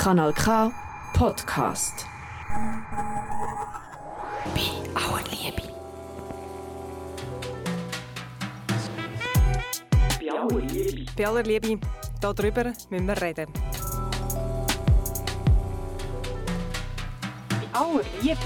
Kanal 0.00 0.32
K 0.32 0.72
Podcast. 1.12 2.06
Bei 4.54 4.70
aller 4.94 5.22
Liebe. 5.28 5.60
Bei 10.18 10.30
aller 10.32 10.62
Liebe. 10.72 11.04
Bei 11.14 11.26
aller 11.26 11.42
Liebe. 11.42 11.78
Darüber 12.18 12.64
müssen 12.88 13.06
wir 13.06 13.20
reden. 13.20 13.52
Bei 17.50 17.78
aller 17.78 18.00
Liebe. 18.22 18.38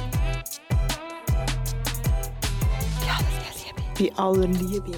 Bei 3.96 4.12
aller 4.16 4.48
Liebe. 4.48 4.92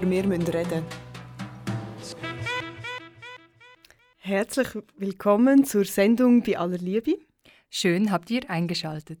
Wir 0.00 0.24
müssen 0.26 0.48
reden. 0.48 0.84
Herzlich 4.30 4.68
willkommen 4.96 5.64
zur 5.64 5.84
Sendung 5.84 6.44
Bei 6.44 6.56
aller 6.56 6.78
Liebe. 6.78 7.18
Schön 7.68 8.12
habt 8.12 8.30
ihr 8.30 8.48
eingeschaltet. 8.48 9.18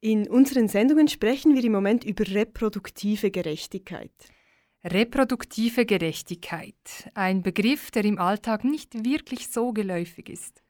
In 0.00 0.28
unseren 0.28 0.68
Sendungen 0.68 1.08
sprechen 1.08 1.56
wir 1.56 1.64
im 1.64 1.72
Moment 1.72 2.04
über 2.04 2.24
reproduktive 2.24 3.32
Gerechtigkeit. 3.32 4.12
Reproduktive 4.84 5.84
Gerechtigkeit, 5.84 6.76
ein 7.14 7.42
Begriff, 7.42 7.90
der 7.90 8.04
im 8.04 8.20
Alltag 8.20 8.62
nicht 8.62 9.04
wirklich 9.04 9.48
so 9.48 9.72
geläufig 9.72 10.28
ist. 10.28 10.62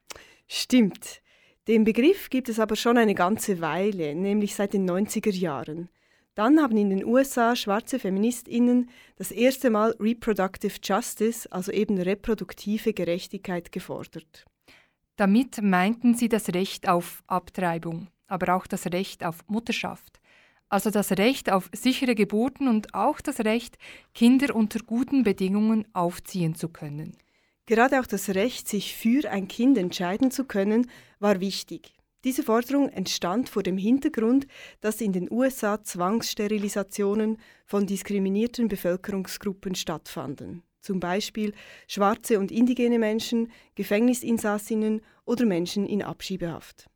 Stimmt. 0.48 1.20
Den 1.68 1.84
Begriff 1.84 2.30
gibt 2.30 2.48
es 2.48 2.58
aber 2.58 2.76
schon 2.76 2.96
eine 2.96 3.14
ganze 3.14 3.60
Weile, 3.60 4.14
nämlich 4.14 4.54
seit 4.54 4.72
den 4.72 4.88
90er 4.88 5.34
Jahren. 5.34 5.90
Dann 6.34 6.60
haben 6.62 6.76
in 6.78 6.88
den 6.88 7.04
USA 7.04 7.54
schwarze 7.54 7.98
Feministinnen 7.98 8.88
das 9.16 9.30
erste 9.30 9.68
Mal 9.68 9.94
Reproductive 10.00 10.78
Justice, 10.82 11.46
also 11.50 11.70
eben 11.72 11.98
reproduktive 11.98 12.94
Gerechtigkeit, 12.94 13.70
gefordert. 13.70 14.46
Damit 15.16 15.60
meinten 15.62 16.14
sie 16.14 16.30
das 16.30 16.48
Recht 16.54 16.88
auf 16.88 17.22
Abtreibung, 17.26 18.08
aber 18.28 18.56
auch 18.56 18.66
das 18.66 18.86
Recht 18.86 19.24
auf 19.24 19.46
Mutterschaft, 19.46 20.20
also 20.70 20.88
das 20.88 21.12
Recht 21.12 21.52
auf 21.52 21.68
sichere 21.74 22.14
Geburten 22.14 22.66
und 22.66 22.94
auch 22.94 23.20
das 23.20 23.40
Recht, 23.40 23.76
Kinder 24.14 24.56
unter 24.56 24.80
guten 24.80 25.24
Bedingungen 25.24 25.86
aufziehen 25.92 26.54
zu 26.54 26.70
können. 26.70 27.14
Gerade 27.66 28.00
auch 28.00 28.06
das 28.06 28.30
Recht, 28.30 28.68
sich 28.68 28.96
für 28.96 29.30
ein 29.30 29.48
Kind 29.48 29.76
entscheiden 29.76 30.30
zu 30.30 30.46
können, 30.46 30.90
war 31.20 31.40
wichtig. 31.40 31.92
Diese 32.24 32.44
Forderung 32.44 32.88
entstand 32.88 33.48
vor 33.48 33.64
dem 33.64 33.76
Hintergrund, 33.76 34.46
dass 34.80 35.00
in 35.00 35.12
den 35.12 35.30
USA 35.30 35.82
Zwangssterilisationen 35.82 37.38
von 37.66 37.86
diskriminierten 37.86 38.68
Bevölkerungsgruppen 38.68 39.74
stattfanden, 39.74 40.62
zum 40.80 41.00
Beispiel 41.00 41.52
schwarze 41.88 42.38
und 42.38 42.52
indigene 42.52 43.00
Menschen, 43.00 43.50
Gefängnisinsassinnen 43.74 45.02
oder 45.24 45.46
Menschen 45.46 45.84
in 45.84 46.02
Abschiebehaft. 46.02 46.88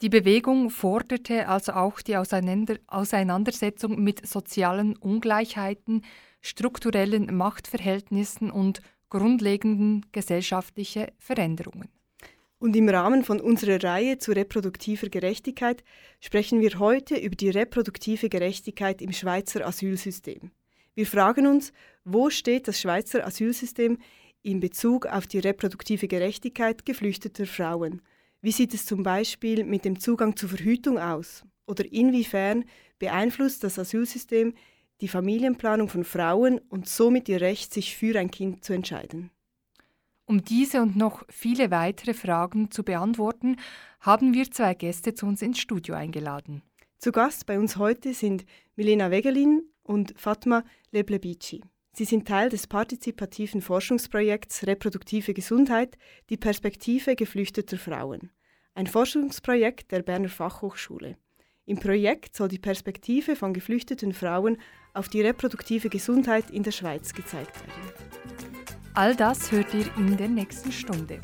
Die 0.00 0.08
Bewegung 0.08 0.70
forderte 0.70 1.46
also 1.46 1.72
auch 1.72 2.00
die 2.00 2.16
Auseinandersetzung 2.16 4.02
mit 4.02 4.26
sozialen 4.26 4.96
Ungleichheiten, 4.96 6.02
strukturellen 6.40 7.36
Machtverhältnissen 7.36 8.50
und 8.50 8.80
grundlegenden 9.10 10.06
gesellschaftlichen 10.12 11.08
Veränderungen. 11.18 11.90
Und 12.60 12.76
im 12.76 12.90
Rahmen 12.90 13.24
von 13.24 13.40
unserer 13.40 13.82
Reihe 13.82 14.18
zu 14.18 14.32
reproduktiver 14.32 15.08
Gerechtigkeit 15.08 15.82
sprechen 16.20 16.60
wir 16.60 16.78
heute 16.78 17.16
über 17.16 17.34
die 17.34 17.48
reproduktive 17.48 18.28
Gerechtigkeit 18.28 19.00
im 19.00 19.12
Schweizer 19.12 19.66
Asylsystem. 19.66 20.50
Wir 20.94 21.06
fragen 21.06 21.46
uns, 21.46 21.72
wo 22.04 22.28
steht 22.28 22.68
das 22.68 22.78
Schweizer 22.78 23.26
Asylsystem 23.26 23.96
in 24.42 24.60
Bezug 24.60 25.06
auf 25.06 25.26
die 25.26 25.38
reproduktive 25.38 26.06
Gerechtigkeit 26.06 26.84
geflüchteter 26.84 27.46
Frauen? 27.46 28.02
Wie 28.42 28.52
sieht 28.52 28.74
es 28.74 28.84
zum 28.84 29.02
Beispiel 29.02 29.64
mit 29.64 29.86
dem 29.86 29.98
Zugang 29.98 30.36
zur 30.36 30.50
Verhütung 30.50 30.98
aus? 30.98 31.44
Oder 31.66 31.90
inwiefern 31.90 32.66
beeinflusst 32.98 33.64
das 33.64 33.78
Asylsystem 33.78 34.52
die 35.00 35.08
Familienplanung 35.08 35.88
von 35.88 36.04
Frauen 36.04 36.58
und 36.68 36.86
somit 36.86 37.26
ihr 37.30 37.40
Recht, 37.40 37.72
sich 37.72 37.96
für 37.96 38.18
ein 38.18 38.30
Kind 38.30 38.64
zu 38.64 38.74
entscheiden? 38.74 39.30
Um 40.30 40.44
diese 40.44 40.80
und 40.80 40.94
noch 40.94 41.24
viele 41.28 41.72
weitere 41.72 42.14
Fragen 42.14 42.70
zu 42.70 42.84
beantworten, 42.84 43.56
haben 43.98 44.32
wir 44.32 44.48
zwei 44.48 44.74
Gäste 44.74 45.12
zu 45.12 45.26
uns 45.26 45.42
ins 45.42 45.58
Studio 45.58 45.96
eingeladen. 45.96 46.62
Zu 46.98 47.10
Gast 47.10 47.46
bei 47.46 47.58
uns 47.58 47.78
heute 47.78 48.14
sind 48.14 48.44
Milena 48.76 49.10
Wegelin 49.10 49.64
und 49.82 50.14
Fatma 50.16 50.62
Leblebici. 50.92 51.64
Sie 51.94 52.04
sind 52.04 52.28
Teil 52.28 52.48
des 52.48 52.68
partizipativen 52.68 53.60
Forschungsprojekts 53.60 54.68
Reproduktive 54.68 55.34
Gesundheit, 55.34 55.98
die 56.28 56.36
Perspektive 56.36 57.16
geflüchteter 57.16 57.76
Frauen. 57.76 58.30
Ein 58.74 58.86
Forschungsprojekt 58.86 59.90
der 59.90 60.02
Berner 60.02 60.28
Fachhochschule. 60.28 61.16
Im 61.66 61.80
Projekt 61.80 62.36
soll 62.36 62.46
die 62.46 62.60
Perspektive 62.60 63.34
von 63.34 63.52
geflüchteten 63.52 64.12
Frauen 64.12 64.58
auf 64.94 65.08
die 65.08 65.22
reproduktive 65.22 65.88
Gesundheit 65.88 66.52
in 66.52 66.62
der 66.62 66.70
Schweiz 66.70 67.14
gezeigt 67.14 67.56
werden. 67.66 68.49
All 68.94 69.14
das 69.14 69.52
hört 69.52 69.72
ihr 69.72 69.86
in 69.96 70.16
der 70.16 70.28
nächsten 70.28 70.72
Stunde. 70.72 71.20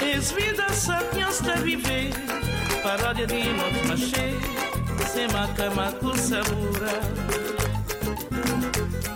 És 0.00 0.32
vida 0.34 0.72
sapiens 0.72 1.42
de 1.42 1.64
viver, 1.64 2.10
paródia 2.82 3.26
de 3.26 3.52
not 3.52 3.74
machê, 3.88 4.34
semakamaku 5.14 6.10
sabura 6.18 6.94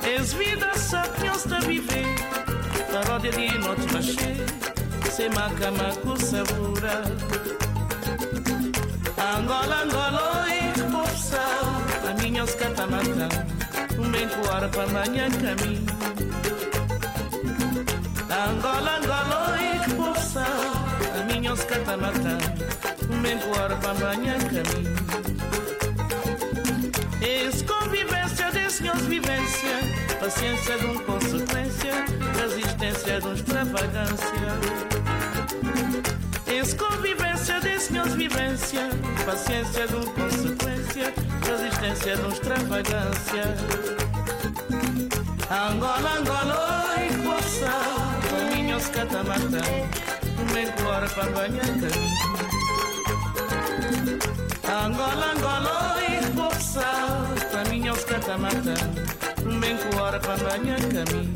Es 0.06 0.30
vida 0.38 0.70
sa 0.78 1.02
piosta 1.18 1.58
vive 1.66 2.06
Tarode 2.90 3.30
di 3.34 3.50
not 3.58 3.82
mache 3.90 4.46
Semakamaku 5.10 6.14
sabura 6.22 7.02
Angola, 9.18 9.82
Angola, 9.82 10.46
e 10.46 10.70
popsa 10.86 11.42
A 12.06 12.14
minhas 12.22 12.54
catamata 12.54 13.26
Um 13.98 14.08
bem 14.14 14.28
coar 14.30 14.70
para 14.70 14.86
manhã 14.94 15.26
caminho 15.42 15.82
Angola, 18.30 19.02
Angola, 19.02 19.40
e 19.58 19.70
popsa 19.98 20.46
A 21.18 21.20
minhas 21.26 21.64
catamata 21.66 22.38
Um 23.10 23.18
bem 23.18 23.38
coar 23.42 23.74
para 23.82 23.94
manhã 23.98 24.38
caminho 24.38 24.98
senhores 28.78 29.06
vivência, 29.06 29.76
paciência 30.20 30.78
de 30.78 30.86
um 30.86 30.98
consequência, 30.98 32.04
resistência 32.40 33.20
de 33.20 33.26
um 33.26 33.34
extravagância. 33.34 34.50
És 36.46 36.74
convivência 36.74 37.60
de 37.60 37.80
senhores 37.80 38.14
vivência, 38.14 38.88
paciência 39.26 39.88
de 39.88 39.96
um 39.96 40.04
consequência, 40.04 41.12
resistência 41.44 42.16
de 42.16 42.22
um 42.22 42.28
extravagância. 42.28 43.54
Angola, 45.50 46.18
Angola, 46.18 46.94
oi, 46.98 47.08
força, 47.24 47.72
caminhos 48.30 48.86
catamatã, 48.90 49.64
bem 50.52 50.70
cora 50.80 51.08
para 51.08 51.30
banhar. 51.32 51.66
Angola, 54.70 55.32
Angola, 55.32 55.87
samata 58.28 58.76
mbenkuwara 59.46 60.18
panganyakami 60.18 61.28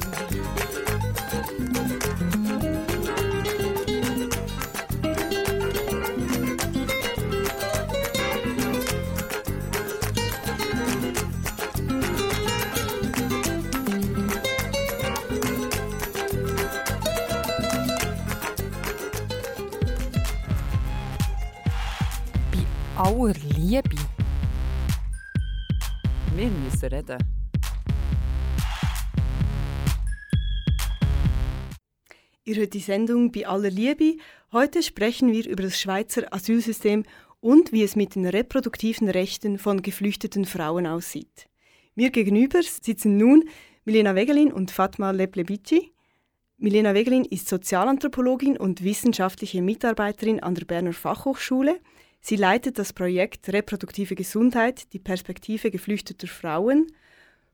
müssen 26.82 26.94
reden. 26.94 27.18
Ihr 32.44 32.56
hört 32.56 32.74
die 32.74 32.80
Sendung 32.80 33.30
bei 33.30 33.46
aller 33.46 33.70
Liebe. 33.70 34.16
Heute 34.50 34.82
sprechen 34.82 35.32
wir 35.32 35.46
über 35.46 35.62
das 35.62 35.80
Schweizer 35.80 36.32
Asylsystem 36.32 37.04
und 37.40 37.72
wie 37.72 37.82
es 37.82 37.94
mit 37.94 38.14
den 38.14 38.26
reproduktiven 38.26 39.08
Rechten 39.08 39.58
von 39.58 39.82
geflüchteten 39.82 40.44
Frauen 40.44 40.86
aussieht. 40.86 41.48
Mir 41.94 42.10
gegenüber 42.10 42.62
sitzen 42.62 43.16
nun 43.16 43.44
Milena 43.84 44.14
Wegelin 44.14 44.52
und 44.52 44.70
Fatma 44.70 45.12
Leblebici. 45.12 45.92
Milena 46.56 46.94
Wegelin 46.94 47.24
ist 47.24 47.48
Sozialanthropologin 47.48 48.56
und 48.56 48.82
wissenschaftliche 48.82 49.62
Mitarbeiterin 49.62 50.42
an 50.42 50.54
der 50.54 50.64
Berner 50.64 50.92
Fachhochschule. 50.92 51.80
Sie 52.24 52.36
leitet 52.36 52.78
das 52.78 52.92
Projekt 52.92 53.52
Reproduktive 53.52 54.14
Gesundheit, 54.14 54.92
die 54.92 55.00
Perspektive 55.00 55.72
geflüchteter 55.72 56.28
Frauen. 56.28 56.86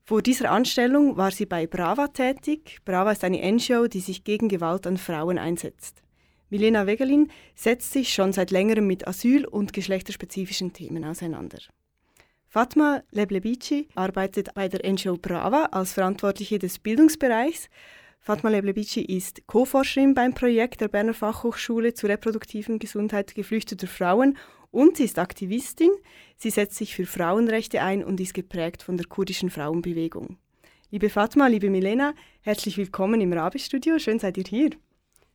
Vor 0.05 0.21
dieser 0.21 0.51
Anstellung 0.51 1.17
war 1.17 1.31
sie 1.31 1.47
bei 1.47 1.67
Brava 1.67 2.09
tätig. 2.09 2.77
Brava 2.85 3.13
ist 3.13 3.25
eine 3.25 3.41
NGO, 3.51 3.87
die 3.87 4.01
sich 4.01 4.25
gegen 4.25 4.51
Gewalt 4.51 4.87
an 4.87 4.99
Frauen 4.99 5.39
einsetzt. 5.39 6.03
Milena 6.51 6.87
Wegelin 6.87 7.31
setzt 7.55 7.93
sich 7.93 8.13
schon 8.13 8.35
seit 8.35 8.51
längerem 8.51 8.87
mit 8.87 9.09
Asyl- 9.09 9.47
und 9.47 9.73
geschlechterspezifischen 9.73 10.75
Themen 10.75 11.03
auseinander. 11.07 11.59
Fatma 12.47 13.03
Leblebici 13.11 13.89
arbeitet 13.95 14.53
bei 14.53 14.69
der 14.69 14.91
NGO 14.91 15.17
Brava 15.17 15.69
als 15.73 15.95
Verantwortliche 15.95 16.59
des 16.59 16.79
Bildungsbereichs 16.79 17.71
Fatma 18.21 18.51
Leblebici 18.51 19.01
ist 19.01 19.47
Co-Forscherin 19.47 20.13
beim 20.13 20.35
Projekt 20.35 20.83
der 20.83 20.89
Berner 20.89 21.15
Fachhochschule 21.15 21.95
zur 21.95 22.11
reproduktiven 22.11 22.79
Gesundheit 22.79 23.35
geflüchteter 23.35 23.87
Frauen 23.87 24.37
und 24.71 24.97
sie 24.97 25.05
ist 25.05 25.19
Aktivistin. 25.19 25.91
Sie 26.37 26.51
setzt 26.51 26.77
sich 26.77 26.95
für 26.95 27.07
Frauenrechte 27.07 27.83
ein 27.83 28.05
und 28.05 28.21
ist 28.21 28.35
geprägt 28.35 28.83
von 28.83 28.97
der 28.97 29.07
kurdischen 29.07 29.51
Frauenbewegung. 29.51 30.39
Liebe 30.91 31.11
Fatma, 31.11 31.47
liebe 31.47 31.71
Milena, 31.71 32.15
herzlich 32.41 32.79
willkommen 32.79 33.21
im 33.21 33.33
Rabe-Studio. 33.33 33.99
Schön 33.99 34.19
seid 34.19 34.39
ihr 34.39 34.45
hier. 34.45 34.71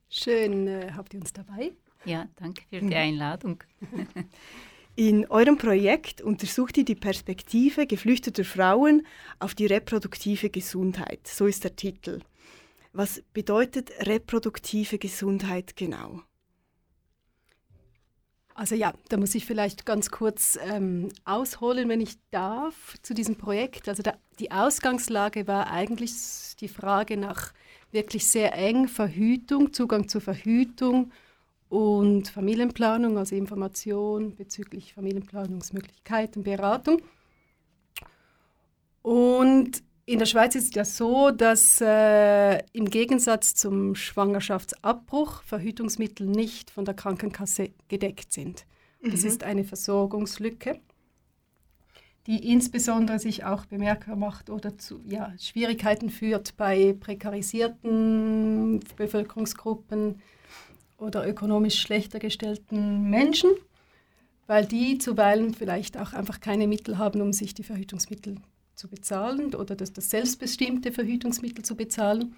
Schön, 0.10 0.68
äh, 0.68 0.92
habt 0.96 1.14
ihr 1.14 1.20
uns 1.20 1.34
dabei? 1.34 1.74
Ja, 2.06 2.28
danke 2.36 2.64
für 2.70 2.82
die 2.82 2.96
Einladung. 2.96 3.64
In 4.96 5.26
eurem 5.28 5.58
Projekt 5.58 6.22
untersucht 6.22 6.78
ihr 6.78 6.86
die 6.86 6.96
Perspektive 6.96 7.88
geflüchteter 7.88 8.44
Frauen 8.44 9.08
auf 9.40 9.56
die 9.56 9.66
reproduktive 9.66 10.52
Gesundheit. 10.52 11.28
So 11.28 11.48
ist 11.48 11.64
der 11.64 11.76
Titel. 11.76 12.20
Was 12.92 13.24
bedeutet 13.34 13.92
reproduktive 14.06 15.00
Gesundheit 15.00 15.76
genau? 15.76 16.22
Also 18.56 18.76
ja, 18.76 18.94
da 19.10 19.18
muss 19.18 19.34
ich 19.34 19.46
vielleicht 19.46 19.86
ganz 19.86 20.12
kurz 20.12 20.60
ähm, 20.62 21.10
ausholen, 21.26 21.90
wenn 21.90 22.02
ich 22.02 22.18
darf, 22.30 22.96
zu 23.02 23.14
diesem 23.14 23.36
Projekt. 23.36 23.90
Also 23.90 24.04
da, 24.04 24.14
die 24.40 24.52
Ausgangslage 24.52 25.48
war 25.48 25.72
eigentlich 25.72 26.14
die 26.60 26.68
Frage 26.68 27.18
nach 27.18 27.54
wirklich 27.92 28.28
sehr 28.28 28.54
eng 28.54 28.88
Verhütung, 28.88 29.74
Zugang 29.74 30.08
zur 30.08 30.22
Verhütung 30.22 31.12
und 31.70 32.28
Familienplanung, 32.28 33.18
also 33.18 33.36
Information 33.36 34.36
bezüglich 34.36 34.94
Familienplanungsmöglichkeiten, 34.94 36.44
Beratung. 36.44 37.02
Und 39.02 39.84
in 40.06 40.20
der 40.20 40.26
Schweiz 40.26 40.56
ist 40.56 40.70
es 40.70 40.76
ja 40.76 40.84
so, 40.84 41.32
dass 41.32 41.80
äh, 41.80 42.60
im 42.74 42.90
Gegensatz 42.90 43.56
zum 43.56 43.96
Schwangerschaftsabbruch 43.96 45.44
Verhütungsmittel 45.44 46.28
nicht 46.28 46.72
von 46.72 46.84
der 46.84 46.94
Krankenkasse 46.94 47.70
gedeckt 47.88 48.34
sind. 48.34 48.66
Das 49.02 49.22
mhm. 49.22 49.28
ist 49.28 49.44
eine 49.44 49.64
Versorgungslücke, 49.64 50.82
die 52.28 52.52
insbesondere 52.52 53.20
sich 53.20 53.46
auch 53.46 53.66
bemerkbar 53.66 54.18
macht 54.18 54.50
oder 54.50 54.78
zu 54.78 55.02
ja, 55.08 55.34
Schwierigkeiten 55.40 56.10
führt 56.10 56.58
bei 56.58 56.96
prekarisierten 57.00 58.82
Bevölkerungsgruppen 58.98 60.22
oder 60.98 61.28
ökonomisch 61.28 61.80
schlechter 61.80 62.20
gestellten 62.20 63.10
Menschen, 63.10 63.52
weil 64.48 64.66
die 64.66 64.98
zuweilen 64.98 65.54
vielleicht 65.54 65.98
auch 65.98 66.12
einfach 66.12 66.42
keine 66.42 66.68
Mittel 66.68 66.98
haben, 66.98 67.22
um 67.22 67.32
sich 67.32 67.54
die 67.54 67.64
Verhütungsmittel 67.64 68.38
zu 68.76 68.88
bezahlen 68.88 69.56
oder 69.56 69.76
das, 69.76 69.94
das 69.94 70.10
selbstbestimmte 70.10 70.92
Verhütungsmittel 70.92 71.64
zu 71.64 71.76
bezahlen. 71.76 72.36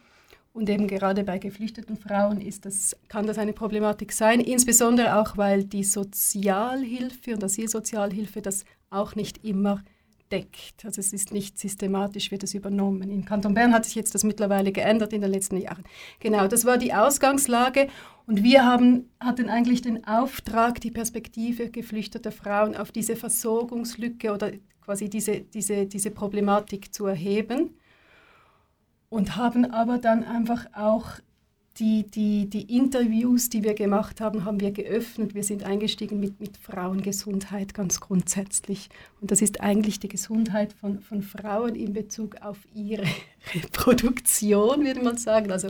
Und 0.53 0.69
eben 0.69 0.87
gerade 0.87 1.25
bei 1.25 1.37
geflüchteten 1.37 1.97
Frauen 1.97 2.39
ist 2.39 2.65
das, 2.65 2.95
kann 3.09 3.27
das 3.27 3.37
eine 3.37 3.51
Problematik 3.51 4.13
sein, 4.13 4.39
insbesondere 4.39 5.19
auch, 5.19 5.35
weil 5.35 5.65
die 5.65 5.83
Sozialhilfe 5.83 7.33
und 7.33 7.43
Asylsozialhilfe 7.43 8.41
das 8.41 8.63
auch 8.89 9.15
nicht 9.15 9.43
immer 9.43 9.83
deckt. 10.31 10.83
Also 10.83 10.99
es 11.01 11.13
ist 11.13 11.31
nicht 11.31 11.59
systematisch, 11.59 12.31
wird 12.31 12.43
es 12.43 12.53
übernommen. 12.53 13.09
In 13.09 13.25
Kanton 13.25 13.53
Bern 13.53 13.73
hat 13.73 13.85
sich 13.85 13.95
jetzt 13.95 14.15
das 14.15 14.23
mittlerweile 14.23 14.71
geändert 14.71 15.13
in 15.13 15.21
den 15.21 15.31
letzten 15.31 15.57
Jahren. 15.57 15.83
Genau, 16.19 16.47
das 16.47 16.65
war 16.65 16.77
die 16.77 16.93
Ausgangslage 16.93 17.87
und 18.25 18.43
wir 18.43 18.65
haben, 18.65 19.09
hatten 19.19 19.49
eigentlich 19.49 19.81
den 19.81 20.05
Auftrag, 20.05 20.81
die 20.81 20.91
Perspektive 20.91 21.69
geflüchteter 21.69 22.31
Frauen 22.31 22.75
auf 22.75 22.91
diese 22.91 23.15
Versorgungslücke 23.15 24.33
oder 24.33 24.51
quasi 24.81 25.09
diese, 25.09 25.41
diese, 25.41 25.85
diese 25.85 26.11
Problematik 26.11 26.93
zu 26.93 27.05
erheben 27.05 27.75
und 29.09 29.35
haben 29.35 29.71
aber 29.71 29.97
dann 29.97 30.23
einfach 30.23 30.65
auch 30.73 31.19
die, 31.77 32.03
die, 32.03 32.49
die 32.49 32.77
Interviews, 32.77 33.49
die 33.49 33.63
wir 33.63 33.73
gemacht 33.73 34.21
haben, 34.21 34.45
haben 34.45 34.61
wir 34.61 34.71
geöffnet. 34.71 35.35
Wir 35.35 35.43
sind 35.43 35.63
eingestiegen 35.63 36.21
mit, 36.21 36.39
mit 36.39 36.55
Frauengesundheit 36.55 37.73
ganz 37.73 37.99
grundsätzlich. 37.99 38.89
Und 39.19 39.31
das 39.31 39.41
ist 39.41 39.59
eigentlich 39.59 39.99
die 39.99 40.07
Gesundheit 40.07 40.71
von, 40.71 41.01
von 41.01 41.21
Frauen 41.21 41.75
in 41.75 41.91
Bezug 41.91 42.37
auf 42.41 42.59
ihre 42.73 43.03
Reproduktion, 43.53 44.85
würde 44.85 45.01
man 45.01 45.17
sagen. 45.17 45.51
Also 45.51 45.69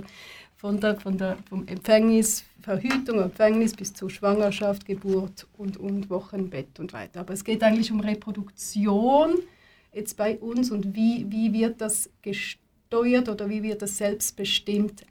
von 0.56 0.80
der, 0.80 1.00
von 1.00 1.18
der, 1.18 1.38
vom 1.50 1.68
Empfängnis, 1.68 2.44
Verhütung, 2.62 3.20
Empfängnis 3.20 3.74
bis 3.74 3.94
zur 3.94 4.12
Schwangerschaft, 4.12 4.86
Geburt 4.86 5.48
und, 5.58 5.78
und 5.78 6.10
Wochenbett 6.12 6.80
und 6.80 6.94
weiter. 6.94 7.22
Aber 7.22 7.34
es 7.34 7.44
geht 7.44 7.64
eigentlich 7.64 7.92
um 7.92 8.00
Reproduktion 8.00 9.40
jetzt 9.92 10.18
bei 10.18 10.38
uns 10.38 10.70
und 10.70 10.96
wie, 10.96 11.26
wie 11.30 11.52
wird 11.52 11.82
das 11.82 12.12
gesteuert 12.22 13.28
oder 13.28 13.50
wie 13.50 13.64
wird 13.64 13.82
das 13.82 13.98
selbstbestimmt 13.98 15.04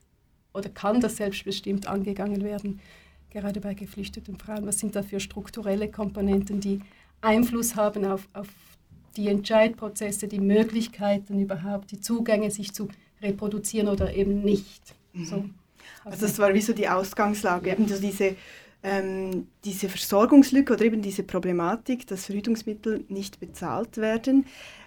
oder 0.55 0.71
kann 0.71 1.01
das 1.01 1.17
selbstbestimmt 1.17 1.87
angegangen 1.87 2.43
werden, 2.43 2.81
gerade 3.31 3.61
bei 3.61 3.75
geflüchteten 3.75 4.39
Frauen. 4.39 4.67
Was 4.67 4.79
sind 4.79 4.97
da 4.97 5.03
für 5.03 5.21
strukturelle 5.21 5.91
Komponenten, 5.91 6.61
die 6.61 6.81
Einfluss 7.21 7.75
haben 7.75 8.05
auf, 8.05 8.29
auf 8.33 8.49
die 9.17 9.29
Entscheidprozesse, 9.29 10.29
die 10.29 10.41
Möglichkeiten 10.41 11.41
überhaupt, 11.41 11.91
die 11.91 12.01
Zugänge, 12.01 12.51
sich 12.51 12.73
zu 12.73 12.89
reproduzieren 13.23 13.89
oder 13.89 14.15
eben 14.15 14.43
nicht. 14.43 14.95
Mhm. 15.13 15.25
So. 15.25 15.45
Also 16.05 16.27
das 16.27 16.39
war 16.39 16.53
wie 16.55 16.61
so 16.61 16.73
die 16.73 16.89
Ausgangslage, 16.89 17.71
eben 17.71 17.89
so 17.89 17.99
diese, 17.99 18.37
ähm, 18.83 19.49
diese 19.65 19.89
Versorgungslücke 19.89 20.75
oder 20.75 20.85
eben 20.85 21.03
diese 21.03 21.23
Problematik, 21.23 22.07
dass 22.07 22.27
Verhütungsmittel 22.27 23.05
nicht 23.09 23.41
bezahlt 23.41 23.97
werden. 23.97 24.47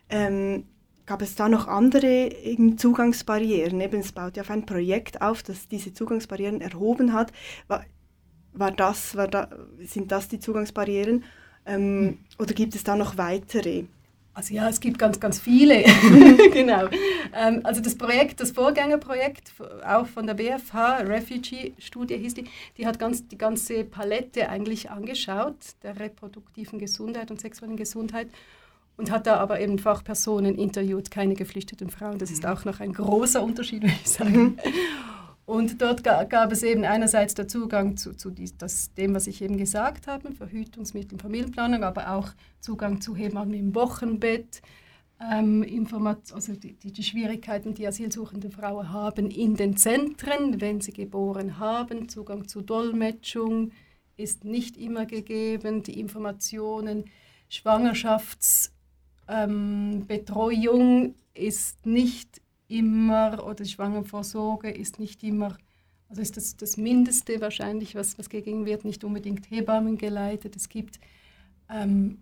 Ähm, 0.09 0.65
gab 1.07 1.21
es 1.23 1.33
da 1.33 1.49
noch 1.49 1.67
andere 1.67 2.29
Zugangsbarrieren? 2.75 3.81
Eben, 3.81 4.01
es 4.01 4.11
baut 4.11 4.37
ja 4.37 4.43
auf 4.43 4.51
ein 4.51 4.67
Projekt 4.67 5.21
auf, 5.21 5.41
das 5.41 5.67
diese 5.67 5.93
Zugangsbarrieren 5.93 6.61
erhoben 6.61 7.13
hat. 7.13 7.31
War, 7.67 7.83
war 8.53 8.71
das, 8.71 9.15
war 9.15 9.27
da, 9.27 9.49
sind 9.79 10.11
das 10.11 10.27
die 10.27 10.39
Zugangsbarrieren? 10.39 11.23
Ähm, 11.65 11.81
hm. 11.81 12.17
Oder 12.37 12.53
gibt 12.53 12.75
es 12.75 12.83
da 12.83 12.95
noch 12.95 13.17
weitere? 13.17 13.85
Also 14.33 14.53
ja, 14.53 14.69
es 14.69 14.79
gibt 14.79 14.99
ganz, 14.99 15.19
ganz 15.19 15.39
viele. 15.39 15.83
genau. 16.53 16.89
Ähm, 17.33 17.61
also 17.63 17.81
das 17.81 17.95
Projekt, 17.97 18.39
das 18.39 18.51
Vorgängerprojekt, 18.51 19.51
auch 19.83 20.05
von 20.05 20.27
der 20.27 20.35
BFH, 20.35 20.99
Refugee-Studie 20.99 22.17
hieß 22.17 22.35
die, 22.35 22.43
die 22.77 22.85
hat 22.85 22.99
ganz, 22.99 23.27
die 23.27 23.37
ganze 23.37 23.83
Palette 23.83 24.49
eigentlich 24.49 24.91
angeschaut, 24.91 25.55
der 25.81 25.99
reproduktiven 25.99 26.77
Gesundheit 26.77 27.31
und 27.31 27.41
sexuellen 27.41 27.77
Gesundheit 27.77 28.27
und 28.97 29.11
hat 29.11 29.27
da 29.27 29.37
aber 29.37 29.59
eben 29.61 29.79
Fachpersonen 29.79 30.55
interviewt, 30.55 31.11
keine 31.11 31.35
geflüchteten 31.35 31.89
Frauen. 31.89 32.17
Das 32.17 32.31
ist 32.31 32.43
mhm. 32.43 32.49
auch 32.49 32.65
noch 32.65 32.79
ein 32.79 32.93
großer 32.93 33.41
Unterschied, 33.41 33.83
würde 33.83 33.95
ich 34.03 34.09
sagen. 34.09 34.41
Mhm. 34.41 34.57
Und 35.45 35.81
dort 35.81 36.03
gab 36.03 36.51
es 36.51 36.61
eben 36.61 36.83
einerseits 36.83 37.33
der 37.33 37.47
Zugang 37.47 37.95
zu, 37.95 38.13
zu 38.13 38.31
die, 38.31 38.51
das, 38.57 38.93
dem, 38.95 39.15
was 39.15 39.27
ich 39.27 39.41
eben 39.41 39.55
gesagt 39.55 40.07
habe, 40.07 40.33
Verhütungsmittel, 40.33 41.17
Familienplanung, 41.17 41.85
aber 41.85 42.11
auch 42.11 42.27
Zugang 42.59 42.99
zu 42.99 43.15
Hebammen 43.15 43.53
im 43.53 43.73
Wochenbett, 43.73 44.61
ähm, 45.21 45.65
also 46.33 46.53
die, 46.53 46.73
die, 46.73 46.91
die, 46.91 47.03
Schwierigkeiten, 47.03 47.73
die 47.73 47.87
asylsuchende 47.87 48.49
Frauen 48.49 48.91
haben 48.91 49.31
in 49.31 49.55
den 49.55 49.77
Zentren, 49.77 50.59
wenn 50.59 50.81
sie 50.81 50.91
geboren 50.91 51.59
haben, 51.59 52.09
Zugang 52.09 52.49
zu 52.49 52.61
Dolmetschung 52.61 53.71
ist 54.17 54.43
nicht 54.43 54.75
immer 54.75 55.05
gegeben, 55.05 55.81
die 55.81 55.99
Informationen, 55.99 57.05
Schwangerschaftsbetreuung 57.49 58.76
ähm, 59.27 60.05
ist 61.33 61.85
nicht 61.85 62.41
immer, 62.67 63.45
oder 63.45 63.65
Schwangervorsorge 63.65 64.69
ist 64.69 64.99
nicht 64.99 65.23
immer, 65.23 65.57
also 66.09 66.21
ist 66.21 66.37
das 66.37 66.55
das 66.57 66.77
Mindeste 66.77 67.41
wahrscheinlich, 67.41 67.95
was, 67.95 68.17
was 68.17 68.29
gegeben 68.29 68.65
wird, 68.65 68.85
nicht 68.85 69.03
unbedingt 69.03 69.51
Hebammen 69.51 69.97
geleitet. 69.97 70.55
Es 70.55 70.69
gibt 70.69 71.01
ähm, 71.69 72.19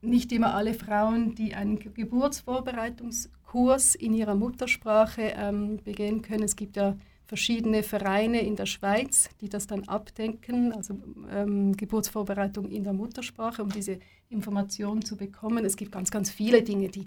nicht 0.00 0.32
immer 0.32 0.54
alle 0.54 0.74
Frauen, 0.74 1.34
die 1.34 1.54
einen 1.54 1.78
Geburtsvorbereitungskurs 1.78 3.94
in 3.94 4.12
ihrer 4.14 4.34
Muttersprache 4.34 5.34
ähm, 5.36 5.78
begehen 5.82 6.22
können. 6.22 6.44
Es 6.44 6.56
gibt 6.56 6.76
ja 6.76 6.96
verschiedene 7.28 7.84
Vereine 7.84 8.40
in 8.40 8.56
der 8.56 8.66
Schweiz, 8.66 9.28
die 9.40 9.48
das 9.48 9.68
dann 9.68 9.84
abdenken, 9.84 10.72
also 10.72 10.98
ähm, 11.30 11.76
Geburtsvorbereitung 11.76 12.68
in 12.70 12.82
der 12.82 12.94
Muttersprache, 12.94 13.62
um 13.62 13.70
diese 13.70 14.00
Informationen 14.30 15.04
zu 15.04 15.16
bekommen. 15.16 15.64
Es 15.64 15.76
gibt 15.76 15.92
ganz, 15.92 16.10
ganz 16.10 16.30
viele 16.30 16.62
Dinge, 16.62 16.88
die 16.88 17.06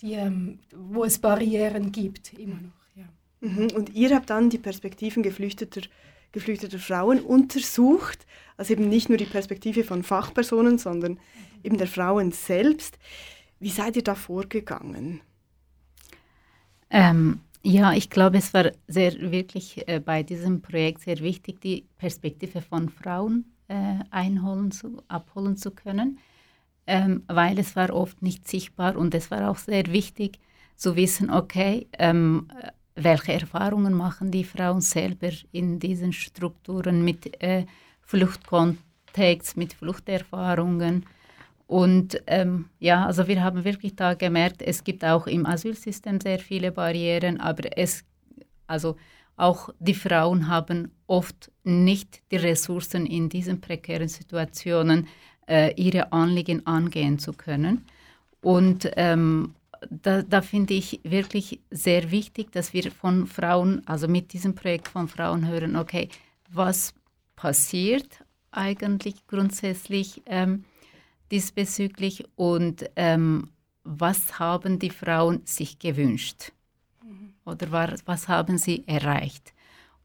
die, 0.00 0.12
ähm, 0.12 0.58
wo 0.72 1.04
es 1.04 1.18
Barrieren 1.18 1.92
gibt, 1.92 2.34
immer 2.34 2.56
noch. 2.56 2.96
Ja. 2.96 3.08
Mhm. 3.40 3.70
Und 3.74 3.94
ihr 3.94 4.14
habt 4.14 4.30
dann 4.30 4.50
die 4.50 4.58
Perspektiven 4.58 5.22
geflüchteter, 5.22 5.82
geflüchteter 6.32 6.78
Frauen 6.78 7.20
untersucht, 7.20 8.26
also 8.56 8.72
eben 8.72 8.88
nicht 8.88 9.08
nur 9.08 9.18
die 9.18 9.24
Perspektive 9.24 9.84
von 9.84 10.02
Fachpersonen, 10.02 10.78
sondern 10.78 11.18
eben 11.62 11.78
der 11.78 11.86
Frauen 11.86 12.32
selbst. 12.32 12.98
Wie 13.60 13.70
seid 13.70 13.96
ihr 13.96 14.04
da 14.04 14.14
vorgegangen? 14.14 15.20
Ähm, 16.90 17.40
ja, 17.66 17.94
ich 17.94 18.10
glaube, 18.10 18.36
es 18.36 18.52
war 18.52 18.72
sehr 18.86 19.14
wirklich 19.32 19.88
äh, 19.88 19.98
bei 19.98 20.22
diesem 20.22 20.60
Projekt 20.60 21.00
sehr 21.00 21.18
wichtig, 21.20 21.62
die 21.62 21.86
Perspektive 21.96 22.60
von 22.60 22.90
Frauen 22.90 23.54
äh, 23.68 23.96
einholen 24.10 24.70
zu, 24.70 25.02
abholen 25.08 25.56
zu 25.56 25.70
können, 25.70 26.18
ähm, 26.86 27.22
weil 27.26 27.58
es 27.58 27.74
war 27.74 27.90
oft 27.94 28.20
nicht 28.20 28.46
sichtbar 28.46 28.96
und 28.96 29.14
es 29.14 29.30
war 29.30 29.50
auch 29.50 29.56
sehr 29.56 29.86
wichtig 29.86 30.38
zu 30.76 30.94
wissen, 30.94 31.30
okay, 31.30 31.88
ähm, 31.98 32.48
welche 32.96 33.32
Erfahrungen 33.32 33.94
machen 33.94 34.30
die 34.30 34.44
Frauen 34.44 34.82
selber 34.82 35.30
in 35.50 35.78
diesen 35.78 36.12
Strukturen 36.12 37.02
mit 37.02 37.42
äh, 37.42 37.64
Fluchtkontext, 38.02 39.56
mit 39.56 39.72
Fluchterfahrungen 39.72 41.06
und 41.66 42.22
ähm, 42.26 42.66
ja, 42.78 43.06
also 43.06 43.26
wir 43.26 43.42
haben 43.42 43.64
wirklich 43.64 43.96
da 43.96 44.14
gemerkt, 44.14 44.62
es 44.62 44.84
gibt 44.84 45.04
auch 45.04 45.26
im 45.26 45.46
Asylsystem 45.46 46.20
sehr 46.20 46.38
viele 46.38 46.72
Barrieren, 46.72 47.40
aber 47.40 47.78
es, 47.78 48.04
also 48.66 48.96
auch 49.36 49.70
die 49.78 49.94
Frauen 49.94 50.48
haben 50.48 50.92
oft 51.06 51.50
nicht 51.64 52.22
die 52.30 52.36
Ressourcen 52.36 53.06
in 53.06 53.28
diesen 53.28 53.60
prekären 53.60 54.08
Situationen, 54.08 55.08
äh, 55.48 55.74
ihre 55.74 56.12
Anliegen 56.12 56.66
angehen 56.66 57.18
zu 57.18 57.32
können. 57.32 57.84
Und 58.40 58.90
ähm, 58.96 59.54
da, 59.90 60.22
da 60.22 60.42
finde 60.42 60.74
ich 60.74 61.00
wirklich 61.02 61.60
sehr 61.70 62.10
wichtig, 62.10 62.52
dass 62.52 62.72
wir 62.72 62.90
von 62.90 63.26
Frauen, 63.26 63.82
also 63.86 64.06
mit 64.06 64.32
diesem 64.32 64.54
Projekt 64.54 64.88
von 64.88 65.08
Frauen 65.08 65.48
hören, 65.48 65.76
okay, 65.76 66.08
was 66.50 66.94
passiert 67.36 68.24
eigentlich 68.50 69.26
grundsätzlich? 69.26 70.22
Ähm, 70.26 70.64
diesbezüglich 71.30 72.24
und 72.36 72.84
ähm, 72.96 73.50
was 73.84 74.38
haben 74.38 74.78
die 74.78 74.90
Frauen 74.90 75.42
sich 75.44 75.78
gewünscht 75.78 76.52
mhm. 77.02 77.34
oder 77.44 77.70
war, 77.70 77.94
was 78.06 78.28
haben 78.28 78.58
sie 78.58 78.86
erreicht. 78.86 79.52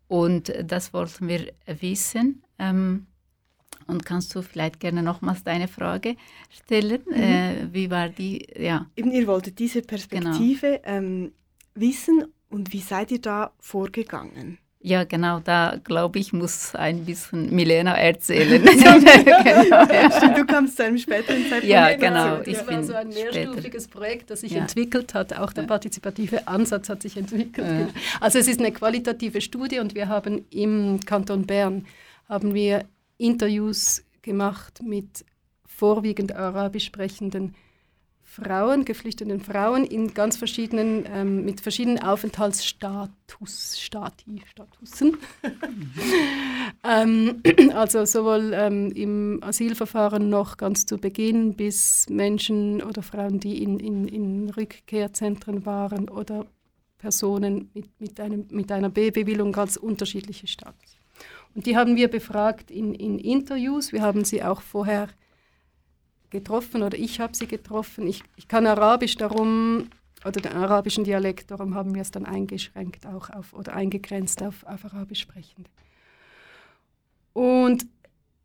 Und 0.07 0.51
das 0.63 0.93
wollten 0.93 1.27
wir 1.27 1.53
wissen. 1.65 2.43
Ähm, 2.57 3.05
und 3.87 4.05
kannst 4.05 4.35
du 4.35 4.41
vielleicht 4.41 4.79
gerne 4.79 5.01
nochmals 5.01 5.43
deine 5.43 5.67
Frage 5.67 6.15
stellen? 6.49 7.01
Mhm. 7.07 7.13
Äh, 7.13 7.73
wie 7.73 7.89
war 7.89 8.09
die? 8.09 8.45
Ja. 8.57 8.87
Eben, 8.95 9.11
ihr 9.11 9.25
wolltet 9.27 9.57
diese 9.59 9.81
Perspektive 9.81 10.81
genau. 10.83 10.97
ähm, 10.97 11.31
wissen 11.75 12.25
und 12.49 12.73
wie 12.73 12.81
seid 12.81 13.11
ihr 13.11 13.21
da 13.21 13.53
vorgegangen? 13.59 14.57
Ja, 14.81 15.03
genau, 15.03 15.41
da 15.41 15.77
glaube 15.83 16.19
ich, 16.19 16.31
muss 16.31 16.73
ein 16.73 17.03
bisschen 17.03 17.53
Milena 17.53 17.97
erzählen. 17.97 18.63
genau, 18.63 18.97
ja. 18.97 20.33
Du 20.33 20.45
kommst 20.45 20.77
zu 20.77 20.85
einem 20.85 20.97
späteren 20.97 21.41
Zeitpunkt. 21.43 21.65
Ja, 21.65 21.97
genau. 21.97 22.39
Ich 22.45 22.57
das 22.57 22.67
war 22.67 22.83
so 22.83 22.93
ein 22.93 23.09
mehrstufiges 23.09 23.83
später. 23.83 23.99
Projekt, 23.99 24.29
das 24.29 24.39
sich 24.39 24.53
ja. 24.53 24.61
entwickelt 24.61 25.13
hat. 25.13 25.37
Auch 25.37 25.51
der 25.51 25.63
partizipative 25.63 26.47
Ansatz 26.47 26.87
hat 26.87 27.01
sich 27.01 27.17
entwickelt. 27.17 27.67
Ja. 27.67 28.01
Also 28.21 28.39
es 28.39 28.47
ist 28.47 28.61
eine 28.61 28.71
qualitative 28.71 29.41
Studie 29.41 29.79
und 29.79 29.95
wir 29.95 30.07
haben 30.07 30.45
im 30.49 31.01
Kanton 31.05 31.45
Bern 31.45 31.85
haben 32.29 32.53
wir 32.53 32.85
Interviews 33.17 34.05
gemacht 34.21 34.81
mit 34.81 35.25
vorwiegend 35.65 36.33
arabisch 36.33 36.85
sprechenden 36.85 37.53
Frauen, 38.29 38.85
geflüchteten 38.85 39.39
Frauen 39.39 39.83
in 39.83 40.13
ganz 40.13 40.37
verschiedenen, 40.37 41.03
ähm, 41.11 41.45
mit 41.45 41.61
verschiedenen 41.61 41.99
Aufenthaltsstatus, 42.03 43.79
Stati, 43.79 44.43
Statusen. 44.51 45.17
ähm, 46.83 47.41
also 47.73 48.05
sowohl 48.05 48.51
ähm, 48.53 48.91
im 48.91 49.39
Asylverfahren 49.41 50.29
noch 50.29 50.57
ganz 50.57 50.85
zu 50.85 50.99
Beginn 50.99 51.55
bis 51.55 52.05
Menschen 52.07 52.83
oder 52.83 53.01
Frauen, 53.01 53.39
die 53.39 53.63
in, 53.63 53.79
in, 53.79 54.07
in 54.07 54.49
Rückkehrzentren 54.51 55.65
waren 55.65 56.07
oder 56.07 56.45
Personen 56.99 57.71
mit, 57.73 57.99
mit, 57.99 58.19
einem, 58.19 58.45
mit 58.51 58.71
einer 58.71 58.89
B-Bewilligung 58.89 59.53
ganz 59.53 59.75
unterschiedliche 59.75 60.45
Status. 60.45 60.97
Und 61.55 61.65
die 61.65 61.75
haben 61.75 61.95
wir 61.95 62.09
befragt 62.09 62.69
in, 62.69 62.93
in 62.93 63.17
Interviews. 63.17 63.91
Wir 63.91 64.03
haben 64.03 64.23
sie 64.23 64.43
auch 64.43 64.61
vorher 64.61 65.07
getroffen 66.29 66.83
oder 66.83 66.97
ich 66.97 67.19
habe 67.19 67.35
sie 67.35 67.47
getroffen. 67.47 68.07
Ich, 68.07 68.23
ich 68.35 68.47
kann 68.47 68.67
Arabisch 68.67 69.15
darum, 69.15 69.89
oder 70.25 70.41
den 70.41 70.53
arabischen 70.53 71.03
Dialekt, 71.03 71.51
darum 71.51 71.75
haben 71.75 71.95
wir 71.95 72.01
es 72.01 72.11
dann 72.11 72.25
eingeschränkt 72.25 73.05
auch 73.05 73.29
auf, 73.29 73.53
oder 73.53 73.73
eingegrenzt 73.73 74.43
auf, 74.43 74.65
auf 74.65 74.85
Arabisch 74.85 75.21
sprechende. 75.21 75.69
Und 77.33 77.87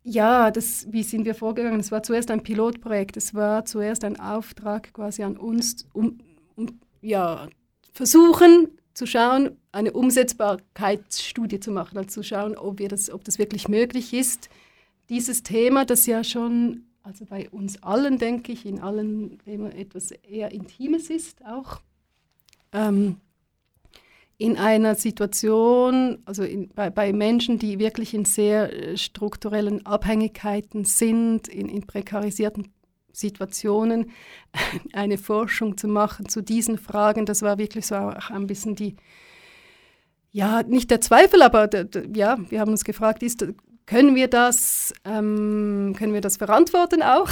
ja, 0.03 0.51
das, 0.51 0.85
wie 0.91 1.03
sind 1.03 1.25
wir 1.25 1.35
vorgegangen? 1.35 1.79
Es 1.79 1.91
war 1.91 2.03
zuerst 2.03 2.29
ein 2.29 2.43
Pilotprojekt, 2.43 3.17
es 3.17 3.33
war 3.33 3.65
zuerst 3.65 4.03
ein 4.03 4.19
Auftrag 4.19 4.93
quasi 4.93 5.23
an 5.23 5.35
uns, 5.35 5.87
um, 5.93 6.19
um 6.55 6.79
ja, 7.01 7.49
versuchen 7.91 8.69
zu 8.93 9.07
schauen, 9.07 9.57
eine 9.71 9.91
Umsetzbarkeitsstudie 9.91 11.59
zu 11.59 11.71
machen, 11.71 11.97
also 11.97 12.09
zu 12.09 12.23
schauen, 12.23 12.55
ob, 12.55 12.79
wir 12.79 12.87
das, 12.87 13.09
ob 13.09 13.23
das 13.23 13.39
wirklich 13.39 13.67
möglich 13.67 14.13
ist, 14.13 14.49
dieses 15.09 15.43
Thema, 15.43 15.85
das 15.85 16.05
ja 16.05 16.23
schon 16.23 16.85
also 17.05 17.25
bei 17.25 17.49
uns 17.51 17.81
allen, 17.83 18.17
denke 18.17 18.51
ich, 18.51 18.65
in 18.65 18.79
allen 18.79 19.37
immer 19.45 19.73
etwas 19.75 20.09
eher 20.11 20.51
Intimes 20.51 21.11
ist 21.11 21.45
auch. 21.45 21.81
Ähm, 22.73 23.17
in 24.37 24.57
einer 24.57 24.95
Situation, 24.95 26.17
also 26.25 26.43
in, 26.43 26.69
bei, 26.69 26.89
bei, 26.89 27.13
Menschen, 27.13 27.59
die 27.59 27.77
wirklich 27.77 28.13
in 28.15 28.25
sehr 28.25 28.73
äh, 28.73 28.97
strukturellen 28.97 29.85
Abhängigkeiten 29.85 30.83
sind, 30.83 31.47
in, 31.47 31.69
in 31.69 31.85
prekarisierten 31.85 32.73
Situationen, 33.13 34.11
eine 34.93 35.19
Forschung 35.19 35.77
zu 35.77 35.87
machen 35.87 36.27
zu 36.27 36.41
diesen 36.41 36.79
Fragen, 36.79 37.27
das 37.27 37.43
war 37.43 37.59
wirklich 37.59 37.85
so 37.85 37.95
auch 37.95 38.31
ein 38.31 38.47
bisschen 38.47 38.75
die, 38.75 38.95
ja, 40.31 40.63
nicht 40.63 40.89
der 40.89 41.01
Zweifel, 41.01 41.43
aber 41.43 41.67
der, 41.67 41.83
der, 41.85 42.07
ja, 42.13 42.37
wir 42.49 42.59
haben 42.59 42.71
uns 42.71 42.83
gefragt, 42.83 43.21
ist, 43.21 43.45
können 43.85 44.15
wir 44.15 44.27
das, 44.27 44.93
ähm, 45.03 45.93
können 45.97 46.13
wir 46.13 46.21
das 46.21 46.37
verantworten 46.37 47.03
auch, 47.03 47.29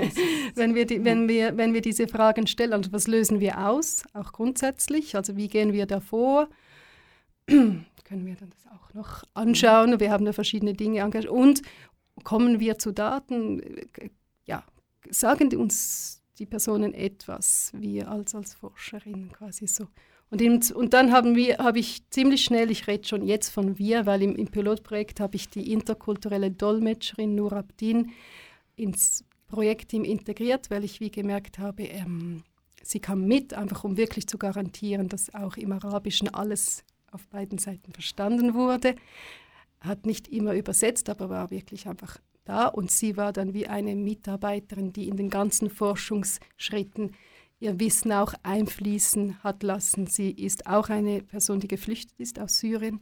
wenn, 0.54 0.74
wir 0.74 0.86
die, 0.86 1.04
wenn, 1.04 1.28
wir, 1.28 1.56
wenn 1.56 1.74
wir 1.74 1.82
diese 1.82 2.08
Fragen 2.08 2.46
stellen? 2.46 2.72
Also 2.72 2.92
was 2.92 3.06
lösen 3.06 3.40
wir 3.40 3.68
aus, 3.68 4.04
auch 4.14 4.32
grundsätzlich? 4.32 5.14
Also 5.16 5.36
wie 5.36 5.48
gehen 5.48 5.72
wir 5.72 5.86
da 5.86 6.00
vor? 6.00 6.48
können 7.46 8.26
wir 8.26 8.34
dann 8.34 8.50
das 8.50 8.66
auch 8.72 8.94
noch 8.94 9.24
anschauen? 9.34 10.00
Wir 10.00 10.10
haben 10.10 10.24
da 10.24 10.32
verschiedene 10.32 10.72
Dinge 10.72 11.04
angeschaut. 11.04 11.30
Und 11.30 11.62
kommen 12.24 12.60
wir 12.60 12.78
zu 12.78 12.92
Daten? 12.92 13.62
Ja, 14.46 14.64
sagen 15.10 15.54
uns 15.56 16.22
die 16.38 16.46
Personen 16.46 16.94
etwas, 16.94 17.70
wir 17.74 18.10
als, 18.10 18.34
als 18.34 18.54
Forscherin 18.54 19.30
quasi 19.30 19.66
so. 19.66 19.86
Und, 20.30 20.40
im, 20.40 20.60
und 20.74 20.94
dann 20.94 21.12
habe 21.12 21.78
ich 21.78 22.08
ziemlich 22.10 22.44
schnell, 22.44 22.70
ich 22.70 22.86
rede 22.86 23.06
schon 23.06 23.26
jetzt 23.26 23.50
von 23.50 23.78
wir, 23.78 24.06
weil 24.06 24.22
im, 24.22 24.36
im 24.36 24.46
Pilotprojekt 24.46 25.18
habe 25.18 25.34
ich 25.34 25.48
die 25.48 25.72
interkulturelle 25.72 26.52
Dolmetscherin 26.52 27.34
Nur 27.34 27.52
Abdin 27.52 28.12
ins 28.76 29.24
Projektteam 29.48 30.04
integriert, 30.04 30.70
weil 30.70 30.84
ich 30.84 31.00
wie 31.00 31.10
gemerkt 31.10 31.58
habe, 31.58 31.82
ähm, 31.82 32.44
sie 32.82 33.00
kam 33.00 33.26
mit, 33.26 33.54
einfach 33.54 33.82
um 33.82 33.96
wirklich 33.96 34.28
zu 34.28 34.38
garantieren, 34.38 35.08
dass 35.08 35.34
auch 35.34 35.56
im 35.56 35.72
Arabischen 35.72 36.32
alles 36.32 36.84
auf 37.10 37.26
beiden 37.28 37.58
Seiten 37.58 37.92
verstanden 37.92 38.54
wurde. 38.54 38.94
Hat 39.80 40.06
nicht 40.06 40.28
immer 40.28 40.54
übersetzt, 40.54 41.10
aber 41.10 41.28
war 41.28 41.50
wirklich 41.50 41.88
einfach 41.88 42.18
da. 42.44 42.66
Und 42.66 42.92
sie 42.92 43.16
war 43.16 43.32
dann 43.32 43.52
wie 43.52 43.66
eine 43.66 43.96
Mitarbeiterin, 43.96 44.92
die 44.92 45.08
in 45.08 45.16
den 45.16 45.30
ganzen 45.30 45.70
Forschungsschritten 45.70 47.16
ihr 47.60 47.78
Wissen 47.78 48.12
auch 48.12 48.34
einfließen 48.42 49.42
hat 49.44 49.62
lassen. 49.62 50.06
Sie 50.06 50.30
ist 50.30 50.66
auch 50.66 50.88
eine 50.88 51.22
Person, 51.22 51.60
die 51.60 51.68
geflüchtet 51.68 52.18
ist 52.18 52.40
aus 52.40 52.58
Syrien, 52.58 53.00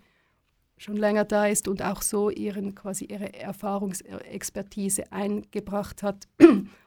schon 0.77 0.97
länger 0.97 1.25
da 1.25 1.47
ist 1.47 1.69
und 1.69 1.83
auch 1.83 2.03
so 2.03 2.29
ihren, 2.29 2.75
quasi 2.75 3.07
ihre 3.07 3.33
Erfahrungsexpertise 3.33 5.11
eingebracht 5.13 6.03
hat. 6.03 6.29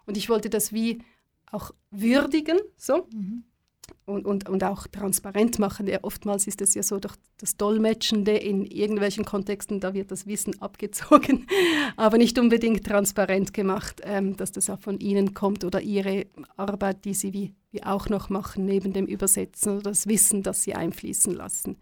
Und 0.05 0.17
ich 0.17 0.29
wollte 0.29 0.49
das 0.49 0.71
wie 0.71 1.03
auch 1.51 1.71
würdigen, 1.89 2.59
so. 2.77 3.07
Mhm 3.13 3.43
und, 4.05 4.25
und, 4.25 4.49
und 4.49 4.63
auch 4.63 4.87
transparent 4.87 5.59
machen. 5.59 5.87
Ja, 5.87 5.99
oftmals 6.01 6.47
ist 6.47 6.61
es 6.61 6.73
ja 6.73 6.83
so 6.83 6.99
durch 6.99 7.15
das 7.37 7.57
Dolmetschende 7.57 8.35
in 8.35 8.65
irgendwelchen 8.65 9.25
Kontexten, 9.25 9.79
da 9.79 9.93
wird 9.93 10.11
das 10.11 10.27
Wissen 10.27 10.61
abgezogen, 10.61 11.47
aber 11.97 12.17
nicht 12.17 12.37
unbedingt 12.39 12.85
transparent 12.85 13.53
gemacht, 13.53 14.01
ähm, 14.03 14.37
dass 14.37 14.51
das 14.51 14.69
auch 14.69 14.79
von 14.79 14.99
Ihnen 14.99 15.33
kommt 15.33 15.63
oder 15.63 15.81
Ihre 15.81 16.27
Arbeit, 16.57 17.05
die 17.05 17.13
Sie 17.13 17.33
wie, 17.33 17.53
wie 17.71 17.83
auch 17.83 18.09
noch 18.09 18.29
machen, 18.29 18.65
neben 18.65 18.93
dem 18.93 19.05
Übersetzen 19.05 19.73
oder 19.73 19.91
das 19.91 20.07
Wissen, 20.07 20.43
das 20.43 20.63
Sie 20.63 20.73
einfließen 20.73 21.33
lassen. 21.33 21.77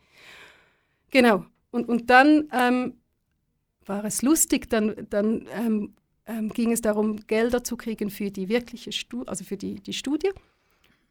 Genau. 1.11 1.45
Und, 1.71 1.87
und 1.87 2.09
dann 2.09 2.47
ähm, 2.51 2.93
war 3.85 4.05
es 4.05 4.21
lustig, 4.21 4.69
dann, 4.69 5.07
dann 5.09 5.47
ähm, 5.53 5.93
ähm 6.25 6.49
ging 6.49 6.71
es 6.71 6.81
darum, 6.81 7.17
Gelder 7.27 7.63
zu 7.63 7.77
kriegen 7.77 8.09
für 8.09 8.31
die 8.31 8.49
wirkliche 8.49 8.91
Studie, 8.91 9.27
also 9.27 9.43
für 9.43 9.57
die, 9.57 9.75
die 9.75 9.93
Studie. 9.93 10.29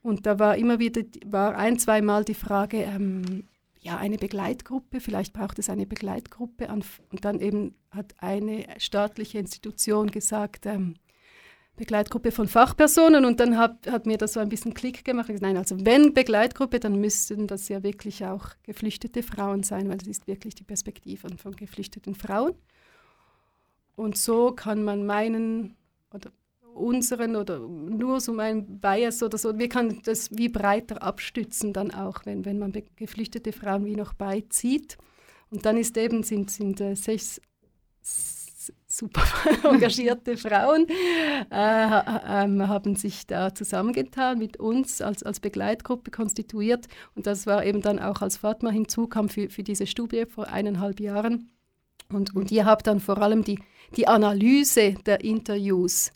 Und 0.03 0.27
da 0.27 0.39
war 0.39 0.57
immer 0.57 0.79
wieder, 0.79 1.03
war 1.27 1.57
ein, 1.57 1.79
zweimal 1.79 2.25
die 2.25 2.35
Frage, 2.35 2.79
ähm, 2.83 3.45
ja, 3.81 3.97
eine 3.97 4.17
Begleitgruppe, 4.17 5.01
vielleicht 5.01 5.33
braucht 5.33 5.59
es 5.59 5.71
eine 5.71 5.87
Begleitgruppe. 5.87 6.69
Und 6.69 7.25
dann 7.25 7.41
eben 7.41 7.75
hat 7.91 8.15
eine 8.19 8.67
staatliche 8.79 9.39
Institution 9.39 10.11
gesagt, 10.11 10.67
ähm, 10.67 10.95
Begleitgruppe 11.79 12.33
von 12.33 12.49
Fachpersonen 12.49 13.25
und 13.25 13.39
dann 13.41 13.57
hat, 13.57 13.87
hat 13.89 14.05
mir 14.05 14.19
das 14.19 14.33
so 14.35 14.41
ein 14.41 14.49
bisschen 14.49 14.75
Klick 14.75 15.05
gemacht. 15.05 15.31
Nein, 15.41 15.57
also 15.57 15.77
wenn 15.87 16.13
Begleitgruppe, 16.13 16.81
dann 16.81 17.01
müssten 17.01 17.47
das 17.47 17.69
ja 17.69 17.83
wirklich 17.83 18.27
auch 18.27 18.49
geflüchtete 18.65 19.23
Frauen 19.23 19.63
sein, 19.63 19.89
weil 19.89 19.99
das 19.99 20.09
ist 20.09 20.27
wirklich 20.27 20.57
die 20.57 20.65
Perspektive 20.65 21.29
von 21.37 21.55
geflüchteten 21.55 22.17
Frauen. 22.17 22.55
Und 23.95 24.19
so 24.19 24.53
kann 24.53 24.83
man 24.83 25.07
meinen 25.07 25.77
oder 26.13 26.31
unseren 26.79 27.37
oder 27.37 27.59
nur 27.59 28.21
so 28.21 28.33
meinen 28.33 28.81
Bias 28.81 29.23
oder 29.23 29.39
so, 29.39 29.59
wir 29.59 29.69
können 29.69 30.01
das 30.05 30.37
wie 30.37 30.49
breiter 30.49 31.03
abstützen 31.03 31.73
dann 31.73 31.91
auch, 31.91 32.25
wenn, 32.25 32.45
wenn 32.45 32.59
man 32.59 32.73
geflüchtete 32.97 33.53
Frauen 33.53 33.85
wie 33.85 33.97
noch 33.97 34.15
beizieht. 34.15 34.99
Und 35.51 35.65
dann 35.65 35.77
ist 35.77 35.97
eben, 35.97 36.23
sind, 36.23 36.51
sind 36.51 36.81
äh, 36.81 36.95
sechs 36.95 37.41
super 38.87 39.23
engagierte 39.65 40.37
Frauen 40.37 40.87
äh, 40.89 41.45
äh, 41.51 42.67
haben 42.67 42.97
sich 42.97 43.27
da 43.27 43.55
zusammengetan, 43.55 44.39
mit 44.39 44.59
uns 44.59 45.01
als, 45.01 45.23
als 45.23 45.41
Begleitgruppe 45.41 46.11
konstituiert. 46.11 46.87
Und 47.15 47.27
das 47.27 47.47
war 47.47 47.65
eben 47.65 47.83
dann 47.83 47.99
auch, 47.99 48.23
als 48.23 48.39
Fatma 48.39 48.71
hinzukam 48.71 49.29
für, 49.29 49.51
für 49.51 49.63
diese 49.63 49.87
Studie 49.87 50.27
vor 50.27 50.49
eineinhalb 50.49 51.01
Jahren. 51.01 51.51
Und, 52.11 52.35
und 52.35 52.51
ihr 52.51 52.65
habt 52.65 52.87
dann 52.87 53.01
vor 53.01 53.19
allem 53.19 53.45
die, 53.45 53.59
die 53.97 54.09
Analyse 54.09 54.95
der 55.07 55.23
Interviews, 55.23 56.11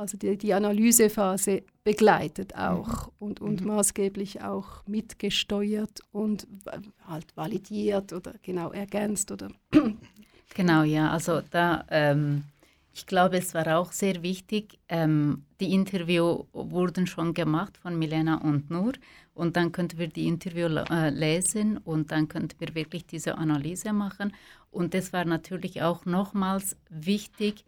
also 0.00 0.16
die, 0.16 0.36
die 0.36 0.54
Analysephase 0.54 1.62
begleitet 1.84 2.54
auch 2.56 3.06
mhm. 3.06 3.12
und, 3.18 3.40
und 3.40 3.60
mhm. 3.60 3.66
maßgeblich 3.68 4.42
auch 4.42 4.86
mitgesteuert 4.86 6.00
und 6.10 6.46
halt 7.06 7.36
validiert 7.36 8.12
oder 8.12 8.34
genau 8.42 8.72
ergänzt 8.72 9.30
oder 9.30 9.50
Genau, 10.54 10.82
ja. 10.82 11.10
Also 11.10 11.42
da, 11.52 11.84
ähm, 11.90 12.42
ich 12.92 13.06
glaube, 13.06 13.38
es 13.38 13.54
war 13.54 13.78
auch 13.78 13.92
sehr 13.92 14.22
wichtig. 14.22 14.78
Ähm, 14.88 15.44
die 15.60 15.72
Interview 15.72 16.44
wurden 16.52 17.06
schon 17.06 17.34
gemacht 17.34 17.78
von 17.78 17.96
Milena 17.96 18.36
und 18.38 18.68
Nur 18.68 18.94
und 19.32 19.56
dann 19.56 19.70
könnten 19.70 19.98
wir 19.98 20.08
die 20.08 20.26
Interview 20.26 20.66
äh, 20.66 21.10
lesen 21.10 21.78
und 21.78 22.10
dann 22.10 22.26
könnten 22.26 22.58
wir 22.58 22.74
wirklich 22.74 23.06
diese 23.06 23.38
Analyse 23.38 23.92
machen. 23.92 24.34
Und 24.72 24.94
es 24.94 25.12
war 25.12 25.24
natürlich 25.24 25.82
auch 25.82 26.04
nochmals 26.04 26.76
wichtig, 26.88 27.64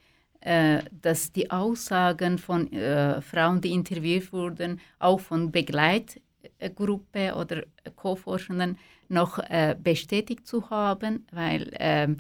dass 1.00 1.32
die 1.32 1.50
Aussagen 1.50 2.38
von 2.38 2.72
äh, 2.72 3.20
Frauen, 3.20 3.60
die 3.60 3.72
interviewt 3.72 4.32
wurden, 4.32 4.80
auch 4.98 5.20
von 5.20 5.52
Begleitgruppe 5.52 7.34
oder 7.36 7.62
Co-Forschenden 7.96 8.78
noch 9.08 9.38
äh, 9.38 9.76
bestätigt 9.80 10.46
zu 10.46 10.70
haben, 10.70 11.26
weil 11.30 11.70
ähm, 11.78 12.16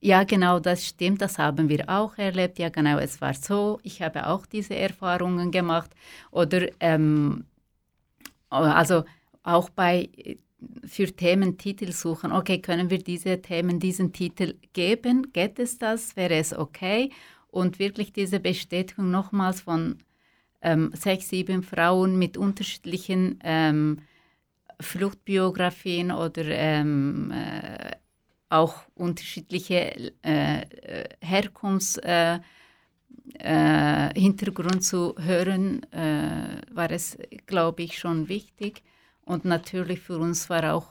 ja, 0.00 0.24
genau, 0.24 0.60
das 0.60 0.84
stimmt, 0.86 1.22
das 1.22 1.38
haben 1.38 1.70
wir 1.70 1.88
auch 1.88 2.18
erlebt. 2.18 2.58
Ja, 2.58 2.68
genau, 2.68 2.98
es 2.98 3.22
war 3.22 3.32
so. 3.32 3.80
Ich 3.82 4.02
habe 4.02 4.26
auch 4.26 4.44
diese 4.44 4.76
Erfahrungen 4.76 5.50
gemacht. 5.50 5.90
Oder, 6.30 6.68
ähm, 6.80 7.46
also 8.50 9.04
auch 9.42 9.70
bei 9.70 10.10
für 10.86 11.06
Themen 11.06 11.56
Titel 11.56 11.90
suchen. 11.92 12.32
Okay, 12.32 12.60
können 12.60 12.90
wir 12.90 12.98
diese 12.98 13.40
Themen, 13.40 13.80
diesen 13.80 14.12
Titel 14.12 14.56
geben? 14.74 15.32
Geht 15.32 15.58
es 15.58 15.78
das? 15.78 16.16
Wäre 16.16 16.34
es 16.34 16.52
okay? 16.52 17.10
Und 17.54 17.78
wirklich 17.78 18.12
diese 18.12 18.40
Bestätigung 18.40 19.12
nochmals 19.12 19.60
von 19.60 19.98
ähm, 20.60 20.90
sechs, 20.92 21.28
sieben 21.28 21.62
Frauen 21.62 22.18
mit 22.18 22.36
unterschiedlichen 22.36 23.38
ähm, 23.44 23.98
Fluchtbiografien 24.80 26.10
oder 26.10 26.46
ähm, 26.46 27.30
äh, 27.30 27.92
auch 28.48 28.82
unterschiedliche 28.96 30.12
äh, 30.24 30.62
äh 30.62 31.08
Herkunftshintergrund 31.20 32.42
äh, 33.38 34.78
äh 34.78 34.80
zu 34.80 35.14
hören, 35.16 35.84
äh, 35.92 36.60
war 36.72 36.90
es, 36.90 37.16
glaube 37.46 37.84
ich, 37.84 38.00
schon 38.00 38.28
wichtig. 38.28 38.82
Und 39.24 39.44
natürlich 39.44 40.00
für 40.00 40.18
uns 40.18 40.50
war 40.50 40.74
auch 40.74 40.88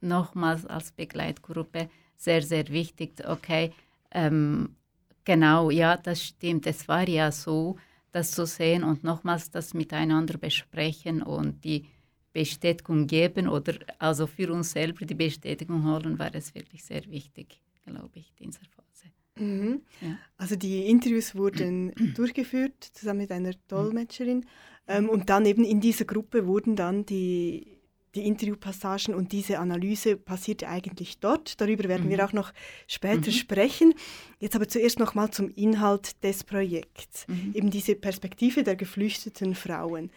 nochmals 0.00 0.66
als 0.66 0.92
Begleitgruppe 0.92 1.90
sehr, 2.16 2.42
sehr 2.42 2.68
wichtig, 2.68 3.14
okay, 3.26 3.72
ähm, 4.12 4.76
genau, 5.24 5.70
ja, 5.70 5.96
das 5.96 6.22
stimmt, 6.22 6.66
es 6.66 6.88
war 6.88 7.08
ja 7.08 7.30
so, 7.32 7.76
das 8.12 8.32
zu 8.32 8.46
sehen 8.46 8.82
und 8.82 9.04
nochmals 9.04 9.50
das 9.50 9.74
miteinander 9.74 10.36
besprechen 10.38 11.22
und 11.22 11.64
die 11.64 11.86
Bestätigung 12.32 13.06
geben 13.06 13.48
oder 13.48 13.74
also 13.98 14.26
für 14.26 14.52
uns 14.52 14.72
selber 14.72 15.04
die 15.04 15.14
Bestätigung 15.14 15.84
holen, 15.84 16.18
war 16.18 16.34
es 16.34 16.54
wirklich 16.54 16.84
sehr 16.84 17.04
wichtig, 17.10 17.60
glaube 17.84 18.10
ich, 18.14 18.32
in 18.38 18.50
dieser 18.50 18.60
Phase. 18.60 19.12
Mhm. 19.36 19.82
Ja. 20.00 20.18
Also 20.36 20.56
die 20.56 20.86
Interviews 20.88 21.34
wurden 21.34 21.92
durchgeführt 22.14 22.84
zusammen 22.92 23.20
mit 23.20 23.32
einer 23.32 23.52
Dolmetscherin 23.68 24.46
ähm, 24.86 25.08
und 25.08 25.30
dann 25.30 25.46
eben 25.46 25.64
in 25.64 25.80
dieser 25.80 26.04
Gruppe 26.04 26.46
wurden 26.46 26.76
dann 26.76 27.06
die, 27.06 27.79
die 28.14 28.26
Interviewpassagen 28.26 29.14
und 29.14 29.32
diese 29.32 29.58
Analyse 29.58 30.16
passierte 30.16 30.68
eigentlich 30.68 31.18
dort. 31.18 31.60
Darüber 31.60 31.84
werden 31.88 32.06
mhm. 32.06 32.10
wir 32.10 32.24
auch 32.24 32.32
noch 32.32 32.52
später 32.86 33.30
mhm. 33.30 33.34
sprechen. 33.34 33.94
Jetzt 34.38 34.56
aber 34.56 34.68
zuerst 34.68 34.98
noch 34.98 35.14
mal 35.14 35.30
zum 35.30 35.48
Inhalt 35.54 36.22
des 36.24 36.44
Projekts, 36.44 37.26
mhm. 37.28 37.52
eben 37.54 37.70
diese 37.70 37.94
Perspektive 37.94 38.64
der 38.64 38.76
geflüchteten 38.76 39.54
Frauen 39.54 40.10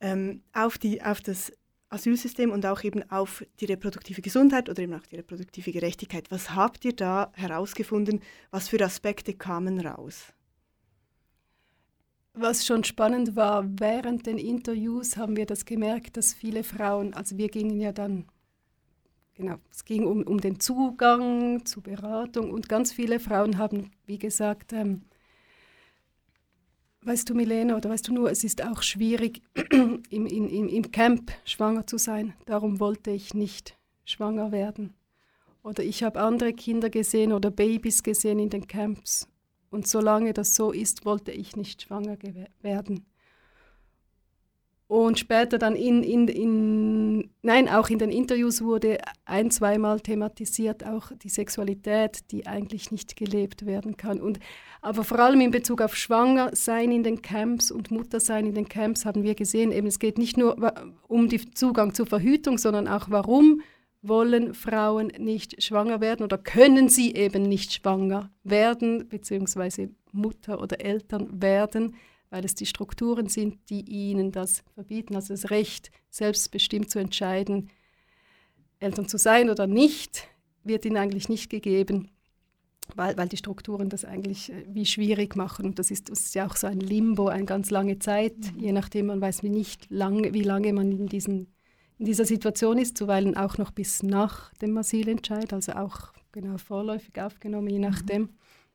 ähm, 0.00 0.42
auf, 0.52 0.78
die, 0.78 1.02
auf 1.02 1.20
das 1.20 1.52
Asylsystem 1.88 2.50
und 2.50 2.66
auch 2.66 2.82
eben 2.84 3.08
auf 3.10 3.44
die 3.60 3.66
reproduktive 3.66 4.20
Gesundheit 4.20 4.68
oder 4.68 4.82
eben 4.82 4.94
auch 4.94 5.06
die 5.06 5.16
reproduktive 5.16 5.72
Gerechtigkeit. 5.72 6.30
Was 6.30 6.54
habt 6.54 6.84
ihr 6.84 6.94
da 6.94 7.32
herausgefunden? 7.34 8.20
Was 8.50 8.68
für 8.68 8.84
Aspekte 8.84 9.34
kamen 9.34 9.80
raus? 9.80 10.32
Was 12.36 12.66
schon 12.66 12.82
spannend 12.82 13.36
war, 13.36 13.64
während 13.78 14.26
den 14.26 14.38
Interviews 14.38 15.16
haben 15.16 15.36
wir 15.36 15.46
das 15.46 15.64
gemerkt, 15.64 16.16
dass 16.16 16.34
viele 16.34 16.64
Frauen, 16.64 17.14
also 17.14 17.38
wir 17.38 17.48
gingen 17.48 17.80
ja 17.80 17.92
dann, 17.92 18.26
genau, 19.34 19.56
es 19.70 19.84
ging 19.84 20.04
um, 20.04 20.22
um 20.24 20.40
den 20.40 20.58
Zugang 20.58 21.64
zur 21.64 21.84
Beratung 21.84 22.50
und 22.50 22.68
ganz 22.68 22.92
viele 22.92 23.20
Frauen 23.20 23.56
haben, 23.58 23.92
wie 24.06 24.18
gesagt, 24.18 24.72
ähm, 24.72 25.02
Weißt 27.06 27.28
du, 27.28 27.34
Milena, 27.34 27.76
oder 27.76 27.90
weißt 27.90 28.08
du 28.08 28.14
nur, 28.14 28.30
es 28.30 28.44
ist 28.44 28.64
auch 28.64 28.82
schwierig, 28.82 29.42
im, 29.70 30.02
im, 30.08 30.68
im 30.68 30.90
Camp 30.90 31.32
schwanger 31.44 31.86
zu 31.86 31.98
sein. 31.98 32.32
Darum 32.46 32.80
wollte 32.80 33.10
ich 33.10 33.34
nicht 33.34 33.76
schwanger 34.06 34.52
werden. 34.52 34.94
Oder 35.62 35.84
ich 35.84 36.02
habe 36.02 36.20
andere 36.20 36.54
Kinder 36.54 36.88
gesehen 36.88 37.34
oder 37.34 37.50
Babys 37.50 38.02
gesehen 38.02 38.38
in 38.38 38.48
den 38.48 38.66
Camps. 38.66 39.28
Und 39.74 39.88
solange 39.88 40.32
das 40.32 40.54
so 40.54 40.70
ist, 40.70 41.04
wollte 41.04 41.32
ich 41.32 41.56
nicht 41.56 41.82
schwanger 41.82 42.16
werden. 42.62 43.04
Und 44.86 45.18
später 45.18 45.58
dann 45.58 45.74
in, 45.74 46.04
in, 46.04 46.28
in, 46.28 47.30
nein, 47.42 47.68
auch 47.68 47.88
in 47.88 47.98
den 47.98 48.10
Interviews 48.10 48.62
wurde 48.62 48.98
ein, 49.24 49.50
zweimal 49.50 49.98
thematisiert, 49.98 50.86
auch 50.86 51.10
die 51.24 51.28
Sexualität, 51.28 52.30
die 52.30 52.46
eigentlich 52.46 52.92
nicht 52.92 53.16
gelebt 53.16 53.66
werden 53.66 53.96
kann. 53.96 54.20
Und, 54.20 54.38
aber 54.80 55.02
vor 55.02 55.18
allem 55.18 55.40
in 55.40 55.50
Bezug 55.50 55.80
auf 55.80 55.96
Schwangersein 55.96 56.92
in 56.92 57.02
den 57.02 57.20
Camps 57.20 57.72
und 57.72 57.90
Muttersein 57.90 58.46
in 58.46 58.54
den 58.54 58.68
Camps 58.68 59.04
haben 59.04 59.24
wir 59.24 59.34
gesehen, 59.34 59.72
eben 59.72 59.88
es 59.88 59.98
geht 59.98 60.18
nicht 60.18 60.36
nur 60.36 60.72
um 61.08 61.28
den 61.28 61.52
Zugang 61.56 61.94
zur 61.94 62.06
Verhütung, 62.06 62.58
sondern 62.58 62.86
auch 62.86 63.06
warum 63.10 63.60
wollen 64.06 64.54
Frauen 64.54 65.08
nicht 65.18 65.62
schwanger 65.62 66.00
werden 66.00 66.24
oder 66.24 66.38
können 66.38 66.88
sie 66.88 67.14
eben 67.14 67.42
nicht 67.42 67.72
schwanger 67.72 68.30
werden, 68.42 69.08
beziehungsweise 69.08 69.90
Mutter 70.12 70.60
oder 70.60 70.80
Eltern 70.80 71.42
werden 71.42 71.96
weil 72.34 72.44
es 72.44 72.56
die 72.56 72.66
Strukturen 72.66 73.28
sind, 73.28 73.70
die 73.70 73.82
ihnen 73.82 74.32
das 74.32 74.64
verbieten, 74.74 75.14
also 75.14 75.32
das 75.32 75.50
Recht, 75.50 75.92
selbstbestimmt 76.10 76.90
zu 76.90 76.98
entscheiden, 76.98 77.70
Eltern 78.80 79.06
zu 79.06 79.18
sein 79.18 79.50
oder 79.50 79.68
nicht, 79.68 80.26
wird 80.64 80.84
ihnen 80.84 80.96
eigentlich 80.96 81.28
nicht 81.28 81.48
gegeben, 81.48 82.10
weil, 82.96 83.16
weil 83.16 83.28
die 83.28 83.36
Strukturen 83.36 83.88
das 83.88 84.04
eigentlich 84.04 84.50
äh, 84.50 84.64
wie 84.66 84.84
schwierig 84.84 85.36
machen. 85.36 85.64
Und 85.64 85.78
das 85.78 85.92
ist, 85.92 86.10
das 86.10 86.22
ist 86.22 86.34
ja 86.34 86.44
auch 86.44 86.56
so 86.56 86.66
ein 86.66 86.80
Limbo, 86.80 87.28
eine 87.28 87.44
ganz 87.44 87.70
lange 87.70 88.00
Zeit, 88.00 88.36
mhm. 88.36 88.58
je 88.58 88.72
nachdem 88.72 89.06
man 89.06 89.20
weiß 89.20 89.44
nicht, 89.44 89.86
lange, 89.88 90.34
wie 90.34 90.42
lange 90.42 90.72
man 90.72 90.90
in, 90.90 91.06
diesen, 91.06 91.53
in 91.98 92.06
dieser 92.06 92.24
Situation 92.24 92.78
ist, 92.78 92.98
zuweilen 92.98 93.36
auch 93.36 93.58
noch 93.58 93.70
bis 93.70 94.02
nach 94.02 94.52
dem 94.54 94.76
Asylentscheid, 94.76 95.52
also 95.52 95.72
auch 95.72 96.12
genau 96.32 96.58
vorläufig 96.58 97.20
aufgenommen, 97.20 97.68
je 97.68 97.78
mhm. 97.78 97.84
nachdem. 97.84 98.22
Mhm. 98.22 98.28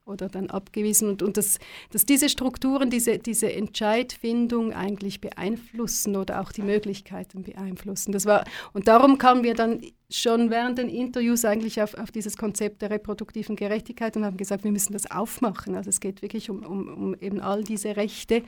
Oder 0.09 0.27
dann 0.27 0.49
abgewiesen 0.49 1.09
und, 1.09 1.23
und 1.23 1.37
dass, 1.37 1.59
dass 1.91 2.05
diese 2.05 2.29
Strukturen 2.29 2.89
diese, 2.89 3.19
diese 3.19 3.51
Entscheidfindung 3.51 4.73
eigentlich 4.73 5.21
beeinflussen 5.21 6.15
oder 6.15 6.41
auch 6.41 6.51
die 6.51 6.61
Möglichkeiten 6.63 7.43
beeinflussen. 7.43 8.11
Das 8.11 8.25
war, 8.25 8.43
und 8.73 8.87
darum 8.87 9.17
kamen 9.17 9.43
wir 9.43 9.53
dann 9.53 9.81
schon 10.09 10.49
während 10.49 10.79
den 10.79 10.89
Interviews 10.89 11.45
eigentlich 11.45 11.81
auf, 11.81 11.93
auf 11.93 12.11
dieses 12.11 12.35
Konzept 12.35 12.81
der 12.81 12.89
reproduktiven 12.89 13.55
Gerechtigkeit 13.55 14.17
und 14.17 14.25
haben 14.25 14.37
gesagt, 14.37 14.63
wir 14.63 14.71
müssen 14.71 14.93
das 14.93 15.09
aufmachen. 15.09 15.75
Also 15.75 15.89
es 15.89 15.99
geht 15.99 16.21
wirklich 16.21 16.49
um, 16.49 16.65
um, 16.65 16.87
um 16.87 17.15
eben 17.15 17.39
all 17.39 17.63
diese 17.63 17.95
Rechte, 17.95 18.41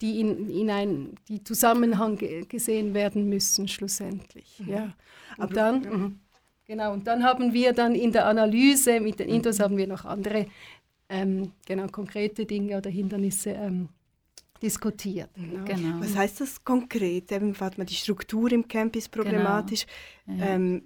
die 0.00 0.20
in, 0.20 0.48
in 0.48 0.70
ein 0.70 1.14
die 1.28 1.42
Zusammenhang 1.42 2.18
gesehen 2.48 2.94
werden 2.94 3.28
müssen 3.28 3.66
schlussendlich. 3.66 4.60
Mhm. 4.60 4.72
Ja. 4.72 4.82
Und 5.36 5.44
Aber, 5.44 5.54
dann, 5.54 5.84
ja. 5.84 5.90
Mhm. 5.90 6.20
genau, 6.66 6.92
und 6.92 7.06
dann 7.06 7.24
haben 7.24 7.52
wir 7.52 7.72
dann 7.72 7.96
in 7.96 8.12
der 8.12 8.26
Analyse 8.26 9.00
mit 9.00 9.18
den 9.18 9.28
Interviews 9.28 9.58
haben 9.58 9.76
wir 9.76 9.88
noch 9.88 10.04
andere 10.04 10.46
ähm, 11.10 11.52
genau, 11.66 11.88
konkrete 11.88 12.46
Dinge 12.46 12.78
oder 12.78 12.88
Hindernisse 12.88 13.50
ähm, 13.50 13.88
diskutiert. 14.62 15.30
Genau. 15.34 15.64
Genau. 15.64 16.00
Was 16.00 16.14
heißt 16.14 16.40
das 16.40 16.64
konkret? 16.64 17.32
Eben, 17.32 17.54
man 17.76 17.86
die 17.86 17.94
Struktur 17.94 18.50
im 18.52 18.66
Camp 18.66 18.94
ist 18.96 19.10
problematisch. 19.10 19.86
Genau. 20.26 20.44
Ja. 20.44 20.54
Ähm, 20.54 20.82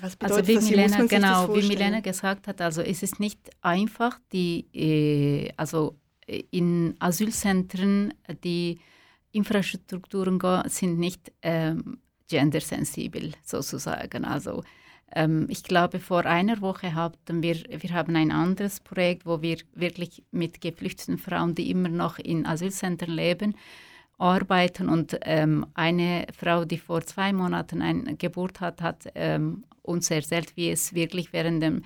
was 0.00 0.14
bedeutet 0.16 0.38
also 0.38 0.48
wie 0.48 0.54
das? 0.54 0.70
Milena, 0.70 1.06
genau, 1.06 1.54
wie 1.54 1.66
Milena 1.66 2.00
gesagt 2.00 2.48
hat, 2.48 2.60
also 2.60 2.82
es 2.82 3.02
ist 3.02 3.18
nicht 3.18 3.40
einfach, 3.62 4.20
die, 4.32 4.66
äh, 4.74 5.52
also 5.56 5.96
äh, 6.26 6.42
in 6.50 6.94
Asylzentren 6.98 8.12
die 8.44 8.78
Infrastrukturen 9.32 10.38
sind 10.68 10.98
nicht 10.98 11.32
ähm, 11.42 11.98
gendersensibel 12.28 13.32
sozusagen. 13.42 14.24
Also 14.24 14.62
ähm, 15.14 15.46
ich 15.48 15.62
glaube, 15.62 16.00
vor 16.00 16.26
einer 16.26 16.60
Woche 16.60 16.94
hatten 16.94 17.42
wir, 17.42 17.56
wir 17.68 17.90
haben 17.90 18.16
ein 18.16 18.32
anderes 18.32 18.80
Projekt, 18.80 19.26
wo 19.26 19.40
wir 19.42 19.58
wirklich 19.74 20.22
mit 20.30 20.60
geflüchteten 20.60 21.18
Frauen, 21.18 21.54
die 21.54 21.70
immer 21.70 21.88
noch 21.88 22.18
in 22.18 22.46
Asylzentren 22.46 23.14
leben, 23.14 23.54
arbeiten. 24.18 24.88
Und 24.88 25.18
ähm, 25.22 25.66
eine 25.74 26.26
Frau, 26.36 26.64
die 26.64 26.78
vor 26.78 27.02
zwei 27.02 27.32
Monaten 27.32 27.82
eine 27.82 28.16
Geburt 28.16 28.60
hat, 28.60 28.82
hat 28.82 29.04
ähm, 29.14 29.64
uns 29.82 30.10
erzählt, 30.10 30.56
wie 30.56 30.70
es 30.70 30.94
wirklich 30.94 31.32
während 31.32 31.62
der 31.62 31.80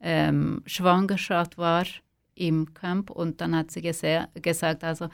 ähm, 0.00 0.62
Schwangerschaft 0.66 1.56
war 1.56 1.84
im 2.34 2.74
Camp. 2.74 3.10
Und 3.10 3.40
dann 3.40 3.56
hat 3.56 3.70
sie 3.70 3.80
gesagt, 3.80 4.84
also 4.84 5.08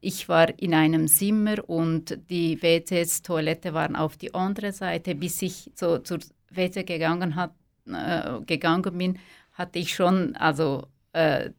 ich 0.00 0.28
war 0.28 0.56
in 0.58 0.74
einem 0.74 1.08
Zimmer 1.08 1.68
und 1.68 2.18
die 2.28 2.62
WCs, 2.62 3.22
Toilette 3.22 3.72
waren 3.72 3.96
auf 3.96 4.16
die 4.16 4.34
andere 4.34 4.72
Seite, 4.72 5.14
bis 5.14 5.40
ich 5.40 5.70
so 5.74 5.98
zur 5.98 6.18
WC 6.56 6.84
gegangen, 6.84 7.36
hat, 7.36 7.52
äh, 7.86 8.40
gegangen 8.46 8.98
bin, 8.98 9.18
hatte 9.52 9.78
ich 9.78 9.94
schon 9.94 10.34
also, 10.36 10.86
äh, 11.12 11.50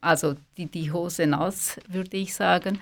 also 0.00 0.34
die, 0.56 0.66
die 0.66 0.92
Hose 0.92 1.26
nass, 1.26 1.78
würde 1.88 2.16
ich 2.16 2.34
sagen. 2.34 2.78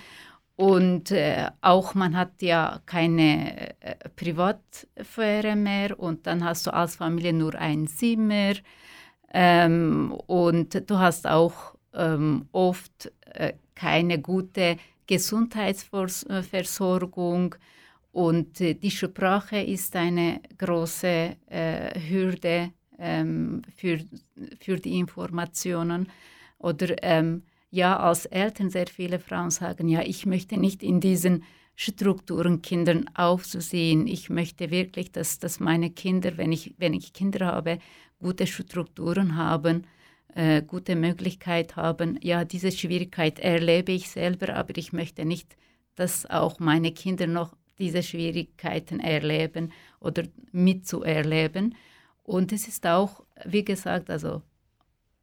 Und 0.56 1.10
äh, 1.10 1.48
auch 1.62 1.94
man 1.94 2.16
hat 2.16 2.40
ja 2.40 2.80
keine 2.86 3.74
äh, 3.80 3.96
Privatsphäre 4.14 5.56
mehr 5.56 5.98
und 5.98 6.28
dann 6.28 6.44
hast 6.44 6.66
du 6.66 6.72
als 6.72 6.94
Familie 6.96 7.32
nur 7.32 7.56
ein 7.56 7.88
Zimmer 7.88 8.52
ähm, 9.32 10.12
und 10.26 10.88
du 10.88 10.98
hast 10.98 11.26
auch 11.26 11.74
ähm, 11.92 12.46
oft 12.52 13.10
äh, 13.32 13.54
keine 13.74 14.20
gute 14.20 14.76
Gesundheitsversorgung 15.08 17.56
und 18.14 18.60
äh, 18.60 18.74
die 18.74 18.92
Sprache 18.92 19.58
ist 19.58 19.96
eine 19.96 20.40
große 20.56 21.36
äh, 21.46 22.00
Hürde 22.08 22.70
ähm, 22.96 23.62
für, 23.76 23.98
für 24.60 24.76
die 24.76 25.00
Informationen 25.00 26.08
oder 26.58 26.94
ähm, 27.02 27.42
ja, 27.70 27.98
als 27.98 28.26
Eltern 28.26 28.70
sehr 28.70 28.86
viele 28.86 29.18
Frauen 29.18 29.50
sagen, 29.50 29.88
ja, 29.88 30.00
ich 30.02 30.26
möchte 30.26 30.58
nicht 30.58 30.84
in 30.84 31.00
diesen 31.00 31.42
Strukturen 31.74 32.62
Kindern 32.62 33.10
aufzusehen. 33.14 34.06
Ich 34.06 34.30
möchte 34.30 34.70
wirklich, 34.70 35.10
dass, 35.10 35.40
dass 35.40 35.58
meine 35.58 35.90
Kinder, 35.90 36.36
wenn 36.36 36.52
ich, 36.52 36.76
wenn 36.78 36.94
ich 36.94 37.14
Kinder 37.14 37.46
habe, 37.46 37.80
gute 38.20 38.46
Strukturen 38.46 39.36
haben, 39.36 39.88
äh, 40.36 40.62
gute 40.62 40.94
Möglichkeit 40.94 41.74
haben. 41.74 42.16
Ja, 42.22 42.44
diese 42.44 42.70
Schwierigkeit 42.70 43.40
erlebe 43.40 43.90
ich 43.90 44.08
selber, 44.08 44.54
aber 44.54 44.78
ich 44.78 44.92
möchte 44.92 45.24
nicht, 45.24 45.56
dass 45.96 46.26
auch 46.26 46.60
meine 46.60 46.92
Kinder 46.92 47.26
noch 47.26 47.56
diese 47.78 48.02
Schwierigkeiten 48.02 49.00
erleben 49.00 49.72
oder 50.00 50.24
mitzuerleben. 50.52 51.74
Und 52.22 52.52
es 52.52 52.68
ist 52.68 52.86
auch, 52.86 53.24
wie 53.44 53.64
gesagt, 53.64 54.10
also 54.10 54.42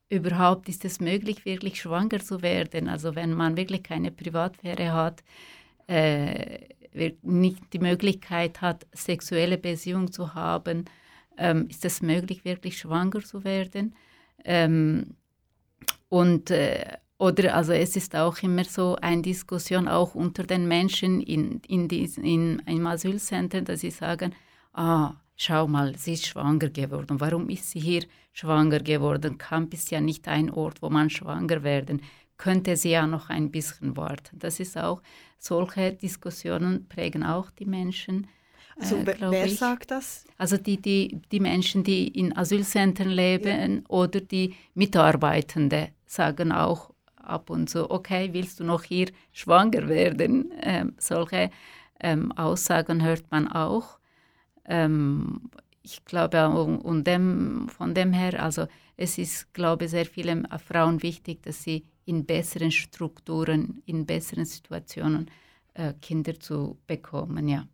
überhaupt 0.10 0.68
ist 0.70 0.86
es 0.86 1.00
möglich, 1.00 1.46
wirklich 1.46 1.82
schwanger 1.82 2.20
zu 2.20 2.42
werden. 2.42 2.90
Also 2.90 3.16
wenn 3.16 3.34
man 3.34 3.58
wirklich 3.58 3.84
keine 3.84 4.12
Privatsphäre 4.12 4.94
hat, 4.94 5.24
äh, 5.88 6.60
nicht 7.22 7.74
die 7.74 7.80
Möglichkeit 7.80 8.62
hat, 8.62 8.86
sexuelle 8.92 9.58
Beziehung 9.58 10.12
zu 10.12 10.34
haben, 10.34 10.86
ähm, 11.38 11.68
ist 11.70 11.86
es 11.86 12.02
möglich, 12.02 12.44
wirklich 12.44 12.78
schwanger 12.78 13.22
zu 13.22 13.44
werden. 13.46 13.96
Ähm, 14.44 15.16
und 16.10 16.52
äh, 16.52 16.98
oder 17.22 17.54
also 17.54 17.72
es 17.72 17.96
ist 17.96 18.16
auch 18.16 18.42
immer 18.42 18.64
so 18.64 18.96
eine 18.96 19.22
Diskussion 19.22 19.88
auch 19.88 20.16
unter 20.16 20.44
den 20.44 20.68
Menschen 20.68 21.22
in, 21.22 21.62
in, 21.68 21.88
dies, 21.88 22.18
in 22.18 22.64
einem 22.66 22.88
Asylcenter, 22.88 23.62
dass 23.62 23.82
sie 23.82 23.92
sagen, 23.92 24.34
ah, 24.74 25.14
schau 25.36 25.68
mal, 25.68 25.96
sie 25.96 26.14
ist 26.14 26.26
schwanger 26.26 26.70
geworden. 26.70 27.20
Warum 27.20 27.48
ist 27.50 27.70
sie 27.70 27.80
hier 27.80 28.06
schwanger 28.34 28.80
geworden? 28.80 29.38
Camp 29.38 29.72
ist 29.76 29.92
ja 29.92 30.02
nicht 30.02 30.28
ein 30.28 30.50
Ort, 30.50 30.82
wo 30.82 30.90
man 30.90 31.12
schwanger 31.12 31.62
werden. 31.62 32.02
Könnte 32.38 32.76
sie 32.76 32.90
ja 32.90 33.06
noch 33.06 33.30
ein 33.30 33.52
bisschen 33.52 33.96
warten. 33.96 34.40
Das 34.40 34.60
ist 34.60 34.76
auch, 34.76 35.04
solche 35.38 35.94
Diskussionen 35.94 36.88
prägen 36.88 37.24
auch 37.24 37.52
die 37.52 37.66
Menschen. 37.66 38.30
Also 38.80 38.96
äh, 38.96 39.16
wer 39.20 39.46
ich. 39.46 39.58
sagt 39.58 39.92
das? 39.92 40.26
Also 40.40 40.58
die, 40.58 40.82
die, 40.82 41.22
die 41.32 41.40
Menschen, 41.40 41.84
die 41.84 42.08
in 42.08 42.36
Asylzentren 42.36 43.12
leben 43.12 43.76
ja. 43.76 43.90
oder 43.90 44.22
die 44.22 44.56
Mitarbeitende 44.74 45.90
sagen 46.08 46.52
auch 46.52 46.91
ab 47.32 47.50
und 47.50 47.70
zu, 47.70 47.90
okay, 47.90 48.30
willst 48.34 48.60
du 48.60 48.64
noch 48.64 48.84
hier 48.84 49.08
schwanger 49.32 49.88
werden? 49.88 50.52
Ähm, 50.62 50.96
solche 51.00 51.50
ähm, 52.00 52.32
Aussagen 52.34 53.04
hört 53.04 53.32
man 53.32 53.48
auch. 53.48 54.00
Ähm, 54.66 55.50
ich 55.84 56.06
glaube, 56.06 56.48
und 56.50 57.08
dem, 57.08 57.68
von 57.70 57.96
dem 57.96 58.14
her, 58.14 58.44
also 58.44 58.68
es 58.98 59.18
ist, 59.18 59.54
glaube 59.54 59.86
ich, 59.86 59.92
sehr 59.92 60.06
vielen 60.06 60.48
Frauen 60.60 61.02
wichtig, 61.02 61.42
dass 61.44 61.64
sie 61.64 61.86
in 62.06 62.26
besseren 62.26 62.72
Strukturen, 62.72 63.82
in 63.86 64.06
besseren 64.06 64.46
Situationen 64.46 65.32
äh, 65.74 65.94
Kinder 66.02 66.40
zu 66.40 66.78
bekommen, 66.86 67.48
ja. 67.48 67.68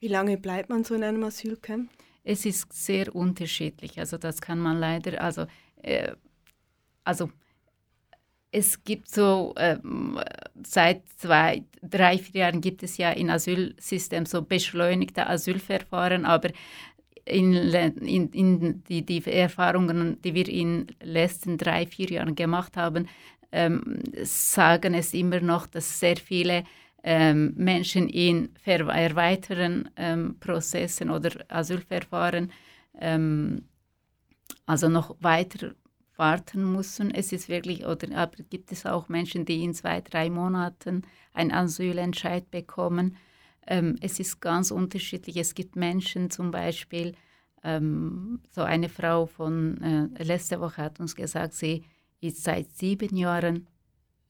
Wie 0.00 0.08
lange 0.08 0.36
bleibt 0.36 0.68
man 0.68 0.84
so 0.84 0.94
in 0.94 1.02
einem 1.02 1.24
Asylcamp? 1.24 1.90
Es 2.24 2.44
ist 2.44 2.72
sehr 2.72 3.14
unterschiedlich. 3.14 3.98
Also 3.98 4.18
das 4.18 4.40
kann 4.40 4.58
man 4.58 4.78
leider, 4.78 5.20
also, 5.22 5.46
äh, 5.82 6.12
also 7.04 7.30
es 8.54 8.84
gibt 8.84 9.10
so, 9.10 9.52
ähm, 9.56 10.20
seit 10.64 11.08
zwei, 11.16 11.64
drei, 11.82 12.18
vier 12.18 12.42
Jahren 12.42 12.60
gibt 12.60 12.84
es 12.84 12.96
ja 12.96 13.10
im 13.10 13.28
Asylsystem 13.28 14.26
so 14.26 14.42
beschleunigte 14.42 15.26
Asylverfahren, 15.26 16.24
aber 16.24 16.50
in, 17.24 17.52
in, 17.52 18.28
in 18.30 18.84
die, 18.84 19.04
die, 19.04 19.24
Erfahrungen, 19.26 20.20
die 20.22 20.34
wir 20.34 20.48
in 20.48 20.86
den 20.86 20.96
letzten 21.02 21.58
drei, 21.58 21.84
vier 21.86 22.10
Jahren 22.10 22.36
gemacht 22.36 22.76
haben, 22.76 23.08
ähm, 23.50 23.98
sagen 24.22 24.94
es 24.94 25.14
immer 25.14 25.40
noch, 25.40 25.66
dass 25.66 25.98
sehr 25.98 26.16
viele 26.16 26.62
ähm, 27.02 27.54
Menschen 27.56 28.08
in 28.08 28.50
erweiterten 28.64 29.90
ähm, 29.96 30.36
Prozessen 30.38 31.10
oder 31.10 31.30
Asylverfahren 31.48 32.52
ähm, 33.00 33.64
also 34.66 34.88
noch 34.88 35.16
weiter 35.20 35.74
warten 36.16 36.72
müssen. 36.72 37.10
Es 37.10 37.32
ist 37.32 37.48
wirklich, 37.48 37.84
oder 37.86 38.16
aber 38.16 38.42
gibt 38.50 38.72
es 38.72 38.86
auch 38.86 39.08
Menschen, 39.08 39.44
die 39.44 39.62
in 39.62 39.74
zwei, 39.74 40.00
drei 40.00 40.30
Monaten 40.30 41.02
einen 41.32 41.52
Asylentscheid 41.52 42.50
bekommen. 42.50 43.16
Ähm, 43.66 43.96
es 44.00 44.20
ist 44.20 44.40
ganz 44.40 44.70
unterschiedlich. 44.70 45.36
Es 45.36 45.54
gibt 45.54 45.76
Menschen 45.76 46.30
zum 46.30 46.50
Beispiel, 46.50 47.14
ähm, 47.64 48.40
so 48.50 48.62
eine 48.62 48.88
Frau 48.88 49.26
von 49.26 49.80
äh, 49.82 50.22
letzte 50.22 50.60
Woche 50.60 50.82
hat 50.82 51.00
uns 51.00 51.16
gesagt, 51.16 51.54
sie 51.54 51.84
ist 52.20 52.44
seit 52.44 52.72
sieben 52.72 53.16
Jahren, 53.16 53.66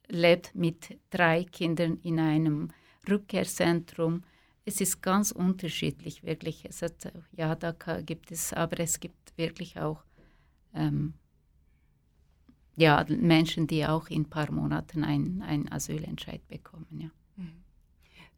lebt 0.09 0.55
mit 0.55 0.99
drei 1.11 1.45
Kindern 1.45 1.99
in 2.03 2.21
einem 2.21 2.69
Rückkehrzentrum. 3.09 4.23
Es 4.65 4.81
ist 4.81 5.03
ganz 5.03 5.33
unterschiedlich, 5.33 6.23
wirklich. 6.23 6.65
Es 6.65 6.81
hat, 6.83 7.13
ja, 7.33 7.55
da 7.55 7.73
gibt 8.03 8.31
es, 8.31 8.53
aber 8.53 8.81
es 8.81 9.01
gibt 9.01 9.37
wirklich 9.37 9.79
auch 9.79 10.05
ähm, 10.75 11.15
ja, 12.77 13.05
Menschen, 13.09 13.67
die 13.67 13.87
auch 13.87 14.09
in 14.09 14.23
ein 14.23 14.31
paar 14.31 14.51
Monaten 14.51 15.05
einen 15.05 15.71
Asylentscheid 15.71 16.47
bekommen. 16.49 16.87
Ja. 16.99 17.11
Mhm. 17.37 17.53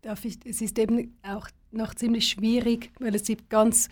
Darf 0.03 0.25
ich, 0.25 0.39
es 0.45 0.61
ist 0.61 0.79
eben 0.79 1.17
auch 1.23 1.49
noch 1.71 1.95
ziemlich 1.95 2.29
schwierig, 2.29 2.93
weil 2.99 3.15
es 3.15 3.25
gibt 3.25 3.51
ganz 3.51 3.89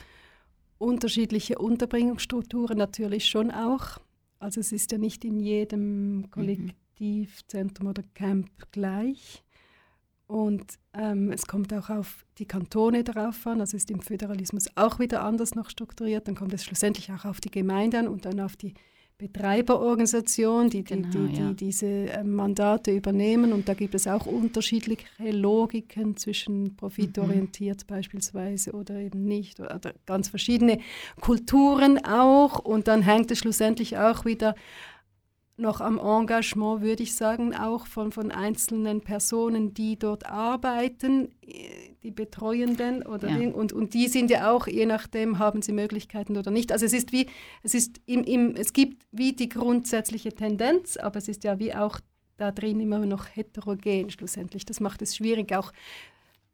unterschiedliche 0.79 1.59
Unterbringungsstrukturen 1.59 2.77
natürlich 2.77 3.27
schon 3.27 3.51
auch. 3.51 3.99
Also 4.39 4.61
es 4.61 4.73
ist 4.73 4.93
ja 4.93 4.99
nicht 4.99 5.25
in 5.25 5.41
jedem 5.41 6.29
Kollektivzentrum 6.31 7.89
oder 7.89 8.03
Camp 8.15 8.51
gleich. 8.73 9.43
Und 10.27 10.79
ähm, 10.95 11.33
es 11.33 11.47
kommt 11.47 11.73
auch 11.73 11.91
auf 11.91 12.25
die 12.39 12.47
Kantone 12.47 13.05
darauf 13.05 13.47
an, 13.47 13.61
also 13.61 13.77
ist 13.77 13.91
im 13.91 14.01
Föderalismus 14.01 14.67
auch 14.75 14.99
wieder 14.99 15.23
anders 15.23 15.55
noch 15.55 15.71
strukturiert. 15.71 16.29
Dann 16.29 16.35
kommt 16.35 16.55
es 16.55 16.65
schlussendlich 16.65 17.13
auch 17.13 17.25
auf 17.25 17.41
die 17.41 17.51
Gemeinde 17.51 17.99
an 17.99 18.09
und 18.09 18.25
dann 18.25 18.41
auf 18.41 18.57
die 18.57 18.75
Betreiberorganisation, 19.17 20.71
die, 20.71 20.83
die, 20.83 20.95
Genau, 21.03 21.09
die, 21.09 21.33
die 21.33 21.41
ja. 21.41 21.53
diese 21.53 21.87
äh, 21.87 22.25
Mandate 22.25 22.91
übernehmen. 22.91 23.53
Und 23.53 23.69
da 23.69 23.75
gibt 23.75 23.95
es 23.95 24.07
auch 24.07 24.27
unterschiedliche 24.27 25.07
Logiken 25.19 26.17
zwischen 26.17 26.75
profitorientiert 26.77 27.87
beispielsweise 27.87 28.73
oder 28.73 28.97
eben 28.97 29.25
nicht. 29.25 29.61
Oder 29.61 29.81
ganz 30.05 30.29
verschiedene 30.29 30.81
Kulturen 31.21 32.05
auch. 32.05 32.59
Und 32.59 32.89
dann 32.89 33.03
hängt 33.03 33.31
es 33.31 33.39
schlussendlich 33.39 33.99
auch 33.99 34.25
wieder 34.25 34.57
noch 35.57 35.81
am 35.81 35.99
Engagement, 35.99 36.83
würde 36.83 37.03
ich 37.05 37.15
sagen, 37.15 37.55
auch 37.55 37.87
von, 37.87 38.11
von 38.11 38.33
einzelnen 38.33 39.01
Personen, 39.03 39.73
die 39.73 39.97
dort 39.99 40.27
arbeiten, 40.27 41.29
äh, 41.47 41.95
die 42.03 42.11
Betreuenden 42.11 43.03
oder 43.07 43.29
Ja. 43.31 43.49
Und, 43.51 43.73
und 43.73 43.95
die 43.95 44.09
sind 44.09 44.31
ja 44.31 44.51
auch, 44.51 44.67
je 44.67 44.85
nachdem, 44.87 45.39
haben 45.39 45.63
sie 45.63 45.73
Möglichkeiten 45.73 46.37
oder 46.37 46.51
nicht. 46.51 46.73
Also 46.73 46.85
es 46.87 46.93
ist 46.93 47.13
wie, 47.13 47.27
es 47.63 47.75
ist 47.75 48.01
im, 48.07 48.25
im, 48.25 48.57
es 48.57 48.73
gibt 48.73 49.07
wie 49.13 49.33
die 49.33 49.49
grundsätzliche 49.49 50.33
Tendenz, 50.33 50.97
aber 50.97 51.19
es 51.19 51.29
ist 51.29 51.45
ja 51.45 51.59
wie 51.59 51.73
auch 51.75 52.01
da 52.37 52.51
drin 52.51 52.81
immer 52.81 52.99
noch 53.07 53.27
heterogen 53.35 54.11
schlussendlich. 54.11 54.67
Das 54.67 54.81
macht 54.81 55.03
es 55.03 55.15
schwierig, 55.17 55.55
auch 55.57 55.73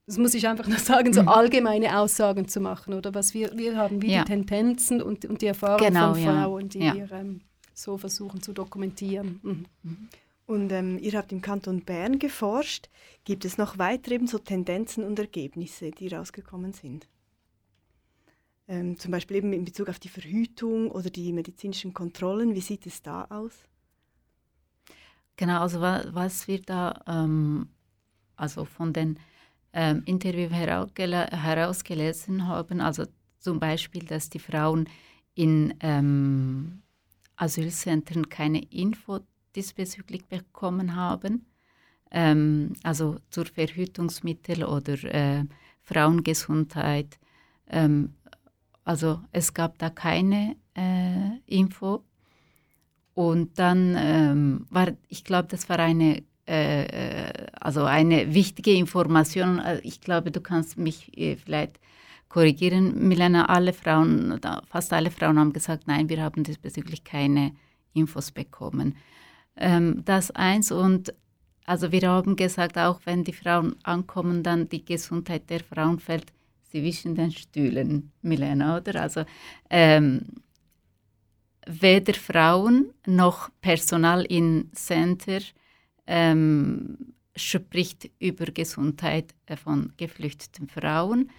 das 0.07 0.19
muss 0.19 0.35
ich 0.35 0.47
einfach 0.49 0.67
noch 0.67 0.79
sagen, 0.79 1.13
so 1.13 1.21
allgemeine 1.23 1.99
Aussagen 1.99 2.49
zu 2.49 2.61
machen, 2.61 2.95
oder 2.95 3.15
was 3.15 3.33
wir, 3.33 3.57
wir 3.57 3.77
haben, 3.77 4.03
wie 4.03 4.09
Mhm. 4.09 4.13
Ja. 4.13 4.25
die 4.25 4.33
Tendenzen 4.33 5.01
und, 5.01 5.25
und 5.25 5.41
die 5.41 5.47
Erfahrung 5.47 5.87
Genau, 5.87 6.15
von 6.15 6.23
ja. 6.23 6.33
Frauen, 6.43 6.69
die 6.69 6.79
Ja. 6.81 6.95
wir 6.95 7.13
ähm, 7.13 7.41
so 7.83 7.99
versuchen 7.99 8.43
zu 8.43 8.53
dokumentieren. 8.53 9.41
Mhm. 9.43 10.09
Und 10.47 10.73
ähm, 10.73 10.99
ihr 10.99 11.13
habt 11.13 11.31
im 11.31 11.41
Kanton 11.41 11.83
Bern 11.83 12.19
geforscht. 12.19 12.89
Gibt 13.25 13.45
es 13.45 13.57
noch 13.57 13.79
weitere 13.79 14.17
eben 14.17 14.27
so 14.27 14.39
Tendenzen 14.39 15.05
und 15.05 15.19
Ergebnisse, 15.19 15.93
die 15.93 16.09
rausgekommen 16.09 16.73
sind? 16.73 17.07
Ähm, 18.67 18.99
zum 18.99 19.13
Beispiel 19.13 19.37
eben 19.37 19.53
in 19.53 19.65
Bezug 19.65 19.89
auf 19.89 19.99
die 19.99 20.09
Verhütung 20.09 20.91
oder 20.91 21.11
die 21.11 21.33
medizinischen 21.33 21.95
Kontrollen. 21.95 22.55
Wie 22.55 22.61
sieht 22.61 22.87
es 22.87 23.03
da 23.03 23.27
aus? 23.31 23.53
Genau, 25.37 25.61
also 25.61 25.81
wa 25.81 26.05
was 26.13 26.49
wir 26.49 26.61
da 26.61 27.01
ähm, 27.07 27.69
also 28.37 28.65
von 28.65 28.93
den 28.93 29.19
ähm, 29.73 30.03
Interviews 30.05 30.53
herausgele 30.53 31.27
herausgelesen 31.31 32.47
haben, 32.47 32.81
also 32.81 33.05
zum 33.39 33.61
Beispiel, 33.61 34.05
dass 34.05 34.31
die 34.31 34.39
Frauen 34.39 34.89
in 35.35 35.75
ähm, 35.81 36.83
Asylzentren 37.41 38.29
keine 38.29 38.63
Info 38.71 39.21
diesbezüglich 39.57 40.27
bekommen 40.27 40.95
haben, 40.95 41.47
ähm, 42.11 42.75
also 42.83 43.17
zur 43.31 43.47
Verhütungsmittel 43.47 44.65
oder 44.65 45.03
äh, 45.05 45.45
Frauengesundheit. 45.83 47.19
Ähm, 47.69 48.15
also 48.85 49.21
es 49.33 49.55
gab 49.55 49.79
da 49.79 49.91
keine 49.91 50.57
äh, 50.77 51.39
Info. 51.47 52.05
Und 53.15 53.59
dann 53.59 53.97
ähm, 53.99 54.67
war, 54.71 54.93
ich 55.09 55.25
glaube, 55.25 55.49
das 55.49 55.69
war 55.69 55.79
eine, 55.79 56.23
äh, 56.47 56.85
äh, 56.85 57.47
also 57.61 57.85
eine 57.85 58.35
wichtige 58.35 58.73
Information. 58.73 59.59
Äh, 59.59 59.81
Ich 59.83 60.01
glaube, 60.01 60.31
du 60.31 60.41
kannst 60.41 60.79
mich 60.79 61.17
äh, 61.19 61.37
vielleicht 61.37 61.81
korrigieren, 62.31 63.09
Milena. 63.09 63.45
Alle 63.47 63.75
Frauen, 63.75 64.41
fast 64.67 64.95
alle 64.95 65.11
Frauen 65.11 65.39
haben 65.39 65.53
gesagt, 65.53 65.87
nein, 65.87 66.09
wir 66.09 66.23
haben 66.23 66.43
diesbezüglich 66.43 67.05
keine 67.05 67.53
Infos 67.93 68.31
bekommen. 68.31 68.97
Ähm, 69.57 70.03
das 70.07 70.31
eins 70.31 70.73
und 70.73 71.13
also 71.67 71.93
wir 71.93 72.09
haben 72.09 72.37
gesagt, 72.37 72.79
auch 72.79 73.01
wenn 73.05 73.23
die 73.25 73.35
Frauen 73.35 73.77
ankommen, 73.83 74.43
dann 74.43 74.69
die 74.69 74.85
Gesundheit 74.85 75.51
der 75.51 75.61
Frauen 75.61 75.99
fällt 75.99 76.33
zwischen 76.71 77.15
den 77.15 77.31
Stühlen, 77.31 78.13
Milena, 78.23 78.79
oder? 78.79 79.03
Also 79.03 79.25
ähm, 79.69 80.23
weder 81.67 82.15
Frauen 82.15 82.93
noch 83.07 83.51
Personal 83.61 84.25
in 84.25 84.71
Center 84.73 85.41
ähm, 86.07 87.13
spricht 87.37 88.11
über 88.19 88.47
Gesundheit 88.47 89.35
von 89.63 89.93
geflüchteten 89.97 90.69
Frauen. 90.69 91.31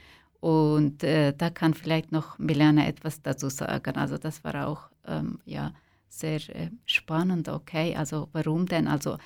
Und 0.42 1.04
äh, 1.04 1.34
da 1.38 1.52
kann 1.52 1.76
vielleicht 1.76 2.12
noch 2.12 2.38
Milena 2.40 2.88
etwas 2.88 3.22
dazu 3.22 3.50
sagen. 3.50 3.96
Also 3.96 4.18
das 4.18 4.44
war 4.44 4.68
auch 4.68 4.90
ähm, 5.08 5.40
ja, 5.46 5.72
sehr 6.10 6.42
äh, 6.50 6.72
spannend. 6.86 7.48
Okay, 7.48 7.96
also 7.96 8.28
warum 8.34 8.66
denn? 8.66 8.88
Also 8.88 9.18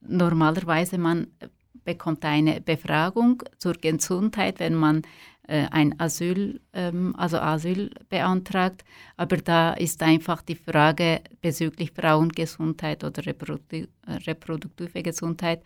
normalerweise 0.00 0.96
man 0.96 1.28
äh, 1.40 1.48
bekommt 1.84 2.24
eine 2.24 2.62
Befragung 2.62 3.42
zur 3.58 3.74
Gesundheit, 3.74 4.58
wenn 4.58 4.74
man 4.74 5.02
äh, 5.46 5.66
ein 5.70 6.00
Asyl, 6.00 6.62
ähm, 6.72 7.14
also 7.16 7.38
Asyl 7.38 7.90
beantragt. 8.08 8.84
Aber 9.18 9.36
da 9.36 9.74
ist 9.74 10.02
einfach 10.02 10.40
die 10.40 10.56
Frage 10.56 11.20
bezüglich 11.42 11.92
Frauengesundheit 11.92 13.04
oder 13.04 13.24
reprodukti 13.26 13.86
äh, 14.06 14.12
reproduktive 14.26 15.02
Gesundheit, 15.02 15.62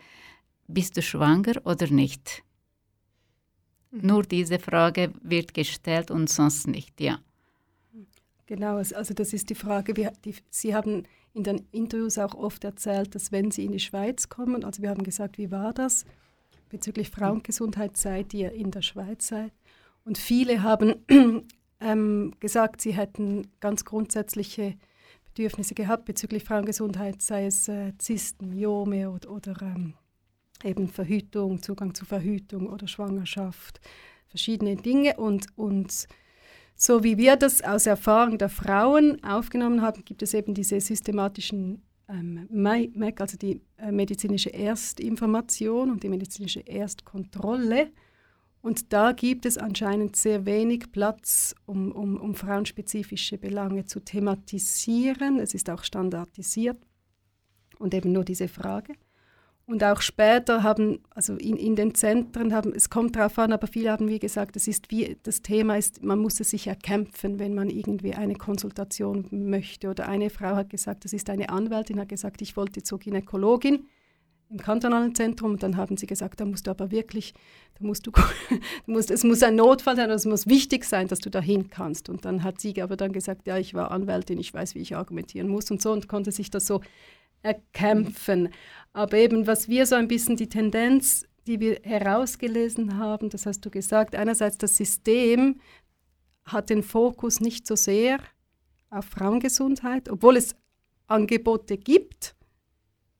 bist 0.67 0.97
du 0.97 1.01
schwanger 1.01 1.53
oder 1.63 1.87
nicht? 1.87 2.43
Nur 3.91 4.23
diese 4.23 4.59
Frage 4.59 5.11
wird 5.21 5.53
gestellt 5.53 6.11
und 6.11 6.29
sonst 6.29 6.67
nicht, 6.67 7.01
ja. 7.01 7.19
Genau, 8.45 8.77
also 8.77 9.13
das 9.13 9.33
ist 9.33 9.49
die 9.49 9.55
Frage. 9.55 9.95
Wir, 9.95 10.11
die, 10.25 10.35
Sie 10.49 10.73
haben 10.73 11.03
in 11.33 11.43
den 11.43 11.67
Interviews 11.71 12.17
auch 12.17 12.33
oft 12.33 12.63
erzählt, 12.63 13.13
dass 13.13 13.31
wenn 13.31 13.51
Sie 13.51 13.65
in 13.65 13.71
die 13.71 13.79
Schweiz 13.79 14.29
kommen, 14.29 14.63
also 14.63 14.81
wir 14.81 14.89
haben 14.89 15.03
gesagt, 15.03 15.37
wie 15.37 15.51
war 15.51 15.73
das 15.73 16.05
bezüglich 16.69 17.09
Frauengesundheit, 17.09 17.97
seit 17.97 18.33
ihr 18.33 18.51
in 18.51 18.71
der 18.71 18.81
Schweiz 18.81 19.27
seid. 19.27 19.51
Und 20.05 20.17
viele 20.17 20.63
haben 20.63 20.95
ähm, 21.79 22.33
gesagt, 22.39 22.81
sie 22.81 22.93
hätten 22.93 23.47
ganz 23.59 23.85
grundsätzliche 23.85 24.75
Bedürfnisse 25.25 25.73
gehabt 25.73 26.05
bezüglich 26.05 26.43
Frauengesundheit, 26.43 27.21
sei 27.21 27.45
es 27.45 27.67
äh, 27.67 27.93
Zysten, 27.97 28.49
Myome 28.49 29.09
oder, 29.09 29.31
oder 29.31 29.61
ähm, 29.61 29.93
eben 30.63 30.87
Verhütung, 30.87 31.61
Zugang 31.61 31.93
zu 31.93 32.05
Verhütung 32.05 32.67
oder 32.67 32.87
Schwangerschaft, 32.87 33.79
verschiedene 34.27 34.75
Dinge. 34.75 35.17
Und, 35.17 35.47
und 35.55 36.07
so 36.75 37.03
wie 37.03 37.17
wir 37.17 37.35
das 37.35 37.61
aus 37.61 37.85
Erfahrung 37.85 38.37
der 38.37 38.49
Frauen 38.49 39.23
aufgenommen 39.23 39.81
haben, 39.81 40.03
gibt 40.05 40.21
es 40.21 40.33
eben 40.33 40.53
diese 40.53 40.79
systematischen 40.79 41.81
ähm, 42.07 42.47
MAC, 42.51 43.21
also 43.21 43.37
die 43.37 43.61
äh, 43.77 43.91
medizinische 43.91 44.49
Erstinformation 44.49 45.91
und 45.91 46.03
die 46.03 46.09
medizinische 46.09 46.61
Erstkontrolle. 46.61 47.91
Und 48.61 48.91
da 48.91 49.13
gibt 49.13 49.45
es 49.45 49.57
anscheinend 49.57 50.15
sehr 50.15 50.45
wenig 50.45 50.91
Platz, 50.91 51.55
um, 51.65 51.91
um, 51.91 52.17
um 52.17 52.35
frauenspezifische 52.35 53.37
Belange 53.37 53.85
zu 53.85 54.01
thematisieren. 54.01 55.39
Es 55.39 55.53
ist 55.53 55.69
auch 55.69 55.83
standardisiert 55.83 56.77
und 57.77 57.93
eben 57.93 58.11
nur 58.11 58.25
diese 58.25 58.49
Frage. 58.49 58.95
Und 59.69 59.83
auch 59.83 60.01
später 60.01 60.63
haben, 60.63 60.97
also 61.11 61.35
in, 61.35 61.55
in 61.55 61.75
den 61.75 61.93
Zentren 61.93 62.55
haben, 62.55 62.73
es 62.73 62.89
kommt 62.89 63.15
darauf 63.15 63.37
an, 63.37 63.53
aber 63.53 63.67
viele 63.67 63.91
haben 63.91 64.07
wie 64.07 64.17
gesagt, 64.17 64.55
es 64.55 64.67
ist 64.67 64.89
wie, 64.89 65.15
das 65.21 65.43
Thema 65.43 65.77
ist, 65.77 66.03
man 66.03 66.17
muss 66.17 66.39
es 66.39 66.49
sich 66.49 66.65
erkämpfen, 66.65 67.37
wenn 67.37 67.53
man 67.53 67.69
irgendwie 67.69 68.15
eine 68.15 68.33
Konsultation 68.33 69.27
möchte. 69.29 69.89
Oder 69.89 70.09
eine 70.09 70.31
Frau 70.31 70.55
hat 70.55 70.71
gesagt, 70.71 71.05
das 71.05 71.13
ist 71.13 71.29
eine 71.29 71.49
Anwältin, 71.49 71.99
hat 71.99 72.09
gesagt, 72.09 72.41
ich 72.41 72.57
wollte 72.57 72.81
zur 72.81 72.97
Gynäkologin 72.97 73.85
im 74.49 74.57
kantonalen 74.57 75.13
Zentrum 75.13 75.51
und 75.51 75.61
dann 75.61 75.77
haben 75.77 75.97
sie 75.97 76.07
gesagt, 76.07 76.39
da 76.39 76.45
musst 76.45 76.65
du 76.65 76.71
aber 76.71 76.89
wirklich, 76.89 77.35
da 77.77 77.85
musst 77.85 78.07
du, 78.07 78.11
musst, 78.87 79.11
es 79.11 79.23
muss 79.23 79.43
ein 79.43 79.55
Notfall 79.55 79.95
sein, 79.95 80.09
es 80.09 80.25
muss 80.25 80.47
wichtig 80.47 80.83
sein, 80.83 81.07
dass 81.07 81.19
du 81.19 81.29
dahin 81.29 81.69
kannst. 81.69 82.09
Und 82.09 82.25
dann 82.25 82.43
hat 82.43 82.59
sie 82.59 82.81
aber 82.81 82.97
dann 82.97 83.13
gesagt, 83.13 83.45
ja, 83.45 83.59
ich 83.59 83.75
war 83.75 83.91
Anwältin, 83.91 84.39
ich 84.39 84.51
weiß, 84.51 84.73
wie 84.73 84.79
ich 84.79 84.95
argumentieren 84.95 85.47
muss 85.47 85.69
und 85.69 85.79
so 85.79 85.91
und 85.91 86.07
konnte 86.07 86.31
sich 86.31 86.49
das 86.49 86.65
so 86.65 86.81
erkämpfen. 87.41 88.49
Aber 88.93 89.17
eben, 89.17 89.47
was 89.47 89.69
wir 89.69 89.85
so 89.85 89.95
ein 89.95 90.07
bisschen 90.07 90.35
die 90.35 90.49
Tendenz, 90.49 91.25
die 91.47 91.59
wir 91.59 91.79
herausgelesen 91.83 92.97
haben, 92.97 93.29
das 93.29 93.45
hast 93.45 93.61
du 93.61 93.69
gesagt, 93.69 94.15
einerseits 94.15 94.57
das 94.57 94.77
System 94.77 95.59
hat 96.45 96.69
den 96.69 96.83
Fokus 96.83 97.39
nicht 97.39 97.67
so 97.67 97.75
sehr 97.75 98.19
auf 98.89 99.05
Frauengesundheit, 99.05 100.09
obwohl 100.09 100.37
es 100.37 100.55
Angebote 101.07 101.77
gibt, 101.77 102.35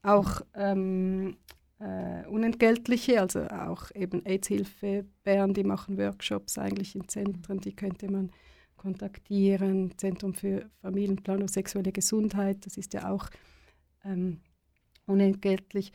auch 0.01 0.41
ähm, 0.53 1.38
äh, 1.79 2.25
unentgeltliche, 2.27 3.21
also 3.21 3.41
auch 3.47 3.91
eben 3.95 4.25
AIDS-Hilfe 4.25 5.05
Bern, 5.23 5.53
die 5.53 5.63
machen 5.63 5.97
Workshops 5.97 6.58
eigentlich 6.58 6.95
in 6.95 7.08
Zentren, 7.08 7.60
die 7.60 7.75
könnte 7.75 8.12
man 8.12 8.32
kontaktieren, 8.77 9.97
Zentrum 9.97 10.34
für 10.34 10.69
Familienplanung, 10.82 11.47
sexuelle 11.47 11.91
Gesundheit, 11.91 12.65
das 12.65 12.77
ist 12.77 12.93
ja 12.93 13.12
auch 13.12 13.29
ähm, 14.05 14.39
unentgeltlich. 15.05 15.91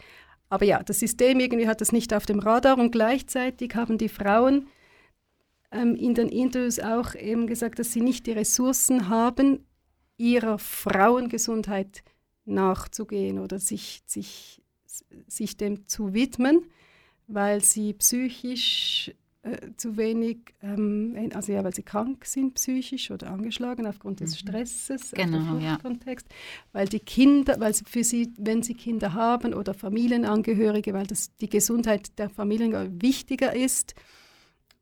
Aber 0.49 0.64
ja, 0.64 0.83
das 0.83 1.01
System 1.01 1.40
irgendwie 1.40 1.69
hat 1.69 1.81
das 1.81 1.93
nicht 1.93 2.14
auf 2.14 2.27
dem 2.27 2.38
Radar 2.38 2.79
und 2.79 2.93
gleichzeitig 2.93 3.75
haben 3.75 3.99
die 3.99 4.09
Frauen 4.09 4.69
ähm, 5.73 5.97
in 5.97 6.14
den 6.14 6.29
Interviews 6.29 6.79
auch 6.79 7.14
eben 7.14 7.47
gesagt, 7.47 7.79
dass 7.79 7.93
sie 7.93 8.01
nicht 8.01 8.27
die 8.27 8.33
Ressourcen 8.33 9.09
haben, 9.09 9.67
ihrer 10.17 10.59
Frauengesundheit 10.59 12.05
nachzugehen 12.45 13.38
oder 13.38 13.59
sich, 13.59 14.03
sich, 14.07 14.62
sich 15.27 15.57
dem 15.57 15.88
zu 15.88 16.14
widmen, 16.14 16.67
weil 17.27 17.62
sie 17.62 17.95
psychisch 17.95 19.12
äh, 19.45 19.77
zu 19.77 19.99
wenig, 19.99 20.55
ähm, 20.63 21.31
also 21.35 21.53
ja, 21.53 21.63
weil 21.63 21.75
sie 21.75 21.83
krank 21.83 22.25
sind 22.25 22.55
psychisch 22.55 23.11
oder 23.11 23.31
angeschlagen 23.31 23.87
aufgrund 23.87 24.21
des 24.21 24.33
mhm. 24.33 24.49
Stresses, 24.49 25.11
genau, 25.11 25.59
ja. 25.59 25.77
Kontext, 25.77 26.27
weil 26.73 26.89
die 26.89 27.01
Kinder, 27.01 27.61
weil 27.61 27.75
für 27.75 28.05
sie, 28.05 28.33
wenn 28.39 28.63
sie 28.63 28.73
Kinder 28.73 29.13
haben 29.13 29.53
oder 29.53 29.75
Familienangehörige, 29.75 30.95
weil 30.95 31.07
das 31.07 31.37
die 31.37 31.51
Gesundheit 31.51 32.19
der 32.19 32.31
Familien 32.31 33.03
wichtiger 33.03 33.55
ist 33.55 33.95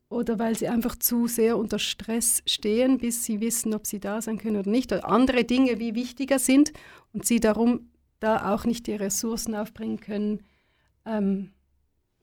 oder 0.08 0.38
weil 0.38 0.56
sie 0.56 0.68
einfach 0.68 0.94
zu 0.94 1.26
sehr 1.26 1.58
unter 1.58 1.80
Stress 1.80 2.44
stehen, 2.46 2.98
bis 2.98 3.24
sie 3.24 3.40
wissen, 3.40 3.74
ob 3.74 3.84
sie 3.84 3.98
da 3.98 4.22
sein 4.22 4.38
können 4.38 4.58
oder 4.58 4.70
nicht, 4.70 4.92
oder 4.92 5.08
andere 5.08 5.42
Dinge 5.42 5.80
wie 5.80 5.96
wichtiger 5.96 6.38
sind 6.38 6.72
und 7.12 7.26
sie 7.26 7.40
darum 7.40 7.90
da 8.20 8.54
auch 8.54 8.64
nicht 8.64 8.86
die 8.86 8.94
Ressourcen 8.94 9.56
aufbringen 9.56 9.98
können, 9.98 10.44
ähm, 11.04 11.50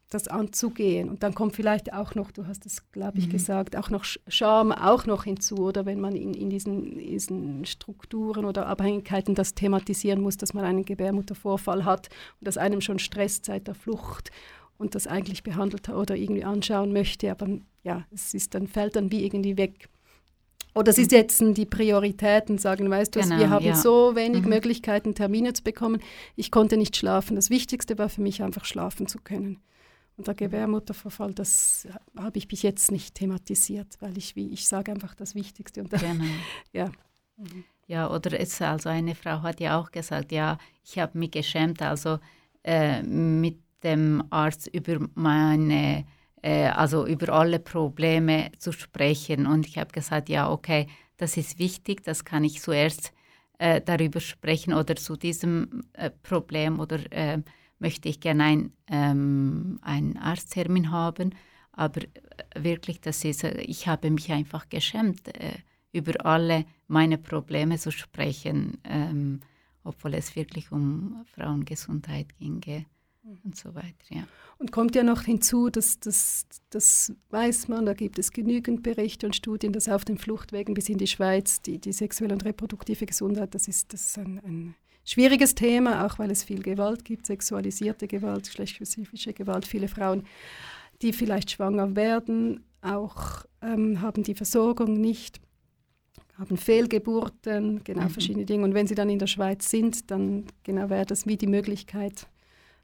das 0.10 0.28
anzugehen. 0.28 1.08
Und 1.10 1.22
dann 1.22 1.36
kommt 1.36 1.56
vielleicht 1.56 1.94
auch 1.94 2.16
noch, 2.16 2.32
du 2.32 2.48
hast 2.48 2.66
es, 2.66 2.92
glaube 2.92 3.20
ich, 3.20 3.28
mhm. 3.28 3.32
gesagt, 3.32 3.76
auch 3.76 3.90
noch 3.90 4.04
Scham 4.04 4.72
auch 4.72 5.06
noch 5.06 5.24
hinzu, 5.24 5.58
oder 5.58 5.86
wenn 5.86 6.00
man 6.00 6.16
in, 6.16 6.34
in 6.34 6.50
diesen, 6.50 6.98
diesen, 6.98 7.66
Strukturen 7.66 8.46
oder 8.46 8.68
Abhängigkeiten 8.68 9.36
das 9.36 9.54
thematisieren 9.54 10.22
muss, 10.22 10.38
dass 10.38 10.54
man 10.54 10.66
einen 10.66 10.84
Gebärmuttervorfall 10.84 11.86
hat 11.86 12.10
und 12.40 12.48
das 12.48 12.58
einem 12.58 12.82
schon 12.82 13.00
stresst 13.00 13.46
seit 13.46 13.68
der 13.68 13.76
Flucht 13.76 14.32
und 14.78 14.96
das 14.96 15.06
eigentlich 15.06 15.44
behandelt 15.44 15.90
oder 15.90 16.16
irgendwie 16.16 16.44
anschauen 16.44 16.92
möchte, 16.92 17.30
aber 17.30 17.48
ja, 17.84 18.06
es 18.12 18.34
ist 18.34 18.56
dann, 18.56 18.68
fällt 18.68 18.96
dann 18.96 19.12
wie 19.12 19.24
irgendwie 19.24 19.58
weg. 19.58 19.90
Oder 20.74 20.94
sie 20.94 21.06
setzen 21.06 21.54
die 21.54 21.66
Prioritäten, 21.66 22.58
sagen, 22.58 22.90
weißt 22.90 23.16
du, 23.16 23.20
genau, 23.20 23.38
wir 23.38 23.50
haben 23.50 23.66
ja. 23.66 23.76
so 23.76 24.16
wenig 24.16 24.44
mhm. 24.44 24.50
Möglichkeiten, 24.50 25.16
Termine 25.16 25.54
zu 25.54 25.64
bekommen. 25.64 26.00
Ich 26.36 26.52
konnte 26.52 26.78
nicht 26.78 26.96
schlafen. 26.96 27.36
Das 27.36 27.50
Wichtigste 27.50 27.98
war 27.98 28.08
für 28.08 28.22
mich 28.22 28.44
einfach 28.44 28.66
schlafen 28.66 29.08
zu 29.08 29.20
können. 29.20 29.60
Und 30.20 30.28
der 30.28 30.36
Gebärmutterverfall, 30.36 31.34
das 31.34 31.88
habe 32.18 32.38
ich 32.38 32.50
bis 32.50 32.62
jetzt 32.62 32.92
nicht 32.92 33.16
thematisiert, 33.16 33.96
weil 34.02 34.18
ich, 34.18 34.36
wie 34.36 34.52
ich 34.52 34.68
sage, 34.68 34.92
einfach 34.92 35.16
das 35.16 35.34
Wichtigste. 35.34 35.80
Und 35.80 35.92
genau. 35.92 36.26
ja. 36.74 36.92
Ja, 37.88 38.12
oder 38.12 38.38
es, 38.38 38.62
also 38.62 38.90
eine 38.90 39.16
Frau 39.16 39.42
hat 39.44 39.62
ja 39.62 39.80
auch 39.80 39.92
gesagt, 39.92 40.34
ja, 40.34 40.58
ich 40.84 41.00
habe 41.00 41.18
mich 41.18 41.32
geschämt, 41.32 41.82
also 41.82 42.20
äh, 42.66 43.02
mit 43.02 43.60
dem 43.82 44.22
Arzt 44.30 44.68
über 44.68 45.00
meine, 45.16 46.06
äh, 46.42 46.66
also 46.66 47.08
über 47.08 47.30
alle 47.30 47.60
Probleme 47.60 48.52
zu 48.58 48.74
sprechen. 48.74 49.48
Und 49.48 49.68
ich 49.68 49.78
habe 49.78 49.94
gesagt, 49.94 50.28
ja, 50.28 50.52
okay, 50.52 50.88
das 51.16 51.38
ist 51.38 51.60
wichtig, 51.60 52.04
das 52.04 52.26
kann 52.26 52.44
ich 52.44 52.62
zuerst 52.62 53.14
äh, 53.58 53.80
darüber 53.80 54.20
sprechen 54.20 54.74
oder 54.74 54.98
zu 54.98 55.16
diesem 55.16 55.86
äh, 55.94 56.10
Problem 56.10 56.82
oder 56.82 57.00
äh, 57.14 57.42
möchte 57.80 58.10
ich 58.10 58.20
gerne 58.20 58.44
ein, 58.44 58.74
ähm, 58.88 59.80
einen 59.82 60.18
Arzttermin 60.18 60.92
haben. 60.92 61.36
Aber 61.72 62.02
äh, 62.02 62.08
wirklich, 62.64 63.02
das 63.02 63.24
ist, 63.24 63.44
äh, 63.44 63.62
ich 63.62 63.88
habe 63.88 64.12
mich 64.12 64.32
einfach 64.32 64.70
geschämt, 64.70 65.28
äh, 65.36 65.58
über 65.92 66.26
alle 66.26 66.66
meine 66.88 67.18
Probleme 67.18 67.78
zu 67.78 67.92
sprechen, 67.92 68.78
ähm, 68.84 69.40
obwohl 69.84 70.14
es 70.14 70.36
wirklich 70.36 70.72
um 70.72 71.26
Frauengesundheit 71.34 72.38
ginge 72.38 72.86
und 73.44 73.56
so 73.56 73.74
weiter. 73.76 74.06
Ja. 74.10 74.28
Und 74.58 74.72
kommt 74.72 74.96
ja 74.96 75.04
noch 75.04 75.24
hinzu, 75.24 75.70
dass 75.70 76.00
das, 76.00 76.46
das 76.70 77.14
weiß 77.30 77.68
man, 77.68 77.86
da 77.86 77.94
gibt 77.94 78.20
es 78.20 78.32
genügend 78.32 78.84
Berichte 78.84 79.26
und 79.26 79.36
Studien, 79.36 79.74
dass 79.74 79.88
auf 79.88 80.06
den 80.06 80.18
Fluchtwegen 80.18 80.74
bis 80.74 80.90
in 80.90 80.98
die 80.98 81.08
Schweiz 81.08 81.62
die, 81.62 81.80
die 81.80 81.94
sexuelle 81.94 82.34
und 82.34 82.46
reproduktive 82.46 83.06
Gesundheit, 83.06 83.56
das 83.56 83.68
ist, 83.68 83.94
das 83.94 84.08
ist 84.08 84.18
ein, 84.18 84.40
ein 84.40 84.76
schwieriges 85.10 85.56
Thema, 85.56 86.06
auch 86.06 86.20
weil 86.20 86.30
es 86.30 86.44
viel 86.44 86.62
Gewalt 86.62 87.04
gibt, 87.04 87.26
sexualisierte 87.26 88.08
Gewalt, 88.08 88.46
geschlechtsspezifische 88.46 89.34
Gewalt. 89.34 89.66
Viele 89.66 89.88
Frauen, 89.88 90.24
die 91.02 91.14
vielleicht 91.14 91.52
schwanger 91.52 91.96
werden, 91.96 92.64
auch 92.82 93.46
ähm, 93.62 94.02
haben 94.02 94.24
die 94.24 94.36
Versorgung 94.36 95.02
nicht, 95.02 95.42
haben 96.38 96.58
Fehlgeburten, 96.58 97.84
genau 97.84 98.04
mhm. 98.04 98.10
verschiedene 98.10 98.46
Dinge. 98.46 98.64
Und 98.64 98.74
wenn 98.74 98.88
sie 98.88 98.96
dann 98.96 99.10
in 99.10 99.20
der 99.20 99.28
Schweiz 99.28 99.70
sind, 99.70 100.12
dann 100.12 100.46
genau 100.64 100.90
wäre 100.90 101.06
das 101.06 101.26
wie 101.26 101.38
die 101.38 101.48
Möglichkeit, 101.48 102.28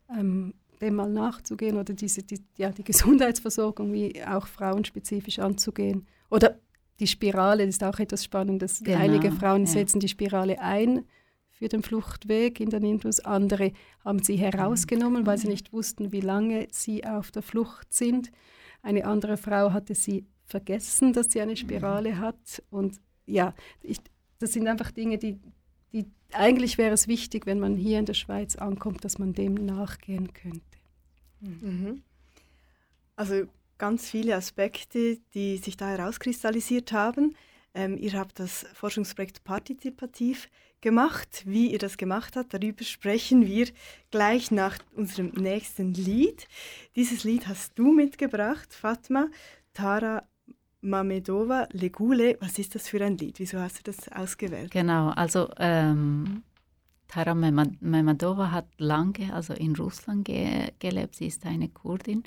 ähm, 0.10 0.54
dem 0.82 0.96
mal 0.96 1.10
nachzugehen 1.10 1.78
oder 1.78 1.94
diese, 1.94 2.24
die, 2.24 2.42
ja, 2.58 2.72
die 2.72 2.84
Gesundheitsversorgung 2.86 3.94
wie 3.94 4.24
auch 4.24 4.48
frauenspezifisch 4.48 5.40
anzugehen. 5.40 6.08
Oder 6.30 6.60
die 7.00 7.08
Spirale, 7.08 7.66
das 7.66 7.76
ist 7.76 7.84
auch 7.84 8.00
etwas 8.00 8.24
Spannendes. 8.24 8.82
Genau, 8.84 8.98
Einige 8.98 9.32
Frauen 9.32 9.66
ja. 9.66 9.72
setzen 9.72 10.00
die 10.00 10.08
Spirale 10.08 10.60
ein 10.60 11.06
für 11.56 11.70
den 11.70 11.82
Fluchtweg 11.84 12.60
in 12.60 12.70
den 12.70 12.84
Indus. 12.84 13.22
Andere 13.22 13.72
haben 14.04 14.22
sie 14.22 14.36
herausgenommen, 14.36 15.26
weil 15.26 15.38
sie 15.38 15.48
nicht 15.48 15.72
wussten, 15.72 16.12
wie 16.12 16.20
lange 16.20 16.68
sie 16.72 17.06
auf 17.06 17.32
der 17.32 17.42
Flucht 17.42 17.94
sind. 17.94 18.32
Eine 18.82 19.06
andere 19.06 19.38
Frau 19.38 19.72
hatte 19.72 19.96
sie 19.96 20.26
vergessen, 20.46 21.14
dass 21.14 21.32
sie 21.32 21.42
eine 21.42 21.56
Spirale 21.56 22.20
hat. 22.20 22.62
Und 22.70 23.00
ja, 23.26 23.54
ich, 23.82 24.00
das 24.40 24.52
sind 24.52 24.68
einfach 24.68 24.92
Dinge, 24.92 25.18
die, 25.18 25.40
die 25.94 26.06
eigentlich 26.34 26.78
wäre 26.78 26.94
es 26.94 27.08
wichtig, 27.08 27.46
wenn 27.46 27.60
man 27.60 27.78
hier 27.78 28.00
in 28.00 28.06
der 28.06 28.14
Schweiz 28.14 28.58
ankommt, 28.58 29.06
dass 29.06 29.18
man 29.18 29.34
dem 29.34 29.54
nachgehen 29.54 30.34
könnte. 30.34 30.62
Mhm. 31.40 32.04
Also 33.16 33.46
ganz 33.78 34.10
viele 34.10 34.36
Aspekte, 34.36 35.20
die 35.34 35.58
sich 35.58 35.78
da 35.78 35.88
herauskristallisiert 35.88 36.92
haben. 36.92 37.36
Ähm, 37.74 37.98
ihr 37.98 38.14
habt 38.14 38.40
das 38.40 38.66
Forschungsprojekt 38.74 39.44
partizipativ 39.46 40.50
gemacht. 40.86 41.42
Wie 41.48 41.72
ihr 41.72 41.80
das 41.80 41.98
gemacht 41.98 42.36
habt, 42.36 42.54
darüber 42.54 42.84
sprechen 42.84 43.48
wir 43.48 43.68
gleich 44.12 44.52
nach 44.52 44.78
unserem 44.96 45.30
nächsten 45.30 45.96
Lied. 45.96 46.48
Dieses 46.96 47.24
Lied 47.24 47.48
hast 47.48 47.72
du 47.80 47.92
mitgebracht, 47.92 48.72
Fatma, 48.72 49.30
Tara 49.74 50.22
Mamedova, 50.82 51.68
Legule. 51.72 52.38
Was 52.40 52.60
ist 52.60 52.76
das 52.76 52.88
für 52.88 53.04
ein 53.04 53.18
Lied? 53.18 53.40
Wieso 53.40 53.60
hast 53.60 53.80
du 53.80 53.92
das 53.92 54.12
ausgewählt? 54.12 54.70
Genau, 54.70 55.10
also 55.10 55.50
ähm, 55.58 56.44
Tara 57.08 57.34
Mamedova 57.34 58.52
hat 58.52 58.68
lange 58.78 59.34
also 59.34 59.56
in 59.56 59.76
Russland 59.76 60.24
ge 60.26 60.72
gelebt. 60.78 61.16
Sie 61.16 61.26
ist 61.26 61.48
eine 61.48 61.70
Kurdin 61.70 62.24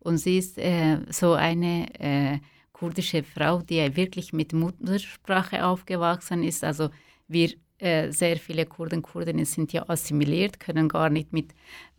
und 0.00 0.18
sie 0.18 0.38
ist 0.38 0.58
äh, 0.58 0.98
so 1.10 1.34
eine 1.34 1.86
äh, 2.00 2.38
kurdische 2.72 3.22
Frau, 3.22 3.62
die 3.62 3.94
wirklich 3.94 4.32
mit 4.32 4.52
Muttersprache 4.52 5.64
aufgewachsen 5.64 6.42
ist. 6.42 6.64
Also 6.64 6.90
wir 7.28 7.50
äh, 7.80 8.12
sehr 8.12 8.36
viele 8.36 8.66
Kurden, 8.66 9.00
Kurdinnen 9.00 9.46
sind 9.46 9.72
ja 9.72 9.88
assimiliert, 9.88 10.60
können 10.60 10.88
gar 10.88 11.08
nicht 11.08 11.32
mit 11.32 11.54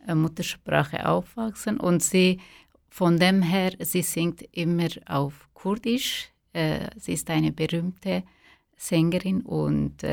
äh, 0.06 0.14
Muttersprache 0.14 1.08
aufwachsen. 1.08 1.80
Und 1.80 2.02
sie, 2.04 2.40
von 2.88 3.18
dem 3.18 3.42
her, 3.42 3.72
sie 3.80 4.02
singt 4.02 4.42
immer 4.52 4.88
auf 5.06 5.48
Kurdisch. 5.54 6.30
Äh, 6.52 6.88
sie 6.96 7.14
ist 7.14 7.28
eine 7.30 7.50
berühmte 7.50 8.22
Sängerin 8.76 9.42
und 9.42 10.04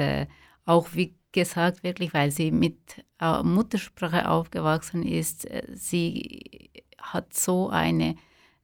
auch, 0.66 0.90
wie 0.94 1.16
gesagt, 1.32 1.82
wirklich, 1.82 2.14
weil 2.14 2.30
sie 2.30 2.52
mit 2.52 3.04
Muttersprache 3.20 4.30
aufgewachsen 4.30 5.02
ist, 5.02 5.48
sie 5.74 6.70
hat 7.00 7.34
so 7.34 7.70
eine 7.70 8.16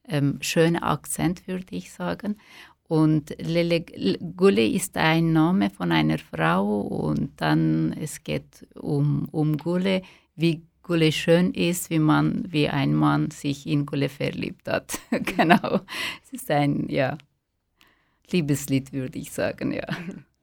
ähm, 0.06 0.38
schöne 0.42 0.82
Akzent, 0.84 1.48
würde 1.48 1.74
ich 1.74 1.92
sagen. 1.92 2.36
Und 2.88 3.34
Lele 3.38 3.80
Gule 3.80 4.66
ist 4.66 4.96
ein 4.96 5.32
Name 5.32 5.70
von 5.70 5.90
einer 5.90 6.18
Frau 6.18 6.80
und 6.82 7.40
dann 7.40 7.92
es 8.00 8.22
geht 8.22 8.66
um, 8.74 9.28
um 9.32 9.56
Gule, 9.56 10.02
wie 10.36 10.62
Gule 10.82 11.10
schön 11.10 11.52
ist, 11.52 11.90
wie 11.90 11.98
man, 11.98 12.44
wie 12.52 12.68
ein 12.68 12.94
Mann 12.94 13.32
sich 13.32 13.66
in 13.66 13.86
Gule 13.86 14.08
verliebt 14.08 14.68
hat. 14.68 15.00
genau. 15.10 15.80
Es 16.22 16.32
ist 16.32 16.50
ein, 16.50 16.88
ja, 16.88 17.18
Liebeslied, 18.30 18.92
würde 18.92 19.18
ich 19.18 19.32
sagen, 19.32 19.72
ja. 19.72 19.86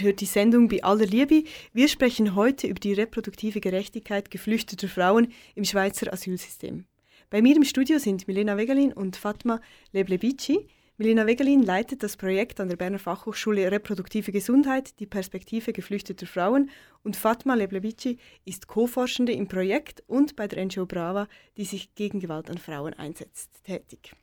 Ihr 0.00 0.06
hört 0.06 0.22
die 0.22 0.26
Sendung 0.26 0.68
bei 0.68 0.82
aller 0.82 1.04
Liebe. 1.04 1.44
Wir 1.74 1.86
sprechen 1.86 2.34
heute 2.34 2.66
über 2.66 2.80
die 2.80 2.94
reproduktive 2.94 3.60
Gerechtigkeit 3.60 4.30
geflüchteter 4.30 4.88
Frauen 4.88 5.28
im 5.54 5.64
Schweizer 5.64 6.10
Asylsystem. 6.10 6.86
Bei 7.28 7.42
mir 7.42 7.54
im 7.54 7.64
Studio 7.64 7.98
sind 7.98 8.26
Milena 8.26 8.56
Wegelin 8.56 8.94
und 8.94 9.16
Fatma 9.16 9.60
Leblebici. 9.92 10.66
Milena 10.96 11.26
Wegelin 11.26 11.62
leitet 11.62 12.02
das 12.02 12.16
Projekt 12.16 12.60
an 12.60 12.68
der 12.68 12.76
Berner 12.76 12.98
Fachhochschule 12.98 13.70
Reproduktive 13.70 14.32
Gesundheit, 14.32 14.98
die 15.00 15.06
Perspektive 15.06 15.74
geflüchteter 15.74 16.26
Frauen 16.26 16.70
und 17.02 17.16
Fatma 17.16 17.52
Leblebici 17.52 18.16
ist 18.46 18.68
Co-Forschende 18.68 19.32
im 19.32 19.48
Projekt 19.48 20.02
und 20.06 20.34
bei 20.34 20.48
der 20.48 20.64
NGO 20.64 20.86
Brava, 20.86 21.28
die 21.58 21.66
sich 21.66 21.94
gegen 21.94 22.20
Gewalt 22.20 22.48
an 22.48 22.56
Frauen 22.56 22.94
einsetzt, 22.94 23.50
tätig. 23.64 24.14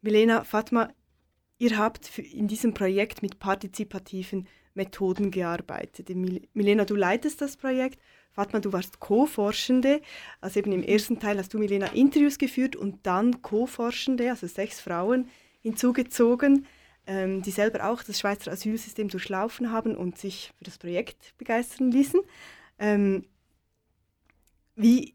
Milena, 0.00 0.42
Fatma, 0.44 0.88
Ihr 1.58 1.78
habt 1.78 2.18
in 2.18 2.48
diesem 2.48 2.74
Projekt 2.74 3.22
mit 3.22 3.38
partizipativen 3.38 4.46
Methoden 4.74 5.30
gearbeitet. 5.30 6.10
Milena, 6.52 6.84
du 6.84 6.94
leitest 6.94 7.40
das 7.40 7.56
Projekt. 7.56 7.98
Fatma, 8.30 8.60
du 8.60 8.72
warst 8.72 9.00
Co-Forschende. 9.00 10.02
Also 10.42 10.60
eben 10.60 10.72
im 10.72 10.82
ersten 10.82 11.18
Teil 11.18 11.38
hast 11.38 11.54
du, 11.54 11.58
Milena, 11.58 11.86
Interviews 11.86 12.36
geführt 12.36 12.76
und 12.76 13.06
dann 13.06 13.40
Co-Forschende, 13.40 14.28
also 14.28 14.46
sechs 14.46 14.80
Frauen 14.80 15.30
hinzugezogen, 15.62 16.66
ähm, 17.06 17.40
die 17.40 17.50
selber 17.50 17.88
auch 17.88 18.02
das 18.02 18.20
Schweizer 18.20 18.52
Asylsystem 18.52 19.08
durchlaufen 19.08 19.72
haben 19.72 19.96
und 19.96 20.18
sich 20.18 20.52
für 20.58 20.64
das 20.64 20.76
Projekt 20.76 21.34
begeistern 21.38 21.90
ließen. 21.90 22.20
Ähm, 22.78 23.24
wie, 24.74 25.14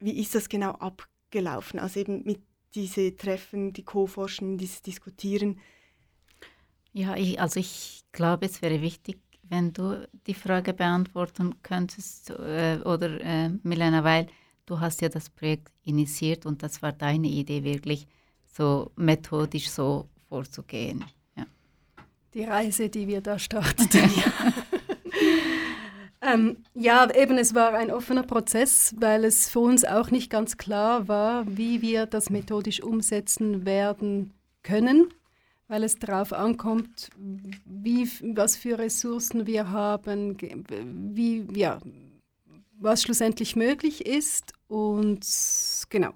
wie 0.00 0.20
ist 0.20 0.34
das 0.34 0.48
genau 0.48 0.72
abgelaufen? 0.72 1.78
Also 1.78 2.00
eben 2.00 2.24
mit 2.24 2.40
diese 2.76 3.16
Treffen, 3.16 3.72
die 3.72 3.82
Co-Forschen, 3.82 4.58
dieses 4.58 4.82
Diskutieren? 4.82 5.58
Ja, 6.92 7.16
ich, 7.16 7.40
also 7.40 7.58
ich 7.58 8.04
glaube, 8.12 8.46
es 8.46 8.62
wäre 8.62 8.80
wichtig, 8.80 9.18
wenn 9.42 9.72
du 9.72 10.06
die 10.26 10.34
Frage 10.34 10.72
beantworten 10.72 11.54
könntest, 11.62 12.30
äh, 12.30 12.78
oder 12.84 13.20
äh, 13.20 13.50
Milena, 13.62 14.04
weil 14.04 14.26
du 14.66 14.78
hast 14.78 15.00
ja 15.00 15.08
das 15.08 15.30
Projekt 15.30 15.72
initiiert 15.84 16.46
und 16.46 16.62
das 16.62 16.82
war 16.82 16.92
deine 16.92 17.28
Idee, 17.28 17.64
wirklich 17.64 18.06
so 18.52 18.92
methodisch 18.96 19.70
so 19.70 20.08
vorzugehen. 20.28 21.04
Ja. 21.36 21.46
Die 22.34 22.44
Reise, 22.44 22.88
die 22.88 23.06
wir 23.06 23.20
da 23.20 23.38
starteten. 23.38 24.10
Ähm, 26.26 26.56
ja, 26.74 27.08
eben, 27.14 27.38
es 27.38 27.54
war 27.54 27.72
ein 27.74 27.92
offener 27.92 28.24
Prozess, 28.24 28.94
weil 28.98 29.24
es 29.24 29.48
für 29.48 29.60
uns 29.60 29.84
auch 29.84 30.10
nicht 30.10 30.28
ganz 30.28 30.56
klar 30.56 31.06
war, 31.06 31.44
wie 31.46 31.82
wir 31.82 32.06
das 32.06 32.30
methodisch 32.30 32.82
umsetzen 32.82 33.64
werden 33.64 34.32
können, 34.64 35.08
weil 35.68 35.84
es 35.84 35.98
darauf 35.98 36.32
ankommt, 36.32 37.10
wie, 37.64 38.10
was 38.34 38.56
für 38.56 38.78
Ressourcen 38.78 39.46
wir 39.46 39.70
haben, 39.70 40.36
wie, 41.14 41.46
ja, 41.54 41.78
was 42.78 43.02
schlussendlich 43.02 43.54
möglich 43.54 44.04
ist 44.04 44.52
und 44.66 45.24
genau. 45.90 46.12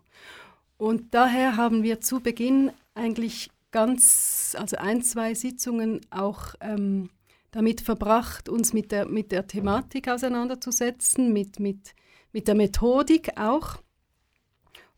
Und 0.76 1.14
daher 1.14 1.56
haben 1.56 1.82
wir 1.82 2.00
zu 2.00 2.20
Beginn 2.20 2.72
eigentlich 2.94 3.50
ganz, 3.70 4.56
also 4.58 4.76
ein, 4.76 5.02
zwei 5.02 5.34
Sitzungen 5.34 6.00
auch 6.10 6.54
ähm, 6.60 7.10
damit 7.50 7.80
verbracht, 7.80 8.48
uns 8.48 8.72
mit 8.72 8.92
der, 8.92 9.06
mit 9.06 9.32
der 9.32 9.46
Thematik 9.46 10.08
auseinanderzusetzen, 10.08 11.32
mit, 11.32 11.58
mit, 11.58 11.94
mit 12.32 12.48
der 12.48 12.54
Methodik 12.54 13.38
auch. 13.38 13.78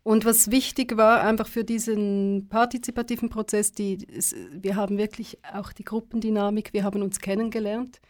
Und 0.03 0.25
was 0.25 0.51
wichtig 0.51 0.97
war 0.97 1.23
einfach 1.23 1.47
für 1.47 1.65
diesen 1.65 2.49
partizipativen 2.49 3.31
Prozess, 3.31 3.73
die, 3.73 3.99
wir 4.51 4.75
haben 4.75 4.99
wirklich 4.99 5.39
auch 5.53 5.73
die 5.73 5.85
Gruppendynamik, 5.85 6.73
wir 6.73 6.83
haben 6.83 7.03
uns 7.03 7.21
kennengelernt. 7.21 8.01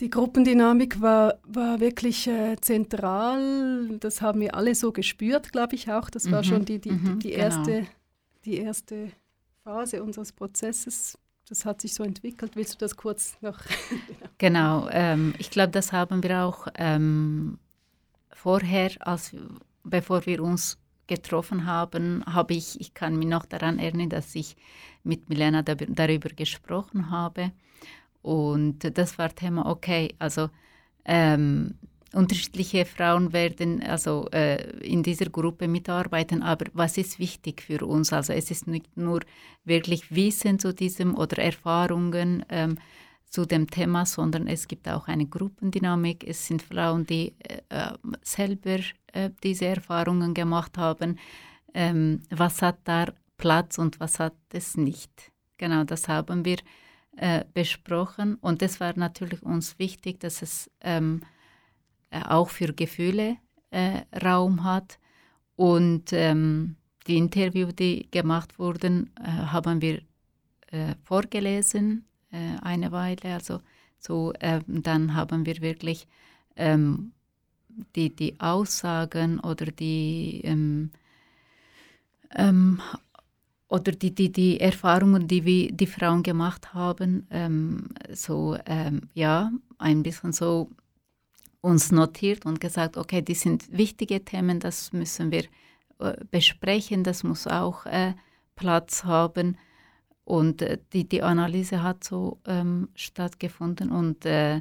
Die 0.00 0.10
Gruppendynamik 0.10 1.00
war, 1.00 1.38
war 1.44 1.80
wirklich 1.80 2.26
äh, 2.26 2.56
zentral, 2.60 3.98
das 4.00 4.22
haben 4.22 4.40
wir 4.40 4.54
alle 4.54 4.74
so 4.74 4.90
gespürt, 4.90 5.52
glaube 5.52 5.76
ich 5.76 5.92
auch. 5.92 6.10
Das 6.10 6.32
war 6.32 6.40
mhm, 6.40 6.44
schon 6.44 6.64
die, 6.64 6.80
die, 6.80 6.90
die, 6.90 7.18
die, 7.18 7.28
mhm, 7.28 7.38
erste, 7.38 7.72
genau. 7.72 7.86
die 8.44 8.56
erste 8.56 9.12
Phase 9.62 10.02
unseres 10.02 10.32
Prozesses 10.32 11.18
das 11.48 11.64
hat 11.64 11.80
sich 11.80 11.94
so 11.94 12.02
entwickelt. 12.02 12.56
Willst 12.56 12.74
du 12.74 12.78
das 12.78 12.96
kurz 12.96 13.36
noch? 13.40 13.60
genau, 14.38 14.88
ähm, 14.90 15.34
ich 15.38 15.50
glaube, 15.50 15.70
das 15.70 15.92
haben 15.92 16.22
wir 16.22 16.44
auch 16.44 16.68
ähm, 16.76 17.58
vorher, 18.32 18.90
als, 19.00 19.34
bevor 19.82 20.26
wir 20.26 20.42
uns 20.42 20.78
getroffen 21.06 21.66
haben, 21.66 22.24
habe 22.26 22.54
ich, 22.54 22.80
ich 22.80 22.94
kann 22.94 23.16
mich 23.16 23.28
noch 23.28 23.44
daran 23.44 23.78
erinnern, 23.78 24.08
dass 24.08 24.34
ich 24.34 24.56
mit 25.02 25.28
Milena 25.28 25.62
darüber 25.62 26.30
gesprochen 26.30 27.10
habe. 27.10 27.52
Und 28.22 28.96
das 28.96 29.18
war 29.18 29.34
Thema, 29.34 29.66
okay, 29.66 30.14
also 30.18 30.48
ähm, 31.04 31.74
unterschiedliche 32.14 32.84
Frauen 32.84 33.32
werden 33.32 33.82
also 33.82 34.28
äh, 34.32 34.62
in 34.80 35.02
dieser 35.02 35.26
Gruppe 35.26 35.68
mitarbeiten, 35.68 36.42
aber 36.42 36.66
was 36.72 36.96
ist 36.98 37.18
wichtig 37.18 37.62
für 37.62 37.84
uns? 37.86 38.12
Also 38.12 38.32
es 38.32 38.50
ist 38.50 38.66
nicht 38.66 38.96
nur 38.96 39.20
wirklich 39.64 40.14
Wissen 40.14 40.58
zu 40.58 40.72
diesem 40.72 41.16
oder 41.16 41.38
Erfahrungen 41.38 42.44
ähm, 42.48 42.78
zu 43.28 43.44
dem 43.44 43.68
Thema, 43.68 44.06
sondern 44.06 44.46
es 44.46 44.68
gibt 44.68 44.88
auch 44.88 45.08
eine 45.08 45.26
Gruppendynamik. 45.26 46.24
Es 46.26 46.46
sind 46.46 46.62
Frauen, 46.62 47.04
die 47.04 47.34
äh, 47.40 47.60
äh 47.68 47.92
selber 48.22 48.78
äh, 49.12 49.30
diese 49.42 49.66
Erfahrungen 49.66 50.34
gemacht 50.34 50.78
haben. 50.78 51.18
Ähm, 51.74 52.22
was 52.30 52.62
hat 52.62 52.78
da 52.84 53.06
Platz 53.36 53.78
und 53.78 53.98
was 53.98 54.20
hat 54.20 54.36
es 54.52 54.76
nicht? 54.76 55.32
Genau, 55.58 55.84
das 55.84 56.08
haben 56.08 56.44
wir 56.44 56.58
äh, 57.16 57.44
besprochen 57.52 58.36
und 58.36 58.62
es 58.62 58.80
war 58.80 58.96
natürlich 58.96 59.42
uns 59.42 59.78
wichtig, 59.78 60.20
dass 60.20 60.42
es 60.42 60.70
ähm, 60.80 61.22
äh, 61.22 61.33
auch 62.22 62.50
für 62.50 62.72
Gefühle 62.72 63.36
äh, 63.70 64.02
Raum 64.24 64.64
hat. 64.64 64.98
Und 65.56 66.12
ähm, 66.12 66.76
die 67.06 67.18
Interviews, 67.18 67.74
die 67.76 68.08
gemacht 68.10 68.58
wurden, 68.58 69.10
äh, 69.20 69.28
haben 69.28 69.80
wir 69.82 70.00
äh, 70.70 70.94
vorgelesen 71.04 72.04
äh, 72.30 72.58
eine 72.62 72.92
Weile. 72.92 73.34
Also 73.34 73.60
so, 73.98 74.32
ähm, 74.40 74.62
dann 74.66 75.14
haben 75.14 75.46
wir 75.46 75.60
wirklich 75.60 76.06
ähm, 76.56 77.12
die, 77.94 78.14
die 78.14 78.38
Aussagen 78.40 79.40
oder 79.40 79.66
die 79.66 80.40
ähm, 80.44 80.90
ähm, 82.34 82.80
oder 83.68 83.92
die, 83.92 84.14
die, 84.14 84.30
die 84.30 84.60
Erfahrungen, 84.60 85.26
die 85.26 85.44
wir, 85.44 85.72
die 85.72 85.86
Frauen 85.86 86.22
gemacht 86.22 86.74
haben, 86.74 87.26
ähm, 87.30 87.88
so 88.12 88.56
ähm, 88.66 89.08
ja, 89.14 89.50
ein 89.78 90.02
bisschen 90.02 90.32
so 90.32 90.70
uns 91.64 91.90
notiert 91.90 92.44
und 92.44 92.60
gesagt, 92.60 92.96
okay, 92.96 93.22
die 93.22 93.34
sind 93.34 93.72
wichtige 93.72 94.24
Themen, 94.24 94.60
das 94.60 94.92
müssen 94.92 95.32
wir 95.32 95.44
äh, 95.98 96.14
besprechen, 96.30 97.04
das 97.04 97.24
muss 97.24 97.46
auch 97.46 97.86
äh, 97.86 98.12
Platz 98.54 99.04
haben. 99.04 99.56
Und 100.24 100.60
äh, 100.60 100.78
die, 100.92 101.08
die 101.08 101.22
Analyse 101.22 101.82
hat 101.82 102.04
so 102.04 102.38
ähm, 102.46 102.88
stattgefunden 102.94 103.90
und 103.90 104.26
äh, 104.26 104.60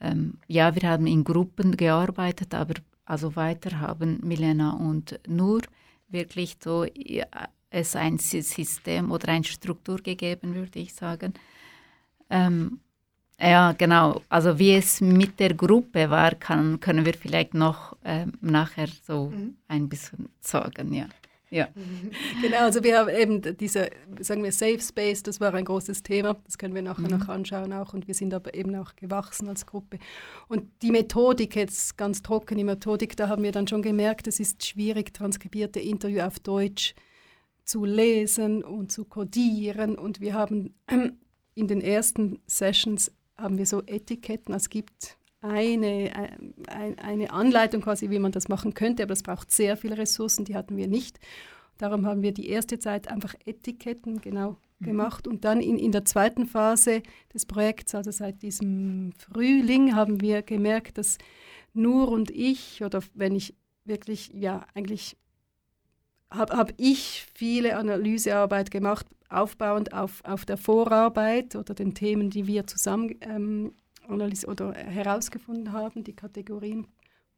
ähm, 0.00 0.38
ja, 0.46 0.74
wir 0.74 0.88
haben 0.88 1.06
in 1.06 1.22
Gruppen 1.22 1.76
gearbeitet, 1.76 2.54
aber 2.54 2.74
also 3.04 3.36
weiter 3.36 3.80
haben 3.80 4.20
Milena 4.22 4.70
und 4.70 5.20
Nur 5.28 5.60
wirklich 6.08 6.56
so 6.62 6.86
ja, 6.96 7.26
es 7.68 7.94
ein 7.94 8.18
System 8.18 9.10
oder 9.10 9.28
eine 9.28 9.44
Struktur 9.44 9.98
gegeben, 9.98 10.54
würde 10.54 10.78
ich 10.78 10.94
sagen. 10.94 11.34
Ähm, 12.30 12.80
ja, 13.40 13.72
genau. 13.72 14.20
Also 14.28 14.58
wie 14.58 14.74
es 14.74 15.00
mit 15.00 15.40
der 15.40 15.54
Gruppe 15.54 16.10
war, 16.10 16.34
kann, 16.34 16.80
können 16.80 17.04
wir 17.04 17.14
vielleicht 17.14 17.54
noch 17.54 17.96
äh, 18.04 18.26
nachher 18.40 18.88
so 19.06 19.30
mhm. 19.30 19.56
ein 19.68 19.88
bisschen 19.88 20.28
sagen, 20.40 20.92
ja. 20.92 21.06
Ja. 21.50 21.68
Genau, 22.42 22.58
also 22.58 22.82
wir 22.82 22.98
haben 22.98 23.08
eben 23.08 23.56
diese, 23.56 23.90
sagen 24.20 24.42
wir, 24.44 24.52
Safe 24.52 24.80
Space, 24.80 25.22
das 25.22 25.40
war 25.40 25.52
ein 25.54 25.64
großes 25.64 26.02
Thema, 26.02 26.36
das 26.44 26.56
können 26.56 26.74
wir 26.74 26.82
nachher 26.82 27.02
mhm. 27.02 27.18
noch 27.18 27.28
anschauen 27.28 27.72
auch 27.72 27.92
und 27.92 28.06
wir 28.06 28.14
sind 28.14 28.32
aber 28.32 28.54
eben 28.54 28.74
auch 28.76 28.94
gewachsen 28.96 29.48
als 29.48 29.66
Gruppe. 29.66 29.98
Und 30.48 30.70
die 30.82 30.90
Methodik, 30.90 31.56
jetzt 31.56 31.98
ganz 31.98 32.22
trocken 32.22 32.56
die 32.56 32.64
Methodik, 32.64 33.16
da 33.16 33.28
haben 33.28 33.42
wir 33.42 33.52
dann 33.52 33.66
schon 33.66 33.82
gemerkt, 33.82 34.28
es 34.28 34.38
ist 34.38 34.64
schwierig, 34.64 35.12
transkribierte 35.12 35.80
Interview 35.80 36.20
auf 36.20 36.38
Deutsch 36.38 36.94
zu 37.64 37.84
lesen 37.84 38.62
und 38.62 38.92
zu 38.92 39.04
codieren 39.04 39.96
und 39.96 40.20
wir 40.20 40.34
haben 40.34 40.74
in 41.54 41.68
den 41.68 41.80
ersten 41.80 42.40
Sessions 42.46 43.12
haben 43.40 43.58
wir 43.58 43.66
so 43.66 43.82
Etiketten. 43.86 44.54
Es 44.54 44.68
gibt 44.68 45.16
eine, 45.40 46.12
ein, 46.68 46.98
eine 46.98 47.30
Anleitung 47.30 47.80
quasi, 47.80 48.10
wie 48.10 48.18
man 48.18 48.32
das 48.32 48.48
machen 48.48 48.74
könnte, 48.74 49.02
aber 49.02 49.12
es 49.12 49.22
braucht 49.22 49.50
sehr 49.50 49.76
viele 49.76 49.96
Ressourcen, 49.96 50.44
die 50.44 50.54
hatten 50.54 50.76
wir 50.76 50.86
nicht. 50.86 51.18
Darum 51.78 52.06
haben 52.06 52.22
wir 52.22 52.32
die 52.32 52.48
erste 52.48 52.78
Zeit 52.78 53.08
einfach 53.08 53.34
Etiketten 53.46 54.20
genau 54.20 54.58
mhm. 54.80 54.84
gemacht 54.84 55.26
und 55.26 55.44
dann 55.44 55.60
in, 55.60 55.78
in 55.78 55.92
der 55.92 56.04
zweiten 56.04 56.46
Phase 56.46 57.02
des 57.32 57.46
Projekts, 57.46 57.94
also 57.94 58.10
seit 58.10 58.42
diesem 58.42 59.12
Frühling, 59.16 59.94
haben 59.94 60.20
wir 60.20 60.42
gemerkt, 60.42 60.98
dass 60.98 61.16
Nur 61.72 62.08
und 62.08 62.30
ich, 62.30 62.82
oder 62.84 63.00
wenn 63.14 63.34
ich 63.34 63.54
wirklich, 63.84 64.30
ja, 64.34 64.66
eigentlich 64.74 65.16
habe 66.30 66.56
hab 66.56 66.72
ich 66.76 67.26
viele 67.34 67.76
Analysearbeit 67.76 68.70
gemacht, 68.70 69.06
aufbauend 69.30 69.92
auf, 69.92 70.22
auf 70.24 70.44
der 70.44 70.56
Vorarbeit 70.56 71.56
oder 71.56 71.74
den 71.74 71.94
Themen, 71.94 72.30
die 72.30 72.46
wir 72.46 72.66
zusammen 72.66 73.14
ähm, 73.20 73.72
oder 74.08 74.28
herausgefunden 74.74 75.72
haben, 75.72 76.02
die 76.04 76.14
Kategorien 76.14 76.86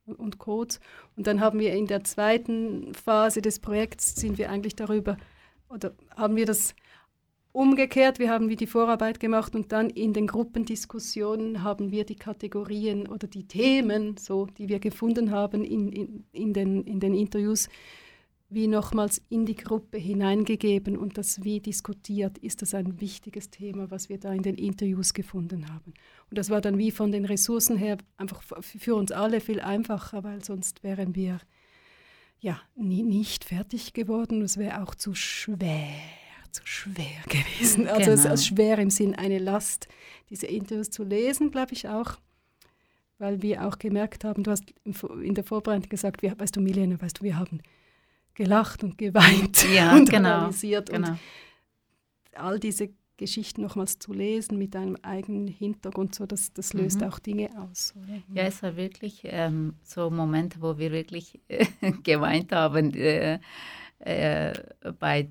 und 0.07 0.39
Codes. 0.39 0.81
Und 1.17 1.27
dann 1.27 1.41
haben 1.41 1.59
wir 1.59 1.73
in 1.75 1.87
der 1.87 2.03
zweiten 2.05 2.95
Phase 2.95 3.43
des 3.43 3.59
Projekts 3.59 4.17
sind 4.17 4.39
wir 4.39 4.51
eigentlich 4.51 4.75
darüber 4.75 5.17
oder 5.69 5.93
haben 6.17 6.37
wir 6.37 6.47
das 6.47 6.75
umgekehrt, 7.53 8.19
wir 8.19 8.31
haben 8.31 8.49
wie 8.49 8.57
die 8.57 8.67
Vorarbeit 8.67 9.21
gemacht 9.21 9.55
und 9.55 9.73
dann 9.73 9.91
in 9.91 10.15
den 10.15 10.27
Gruppendiskussionen 10.27 11.63
haben 11.63 11.91
wir 11.91 12.05
die 12.05 12.17
Kategorien 12.17 13.07
oder 13.07 13.29
die 13.29 13.47
Themen, 13.47 14.17
so, 14.17 14.47
die 14.47 14.69
wir 14.69 14.81
gefunden 14.81 15.31
haben 15.31 15.65
in, 15.65 15.93
in, 15.93 16.25
in, 16.33 16.53
den, 16.55 16.83
in 16.85 16.99
den 16.99 17.15
Interviews, 17.15 17.69
wie 18.55 18.67
nochmals 18.67 19.23
in 19.29 19.47
die 19.47 19.55
Gruppe 19.55 19.99
hineingegeben 19.99 20.97
und 20.97 21.17
das 21.19 21.43
wie 21.45 21.61
diskutiert, 21.61 22.39
ist 22.39 22.63
das 22.63 22.75
ein 22.75 23.01
wichtiges 23.01 23.51
Thema, 23.51 23.91
was 23.91 24.09
wir 24.09 24.19
da 24.19 24.33
in 24.33 24.43
den 24.43 24.57
Interviews 24.57 25.15
gefunden 25.15 25.69
haben. 25.73 25.95
Und 26.29 26.39
das 26.39 26.51
war 26.51 26.61
dann 26.61 26.79
wie 26.79 26.91
von 26.91 27.13
den 27.13 27.25
Ressourcen 27.25 27.77
her 27.77 27.99
einfach 28.17 28.43
für 28.61 28.95
uns 28.95 29.13
alle 29.13 29.41
viel 29.41 29.61
einfacher, 29.61 30.23
weil 30.25 30.45
sonst 30.45 30.83
wären 30.83 31.15
wir 31.15 31.39
ja 32.41 32.61
nie, 32.75 33.03
nicht 33.03 33.45
fertig 33.45 33.93
geworden. 33.93 34.43
Es 34.43 34.59
wäre 34.59 34.83
auch 34.83 34.95
zu 34.95 35.15
schwer, 35.15 35.95
zu 36.51 36.63
schwer 36.67 37.23
gewesen. 37.29 37.87
Also 37.87 38.11
genau. 38.11 38.13
es 38.13 38.25
ist 38.25 38.47
schwer 38.47 38.79
im 38.79 38.91
Sinn 38.91 39.15
eine 39.15 39.39
Last, 39.39 39.89
diese 40.31 40.47
Interviews 40.47 40.91
zu 40.91 41.05
lesen, 41.05 41.51
glaube 41.51 41.73
ich 41.73 41.89
auch 41.89 42.19
weil 43.19 43.41
wir 43.41 43.65
auch 43.65 43.79
gemerkt 43.79 44.25
haben, 44.25 44.43
du 44.43 44.51
hast 44.51 44.65
in 45.23 45.35
der 45.35 45.45
Vorbereitung 45.45 45.89
gesagt, 45.89 46.23
wir, 46.23 46.37
weißt 46.37 46.57
du, 46.57 46.61
Milena, 46.61 47.01
weißt 47.01 47.21
du, 47.21 47.23
wir 47.23 47.39
haben 47.39 47.63
gelacht 48.35 48.83
und 48.85 48.99
geweint 48.99 49.67
ja, 49.75 49.93
und 49.97 50.11
genau, 50.11 50.37
analysiert. 50.37 50.91
Genau. 50.91 51.11
Und 51.11 51.19
all 52.35 52.59
diese 52.59 52.91
Geschichten 53.17 53.63
nochmals 53.63 53.99
zu 53.99 54.13
lesen 54.13 54.59
mit 54.59 54.75
einem 54.75 54.97
eigenen 55.03 55.47
Hintergrund, 55.47 56.15
so, 56.15 56.27
das, 56.27 56.53
das 56.53 56.73
löst 56.73 57.01
mhm. 57.01 57.07
auch 57.07 57.19
Dinge 57.19 57.51
aus. 57.57 57.95
Oder? 57.97 58.23
Ja, 58.35 58.49
es 58.49 58.63
war 58.63 58.77
wirklich 58.77 59.21
ähm, 59.25 59.75
so 59.83 60.11
Momente, 60.11 60.61
wo 60.61 60.77
wir 60.79 60.91
wirklich 60.91 61.39
äh, 61.49 61.67
geweint 62.03 62.53
haben 62.53 62.93
äh, 62.95 63.39
äh, 64.01 64.53
bei 64.99 65.29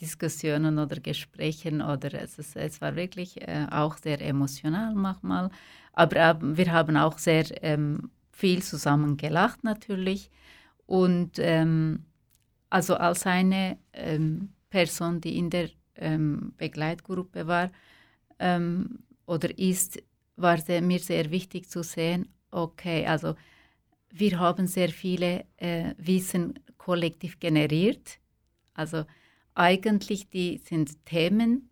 Diskussionen 0.00 0.78
oder 0.78 1.00
Gesprächen. 1.00 1.82
Oder 1.82 2.14
es, 2.22 2.38
ist, 2.38 2.54
es 2.54 2.80
war 2.80 2.94
wirklich 2.94 3.40
äh, 3.40 3.66
auch 3.70 3.96
sehr 3.96 4.20
emotional 4.20 4.94
manchmal. 4.94 5.50
Aber 5.92 6.38
wir 6.40 6.72
haben 6.72 6.96
auch 6.96 7.18
sehr 7.18 7.46
ähm, 7.64 8.10
viel 8.30 8.62
zusammen 8.62 9.16
gelacht 9.16 9.64
natürlich. 9.64 10.30
Und 10.90 11.38
ähm, 11.38 12.04
also 12.68 12.96
als 12.96 13.24
eine 13.24 13.78
ähm, 13.92 14.48
Person, 14.70 15.20
die 15.20 15.38
in 15.38 15.48
der 15.48 15.70
ähm, 15.94 16.52
Begleitgruppe 16.56 17.46
war 17.46 17.70
ähm, 18.40 18.98
oder 19.24 19.56
ist, 19.56 20.02
war 20.34 20.58
sehr, 20.58 20.82
mir 20.82 20.98
sehr 20.98 21.30
wichtig 21.30 21.70
zu 21.70 21.84
sehen, 21.84 22.26
okay, 22.50 23.06
also 23.06 23.36
wir 24.10 24.40
haben 24.40 24.66
sehr 24.66 24.88
viele 24.88 25.44
äh, 25.58 25.94
Wissen 25.96 26.58
kollektiv 26.76 27.38
generiert. 27.38 28.18
Also 28.74 29.04
eigentlich 29.54 30.28
die 30.28 30.58
sind 30.58 31.06
Themen, 31.06 31.70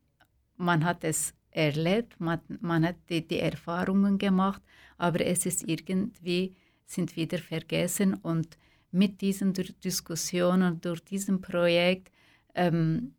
man 0.57 0.85
hat 0.85 1.03
es 1.03 1.35
erlebt, 1.51 2.21
man, 2.21 2.39
man 2.61 2.87
hat 2.87 2.97
die, 3.09 3.27
die 3.27 3.41
Erfahrungen 3.41 4.19
gemacht, 4.19 4.63
aber 4.97 5.27
es 5.27 5.45
ist 5.45 5.69
irgendwie, 5.69 6.55
sind 6.87 7.17
wieder 7.17 7.39
vergessen 7.39 8.15
und 8.15 8.57
mit 8.91 9.21
diesen 9.21 9.53
Diskussionen, 9.53 10.81
durch 10.81 11.05
diesem 11.05 11.41
Projekt, 11.41 12.11
ähm, 12.55 13.15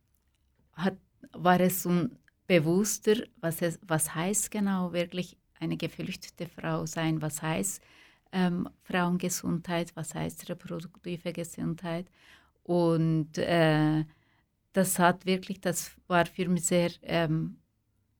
hat, 0.72 0.96
war 1.32 1.60
es 1.60 1.82
so 1.82 2.08
bewusster, 2.46 3.16
was, 3.40 3.62
es, 3.62 3.78
was 3.86 4.14
heißt 4.14 4.50
genau 4.50 4.92
wirklich 4.92 5.36
eine 5.60 5.76
geflüchtete 5.76 6.46
Frau 6.46 6.86
sein, 6.86 7.22
was 7.22 7.42
heißt 7.42 7.82
ähm, 8.32 8.68
Frauengesundheit, 8.82 9.94
was 9.94 10.14
heißt 10.14 10.48
reproduktive 10.48 11.32
Gesundheit. 11.32 12.06
Und 12.62 13.38
äh, 13.38 14.04
das 14.72 14.98
hat 14.98 15.26
wirklich, 15.26 15.60
das 15.60 15.92
war 16.06 16.26
für 16.26 16.48
mich 16.48 16.66
sehr 16.66 16.90
ähm, 17.02 17.58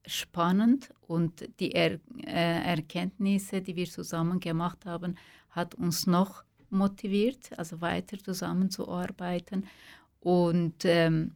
spannend 0.05 0.89
und 1.01 1.47
die 1.59 1.71
er 1.71 1.99
äh, 2.25 2.75
Erkenntnisse, 2.75 3.61
die 3.61 3.75
wir 3.75 3.89
zusammen 3.89 4.39
gemacht 4.39 4.85
haben, 4.85 5.17
hat 5.49 5.75
uns 5.75 6.07
noch 6.07 6.43
motiviert, 6.71 7.57
also 7.57 7.81
weiter 7.81 8.17
zusammenzuarbeiten 8.17 9.67
und 10.19 10.85
ähm, 10.85 11.33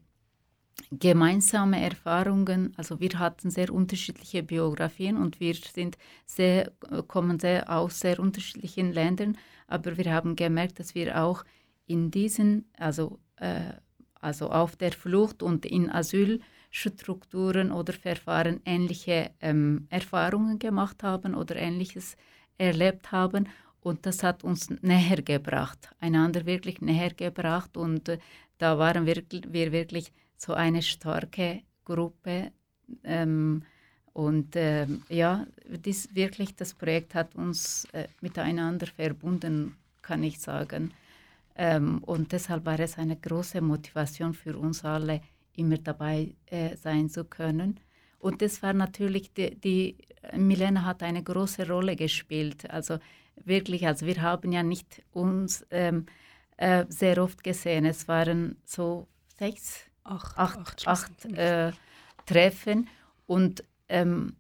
gemeinsame 0.92 1.82
Erfahrungen. 1.82 2.74
Also 2.78 3.00
wir 3.00 3.18
hatten 3.20 3.50
sehr 3.50 3.74
unterschiedliche 3.74 4.44
Biografien 4.44 5.18
und 5.18 5.40
wir 5.40 5.56
sind 5.56 5.98
sehr, 6.26 6.72
kommen 7.08 7.40
sehr 7.40 7.70
aus 7.70 8.00
sehr 8.00 8.20
unterschiedlichen 8.20 8.92
Ländern, 8.92 9.38
aber 9.68 9.98
wir 9.98 10.14
haben 10.14 10.36
gemerkt, 10.36 10.80
dass 10.80 10.96
wir 10.96 11.22
auch 11.22 11.44
in 11.88 12.12
diesen, 12.12 12.66
also, 12.78 13.20
äh, 13.38 13.74
also 14.20 14.50
auf 14.50 14.76
der 14.76 14.92
Flucht 14.92 15.44
und 15.44 15.66
in 15.66 15.90
Asylstrukturen 15.90 17.72
oder 17.72 17.94
Verfahren 17.94 18.62
ähnliche 18.66 19.32
ähm, 19.42 19.88
Erfahrungen 19.90 20.60
gemacht 20.60 21.04
haben 21.04 21.36
oder 21.36 21.56
ähnliches 21.56 22.16
erlebt 22.58 23.12
haben 23.12 23.48
und 23.86 24.08
das 24.08 24.24
hat 24.24 24.44
uns 24.44 24.72
näher 24.82 25.22
gebracht, 25.22 25.90
einander 26.00 26.48
wirklich 26.48 26.82
näher 26.82 27.14
gebracht. 27.14 27.78
Und 27.78 28.10
äh, 28.10 28.18
da 28.58 28.80
waren 28.80 29.06
wir, 29.06 29.22
wir 29.48 29.72
wirklich 29.72 30.12
so 30.38 30.54
eine 30.54 30.82
starke 30.82 31.62
Gruppe. 31.84 32.52
Ähm, 33.04 33.62
und 34.12 34.56
äh, 34.56 34.88
ja, 35.10 35.46
dies, 35.68 36.16
wirklich 36.16 36.56
das 36.56 36.74
Projekt 36.74 37.14
hat 37.14 37.36
uns 37.36 37.86
äh, 37.92 38.08
miteinander 38.22 38.88
verbunden, 38.88 39.76
kann 40.02 40.24
ich 40.24 40.40
sagen. 40.40 40.92
Ähm, 41.56 42.00
und 42.06 42.32
deshalb 42.32 42.66
war 42.66 42.80
es 42.80 42.98
eine 42.98 43.18
große 43.18 43.62
Motivation 43.62 44.34
für 44.34 44.58
uns 44.58 44.84
alle, 44.84 45.22
immer 45.54 45.78
dabei 45.78 46.34
äh, 46.48 46.76
sein 46.76 47.08
zu 47.08 47.24
können. 47.24 47.80
Und 48.18 48.42
das 48.42 48.64
war 48.64 48.74
natürlich, 48.74 49.32
die, 49.32 49.54
die 49.54 49.96
Milena 50.36 50.86
hat 50.86 51.04
eine 51.04 51.22
große 51.22 51.68
Rolle 51.68 51.96
gespielt. 51.96 52.68
Also 52.72 52.98
wirklich, 53.44 53.86
also 53.88 54.06
wir 54.06 54.22
haben 54.22 54.52
ja 54.52 54.64
nicht 54.64 55.04
uns 55.12 55.66
ähm, 55.72 56.06
äh, 56.58 56.86
sehr 56.90 57.22
oft 57.22 57.44
gesehen. 57.44 57.86
Es 57.86 58.08
waren 58.08 58.58
so 58.66 59.08
sechs, 59.38 59.82
acht, 60.04 60.38
acht, 60.38 60.88
acht, 60.88 60.88
acht 60.88 61.26
äh, 61.26 61.72
Treffen 62.26 62.88
und 63.28 63.64
ähm, 63.90 64.36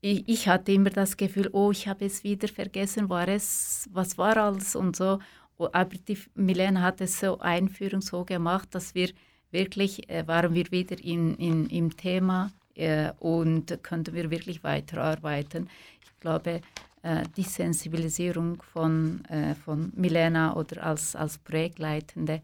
ich, 0.00 0.28
ich, 0.28 0.48
hatte 0.48 0.72
immer 0.72 0.90
das 0.90 1.16
Gefühl, 1.16 1.48
oh, 1.52 1.70
ich 1.70 1.88
habe 1.88 2.04
es 2.04 2.24
wieder 2.24 2.46
vergessen, 2.48 3.08
war 3.08 3.26
es, 3.26 3.88
was 3.90 4.18
war 4.18 4.36
alles 4.36 4.76
und 4.76 4.94
so. 4.94 5.18
Aber 5.56 5.96
die 5.96 6.18
Milena 6.34 6.82
hat 6.82 7.00
es 7.00 7.20
so 7.20 7.38
Einführung 7.38 8.02
so 8.02 8.24
gemacht, 8.24 8.74
dass 8.74 8.94
wir 8.94 9.10
wirklich, 9.50 10.10
äh, 10.10 10.26
waren 10.26 10.52
wir 10.52 10.70
wieder 10.70 11.02
in, 11.02 11.34
in, 11.36 11.70
im 11.70 11.96
Thema 11.96 12.52
äh, 12.74 13.12
und 13.18 13.82
konnten 13.82 14.14
wir 14.14 14.30
wirklich 14.30 14.62
weiterarbeiten. 14.62 15.70
Ich 16.02 16.20
glaube, 16.20 16.60
äh, 17.04 17.22
die 17.36 17.42
Sensibilisierung 17.42 18.62
von, 18.62 19.22
äh, 19.26 19.54
von 19.54 19.92
Milena 19.94 20.56
oder 20.56 20.84
als, 20.84 21.14
als 21.14 21.36
Projektleitende 21.36 22.40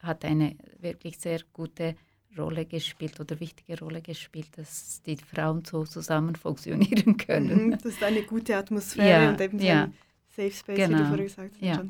hat 0.00 0.24
eine 0.24 0.56
wirklich 0.80 1.16
sehr 1.18 1.40
gute 1.52 1.94
Rolle 2.36 2.64
gespielt 2.64 3.20
oder 3.20 3.38
wichtige 3.38 3.78
Rolle 3.78 4.02
gespielt, 4.02 4.48
dass 4.56 5.00
die 5.02 5.16
Frauen 5.16 5.64
so 5.64 5.84
zusammen 5.84 6.34
funktionieren 6.34 7.16
können. 7.18 7.66
Mhm, 7.66 7.70
das 7.70 7.84
ist 7.84 8.02
eine 8.02 8.22
gute 8.22 8.56
Atmosphäre 8.56 9.24
ja, 9.24 9.30
und 9.30 9.40
eben 9.40 9.58
ja. 9.60 9.84
ein 9.84 9.94
Safe 10.28 10.50
Space, 10.50 10.76
genau. 10.76 10.88
wie 10.88 10.92
du 10.92 10.96
genau. 10.96 11.08
vorher 11.08 11.24
gesagt 11.26 11.54
hast. 11.54 11.62
Ja. 11.62 11.84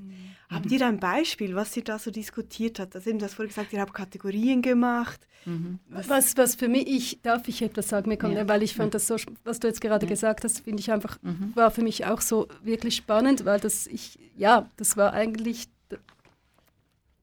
Habt 0.50 0.70
ihr 0.72 0.84
ein 0.84 0.98
Beispiel, 0.98 1.54
was 1.54 1.76
ihr 1.76 1.84
da 1.84 1.98
so 1.98 2.10
diskutiert 2.10 2.80
habt? 2.80 2.96
Also 2.96 3.08
eben, 3.08 3.20
du 3.20 3.24
hast 3.24 3.34
vorher 3.34 3.48
gesagt, 3.48 3.72
ihr 3.72 3.80
habt 3.80 3.94
Kategorien 3.94 4.62
gemacht. 4.62 5.20
Mhm. 5.44 5.78
Was, 5.88 6.36
was 6.36 6.56
für 6.56 6.68
mich, 6.68 6.88
ich, 6.88 7.22
darf 7.22 7.46
ich 7.46 7.62
etwas 7.62 7.88
sagen, 7.88 8.08
Mekon, 8.08 8.32
ja. 8.32 8.48
weil 8.48 8.62
ich 8.62 8.74
fand 8.74 8.94
das 8.94 9.06
so, 9.06 9.16
was 9.44 9.60
du 9.60 9.68
jetzt 9.68 9.80
gerade 9.80 10.06
ja. 10.06 10.10
gesagt 10.10 10.44
hast, 10.44 10.60
finde 10.60 10.80
ich 10.80 10.90
einfach, 10.90 11.18
mhm. 11.22 11.52
war 11.54 11.70
für 11.70 11.82
mich 11.82 12.04
auch 12.04 12.20
so 12.20 12.48
wirklich 12.62 12.96
spannend, 12.96 13.44
weil 13.44 13.60
das, 13.60 13.86
ich, 13.86 14.18
ja, 14.36 14.68
das 14.76 14.96
war 14.96 15.12
eigentlich 15.12 15.68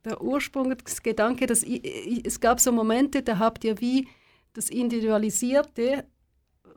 der 0.06 0.22
Ursprung, 0.22 0.74
das 0.84 1.04
Gedanke, 1.04 1.48
dass 1.48 1.64
ich, 1.64 1.84
ich, 1.84 2.26
es 2.26 2.40
gab 2.40 2.62
so 2.62 2.72
Momente, 2.72 3.24
da 3.24 3.40
habt 3.40 3.64
ihr 3.66 3.82
wie 3.82 4.08
das 4.54 4.70
Individualisierte 4.70 6.06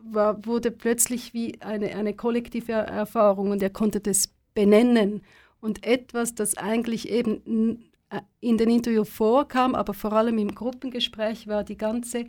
war, 0.03 0.45
wurde 0.45 0.71
plötzlich 0.71 1.33
wie 1.33 1.61
eine, 1.61 1.95
eine 1.95 2.15
kollektive 2.15 2.73
Erfahrung 2.73 3.51
und 3.51 3.63
er 3.63 3.71
konnte 3.71 4.01
das 4.01 4.31
benennen. 4.55 5.23
Und 5.61 5.85
etwas, 5.87 6.35
das 6.35 6.57
eigentlich 6.57 7.09
eben 7.09 7.91
äh, 8.11 8.21
in 8.41 8.59
den 8.59 8.71
Interview 8.71 9.05
vorkam, 9.05 9.75
aber 9.75 9.95
vor 9.95 10.13
allem 10.13 10.39
im 10.39 10.55
Gruppengespräch 10.55 11.47
war 11.47 11.65
die 11.65 11.77
ganze 11.77 12.27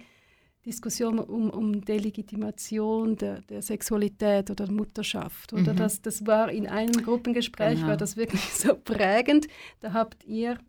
Diskussion 0.66 1.18
um, 1.18 1.50
um 1.50 1.84
Delegitimation 1.84 3.16
der, 3.16 3.42
der 3.42 3.62
Sexualität 3.62 4.52
oder 4.52 4.72
Mutterschaft. 4.72 5.54
Oder 5.54 5.74
mhm. 5.74 5.78
das, 5.78 6.02
das 6.02 6.28
war 6.28 6.52
in 6.52 6.68
einem 6.68 7.04
Gruppengespräch, 7.04 7.76
genau. 7.76 7.88
war 7.88 7.98
das 7.98 8.16
wirklich 8.16 8.44
so 8.54 8.76
prägend. 8.76 9.48
Da 9.80 9.94
habt 9.94 10.24
ihr 10.24 10.60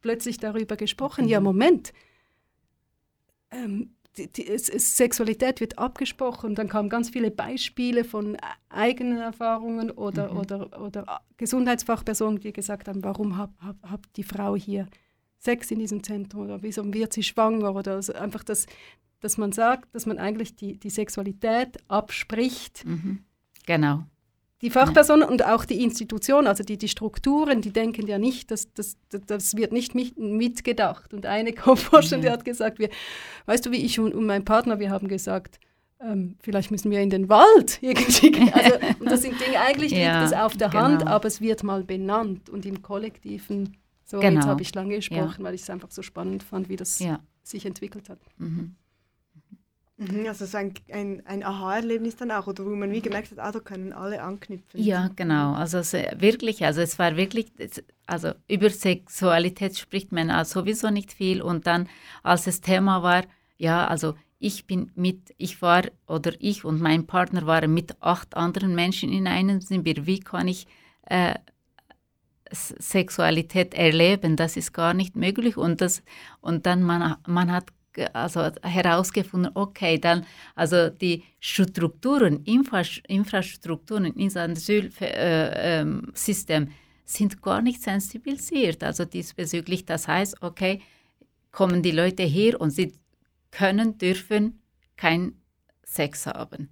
plötzlich 0.00 0.38
darüber 0.38 0.76
gesprochen, 0.76 1.24
mhm. 1.24 1.30
ja 1.30 1.40
Moment, 1.40 1.92
ähm, 3.50 3.94
die, 4.16 4.30
die, 4.30 4.48
es, 4.48 4.68
es, 4.68 4.96
Sexualität 4.96 5.60
wird 5.60 5.78
abgesprochen 5.78 6.50
und 6.50 6.58
dann 6.58 6.68
kamen 6.68 6.88
ganz 6.88 7.10
viele 7.10 7.30
Beispiele 7.30 8.04
von 8.04 8.36
eigenen 8.68 9.18
Erfahrungen 9.18 9.90
oder, 9.90 10.32
mhm. 10.32 10.38
oder, 10.38 10.82
oder 10.82 11.20
Gesundheitsfachpersonen, 11.38 12.40
die 12.40 12.52
gesagt 12.52 12.88
haben, 12.88 13.02
warum 13.02 13.36
hat 13.36 13.50
hab, 13.58 13.76
hab 13.82 14.12
die 14.14 14.22
Frau 14.22 14.54
hier 14.56 14.86
Sex 15.38 15.70
in 15.70 15.78
diesem 15.78 16.02
Zentrum 16.02 16.42
oder 16.42 16.62
wieso 16.62 16.92
wird 16.92 17.12
sie 17.12 17.22
schwanger 17.22 17.74
oder 17.74 17.94
also 17.94 18.12
einfach, 18.12 18.44
das, 18.44 18.66
dass 19.20 19.38
man 19.38 19.52
sagt, 19.52 19.94
dass 19.94 20.06
man 20.06 20.18
eigentlich 20.18 20.56
die, 20.56 20.78
die 20.78 20.90
Sexualität 20.90 21.78
abspricht. 21.88 22.84
Mhm. 22.84 23.24
Genau. 23.66 24.04
Die 24.62 24.70
Fachpersonen 24.70 25.22
ja. 25.22 25.28
und 25.28 25.44
auch 25.44 25.64
die 25.64 25.82
Institutionen, 25.82 26.46
also 26.46 26.62
die, 26.62 26.78
die 26.78 26.88
Strukturen, 26.88 27.60
die 27.60 27.72
denken 27.72 28.06
ja 28.06 28.18
nicht, 28.18 28.52
dass 28.52 28.72
das, 28.72 28.96
das 29.26 29.56
wird 29.56 29.72
nicht 29.72 29.96
mit, 29.96 30.16
mitgedacht. 30.16 31.12
Und 31.12 31.26
eine 31.26 31.52
Co-Forscherin, 31.52 32.24
ja. 32.24 32.32
hat 32.32 32.44
gesagt, 32.44 32.78
wir, 32.78 32.88
weißt 33.46 33.66
du, 33.66 33.72
wie 33.72 33.84
ich 33.84 33.98
und, 33.98 34.14
und 34.14 34.24
mein 34.24 34.44
Partner, 34.44 34.78
wir 34.78 34.90
haben 34.90 35.08
gesagt, 35.08 35.58
ähm, 36.00 36.36
vielleicht 36.40 36.70
müssen 36.70 36.92
wir 36.92 37.00
in 37.00 37.10
den 37.10 37.28
Wald 37.28 37.78
irgendwie. 37.82 38.52
Also, 38.52 38.78
und 39.00 39.10
das 39.10 39.22
sind 39.22 39.40
Dinge, 39.40 39.60
eigentlich 39.60 39.90
ja, 39.90 40.20
liegt 40.20 40.32
es 40.32 40.38
auf 40.38 40.56
der 40.56 40.68
genau. 40.68 40.82
Hand, 40.84 41.06
aber 41.06 41.26
es 41.26 41.40
wird 41.40 41.64
mal 41.64 41.82
benannt 41.82 42.48
und 42.48 42.64
im 42.64 42.82
Kollektiven. 42.82 43.76
So, 44.04 44.20
genau. 44.20 44.40
jetzt 44.40 44.46
habe 44.46 44.62
ich 44.62 44.72
lange 44.74 44.96
gesprochen, 44.96 45.42
weil 45.42 45.54
ich 45.54 45.62
es 45.62 45.70
einfach 45.70 45.90
so 45.90 46.02
spannend 46.02 46.42
fand, 46.42 46.68
wie 46.68 46.76
das 46.76 47.02
sich 47.42 47.66
entwickelt 47.66 48.08
hat. 48.08 48.20
Mhm. 48.38 48.76
Mhm, 50.10 50.26
also 50.26 50.46
so 50.46 50.58
ein, 50.58 50.74
ein, 50.92 51.22
ein 51.26 51.42
Aha-Erlebnis 51.44 52.16
dann 52.16 52.30
auch, 52.30 52.46
oder 52.46 52.64
wo 52.64 52.70
man 52.70 52.90
wie 52.90 53.00
gemerkt 53.00 53.30
hat, 53.30 53.38
ah, 53.38 53.52
da 53.52 53.60
können 53.60 53.92
alle 53.92 54.22
anknüpfen. 54.22 54.80
Ja, 54.80 55.10
genau. 55.14 55.54
Also 55.54 55.78
es, 55.78 55.92
wirklich, 55.92 56.64
also 56.64 56.80
es 56.80 56.98
war 56.98 57.16
wirklich, 57.16 57.52
also 58.06 58.32
über 58.48 58.70
Sexualität 58.70 59.78
spricht 59.78 60.12
man 60.12 60.44
sowieso 60.44 60.90
nicht 60.90 61.12
viel. 61.12 61.42
Und 61.42 61.66
dann, 61.66 61.88
als 62.22 62.44
das 62.44 62.60
Thema 62.60 63.02
war, 63.02 63.24
ja, 63.58 63.86
also 63.86 64.14
ich 64.38 64.66
bin 64.66 64.90
mit, 64.96 65.34
ich 65.38 65.62
war 65.62 65.84
oder 66.08 66.32
ich 66.40 66.64
und 66.64 66.80
mein 66.80 67.06
Partner 67.06 67.46
waren 67.46 67.72
mit 67.72 68.02
acht 68.02 68.36
anderen 68.36 68.74
Menschen 68.74 69.12
in 69.12 69.28
einem 69.28 69.60
Zimmer. 69.60 69.84
Wie 69.84 70.18
kann 70.18 70.48
ich 70.48 70.66
äh, 71.06 71.34
Sexualität 72.50 73.74
erleben? 73.74 74.36
Das 74.36 74.56
ist 74.56 74.72
gar 74.72 74.94
nicht 74.94 75.14
möglich. 75.14 75.56
Und, 75.56 75.80
das, 75.80 76.02
und 76.40 76.66
dann 76.66 76.82
man, 76.82 77.16
man 77.26 77.52
hat 77.52 77.66
also 78.12 78.50
herausgefunden, 78.62 79.50
okay, 79.54 79.98
dann 79.98 80.24
also 80.54 80.90
die 80.90 81.24
Strukturen, 81.40 82.44
Infrastrukturen 82.44 84.06
in 84.06 84.30
seinem 84.30 84.52
Asylsystem 84.52 86.62
äh, 86.62 86.64
ähm, 86.64 86.72
sind 87.04 87.42
gar 87.42 87.62
nicht 87.62 87.82
sensibilisiert. 87.82 88.82
Also 88.82 89.04
diesbezüglich, 89.04 89.84
das 89.84 90.08
heißt, 90.08 90.42
okay, 90.42 90.80
kommen 91.50 91.82
die 91.82 91.90
Leute 91.90 92.22
hier 92.22 92.60
und 92.60 92.70
sie 92.70 92.94
können, 93.50 93.98
dürfen 93.98 94.60
kein 94.96 95.34
Sex 95.84 96.26
haben. 96.26 96.68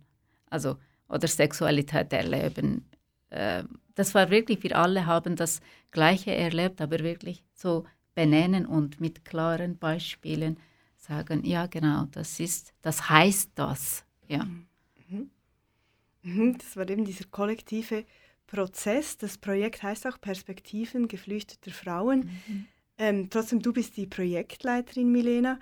Also 0.49 0.77
oder 1.09 1.29
Sexualität 1.29 2.13
erleben. 2.13 2.89
Äh, 3.31 3.65
das 3.95 4.15
war 4.15 4.31
wirklich, 4.31 4.63
wir 4.63 4.79
alle 4.79 5.07
haben 5.07 5.37
das 5.37 5.61
Gleiche 5.91 6.35
erlebt, 6.35 6.81
aber 6.81 7.01
wirklich 7.01 7.45
so 7.53 7.85
benennen 8.15 8.67
und 8.67 9.01
mit 9.01 9.25
klaren 9.25 9.79
Beispielen 9.79 10.57
sagen, 11.11 11.45
ja 11.45 11.67
genau, 11.67 12.07
das 12.13 12.39
ist, 12.39 12.73
das 12.83 13.11
heißt 13.11 13.51
das. 13.57 14.05
Ja. 14.29 14.45
Mhm. 14.45 15.31
Mhm. 16.23 16.59
Das 16.59 16.77
war 16.77 16.89
eben 16.89 17.05
dieser 17.05 17.25
kollektive 17.25 18.05
Prozess. 18.47 19.19
Das 19.19 19.37
Projekt 19.37 19.83
heißt 19.83 20.07
auch 20.07 20.21
Perspektiven 20.21 21.09
geflüchteter 21.09 21.73
Frauen. 21.73 22.31
Mhm. 22.47 22.67
Ähm, 22.99 23.31
trotzdem, 23.31 23.61
du 23.61 23.73
bist 23.73 23.97
die 23.97 24.07
Projektleiterin, 24.07 25.11
Milena. 25.11 25.59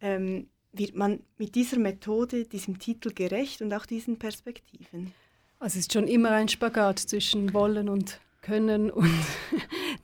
Ähm, 0.00 0.48
wird 0.72 0.94
man 0.94 1.20
mit 1.36 1.54
dieser 1.54 1.78
Methode 1.78 2.44
diesem 2.44 2.78
Titel 2.78 3.12
gerecht 3.12 3.60
und 3.62 3.72
auch 3.72 3.86
diesen 3.86 4.18
Perspektiven? 4.18 5.12
Also 5.58 5.78
es 5.78 5.86
ist 5.86 5.92
schon 5.92 6.06
immer 6.06 6.30
ein 6.30 6.48
Spagat 6.48 6.98
zwischen 6.98 7.52
Wollen 7.52 7.88
und 7.88 8.20
Können 8.40 8.90
und 9.02 9.10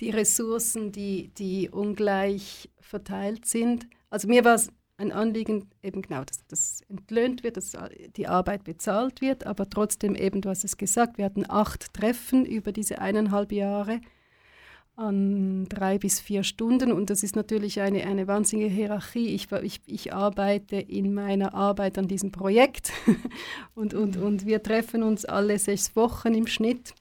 die 0.01 0.11
Ressourcen, 0.11 0.93
die, 0.93 1.28
die 1.38 1.70
ungleich 1.70 2.70
verteilt 2.80 3.47
sind. 3.47 3.86
Also 4.11 4.28
mir 4.28 4.45
war 4.45 4.57
es 4.57 4.70
ein 5.03 5.12
Anliegen, 5.12 5.68
eben 5.82 6.00
genau, 6.00 6.24
dass 6.24 6.46
das 6.46 6.82
entlöhnt 6.88 7.42
wird, 7.42 7.57
dass 7.57 7.76
die 8.16 8.28
Arbeit 8.28 8.64
bezahlt 8.64 9.20
wird, 9.20 9.46
aber 9.46 9.68
trotzdem 9.68 10.14
eben, 10.14 10.40
du 10.40 10.48
hast 10.48 10.64
es 10.64 10.76
gesagt, 10.76 11.18
wir 11.18 11.24
hatten 11.24 11.44
acht 11.48 11.92
Treffen 11.92 12.46
über 12.46 12.72
diese 12.72 13.00
eineinhalb 13.00 13.53
Jahre 13.53 14.00
an 14.94 15.66
drei 15.68 15.98
bis 15.98 16.20
vier 16.20 16.44
Stunden 16.44 16.92
und 16.92 17.11
das 17.11 17.22
ist 17.22 17.34
natürlich 17.34 17.80
eine, 17.80 18.05
eine 18.05 18.26
wahnsinnige 18.28 18.68
Hierarchie. 18.68 19.34
Ich, 19.34 19.50
ich, 19.50 19.80
ich 19.86 20.12
arbeite 20.12 20.76
in 20.76 21.14
meiner 21.14 21.55
Arbeit 21.55 21.98
an 21.98 22.09
diesem 22.09 22.30
Projekt 22.30 22.92
und, 23.74 23.94
und, 23.94 24.16
und 24.16 24.46
wir 24.46 24.62
treffen 24.62 25.03
uns 25.03 25.24
alle 25.24 25.59
sechs 25.59 25.96
Wochen 25.96 26.34
im 26.34 26.46
Schnitt. 26.46 26.94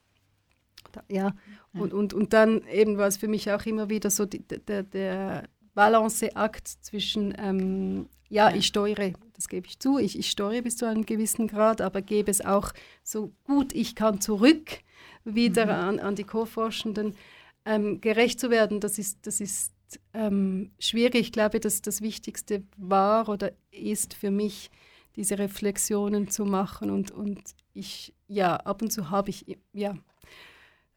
Ja, 1.09 1.33
und, 1.73 1.93
und, 1.93 2.13
und 2.13 2.33
dann 2.33 2.63
eben 2.67 2.97
war 2.97 3.07
es 3.07 3.17
für 3.17 3.29
mich 3.29 3.51
auch 3.51 3.65
immer 3.65 3.89
wieder 3.89 4.09
so 4.09 4.25
die, 4.25 4.39
der, 4.39 4.83
der 4.83 5.43
Balanceakt 5.73 6.67
zwischen, 6.67 7.33
ähm, 7.37 8.09
ja, 8.29 8.53
ich 8.53 8.67
steuere, 8.67 9.13
das 9.35 9.47
gebe 9.47 9.67
ich 9.67 9.79
zu, 9.79 9.97
ich, 9.97 10.17
ich 10.17 10.29
steuere 10.29 10.61
bis 10.61 10.77
zu 10.77 10.85
einem 10.85 11.05
gewissen 11.05 11.47
Grad, 11.47 11.81
aber 11.81 12.01
gebe 12.01 12.31
es 12.31 12.43
auch 12.43 12.71
so 13.03 13.31
gut 13.43 13.73
ich 13.73 13.95
kann 13.95 14.21
zurück 14.21 14.79
wieder 15.23 15.65
mhm. 15.65 15.71
an, 15.71 15.99
an 15.99 16.15
die 16.15 16.23
Co-Forschenden. 16.23 17.15
Ähm, 17.63 18.01
gerecht 18.01 18.39
zu 18.39 18.49
werden, 18.49 18.79
das 18.79 18.97
ist, 18.97 19.19
das 19.27 19.39
ist 19.39 19.71
ähm, 20.13 20.71
schwierig. 20.79 21.21
Ich 21.21 21.31
glaube, 21.31 21.59
dass 21.59 21.81
das 21.81 22.01
Wichtigste 22.01 22.63
war 22.77 23.29
oder 23.29 23.51
ist 23.69 24.15
für 24.15 24.31
mich, 24.31 24.71
diese 25.15 25.37
Reflexionen 25.37 26.29
zu 26.29 26.45
machen 26.45 26.89
und, 26.89 27.11
und 27.11 27.41
ich, 27.73 28.13
ja, 28.27 28.55
ab 28.55 28.81
und 28.81 28.91
zu 28.91 29.09
habe 29.09 29.29
ich, 29.29 29.57
ja, 29.73 29.95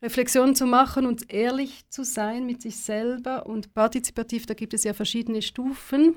Reflexion 0.04 0.54
zu 0.54 0.66
machen 0.66 1.06
und 1.06 1.32
ehrlich 1.32 1.88
zu 1.88 2.04
sein 2.04 2.44
mit 2.44 2.60
sich 2.60 2.76
selber 2.76 3.46
und 3.46 3.72
partizipativ, 3.72 4.44
da 4.44 4.52
gibt 4.52 4.74
es 4.74 4.84
ja 4.84 4.92
verschiedene 4.92 5.40
Stufen. 5.40 6.14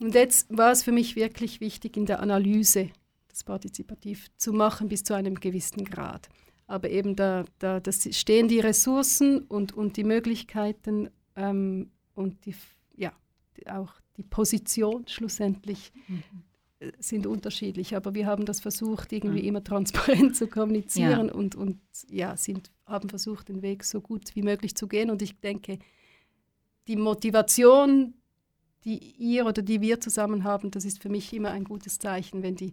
Und 0.00 0.14
jetzt 0.14 0.48
war 0.50 0.72
es 0.72 0.82
für 0.82 0.90
mich 0.90 1.14
wirklich 1.14 1.60
wichtig, 1.60 1.96
in 1.96 2.06
der 2.06 2.18
Analyse 2.18 2.90
das 3.28 3.44
partizipativ 3.44 4.26
zu 4.36 4.52
machen 4.52 4.88
bis 4.88 5.04
zu 5.04 5.14
einem 5.14 5.36
gewissen 5.36 5.84
Grad. 5.84 6.28
Aber 6.66 6.90
eben 6.90 7.14
da, 7.14 7.44
da 7.60 7.78
das 7.78 8.08
stehen 8.16 8.48
die 8.48 8.58
Ressourcen 8.58 9.44
und, 9.44 9.72
und 9.72 9.96
die 9.96 10.04
Möglichkeiten 10.04 11.08
ähm, 11.36 11.92
und 12.16 12.46
die, 12.46 12.56
ja, 12.96 13.12
auch 13.70 13.92
die 14.16 14.24
Position 14.24 15.06
schlussendlich. 15.06 15.92
Mhm 16.08 16.22
sind 16.98 17.26
unterschiedlich, 17.26 17.96
aber 17.96 18.14
wir 18.14 18.26
haben 18.26 18.44
das 18.44 18.60
versucht, 18.60 19.12
irgendwie 19.12 19.42
mhm. 19.42 19.48
immer 19.48 19.64
transparent 19.64 20.36
zu 20.36 20.46
kommunizieren 20.46 21.28
ja. 21.28 21.34
und, 21.34 21.54
und 21.54 21.80
ja, 22.08 22.36
sind, 22.36 22.70
haben 22.86 23.08
versucht, 23.08 23.48
den 23.48 23.62
Weg 23.62 23.84
so 23.84 24.00
gut 24.00 24.34
wie 24.34 24.42
möglich 24.42 24.74
zu 24.74 24.88
gehen. 24.88 25.10
Und 25.10 25.22
ich 25.22 25.38
denke, 25.40 25.78
die 26.86 26.96
Motivation, 26.96 28.14
die 28.84 28.98
ihr 29.16 29.46
oder 29.46 29.62
die 29.62 29.80
wir 29.80 30.00
zusammen 30.00 30.44
haben, 30.44 30.70
das 30.70 30.84
ist 30.84 31.02
für 31.02 31.08
mich 31.08 31.32
immer 31.32 31.50
ein 31.50 31.64
gutes 31.64 31.98
Zeichen, 31.98 32.42
wenn, 32.42 32.56
die, 32.56 32.72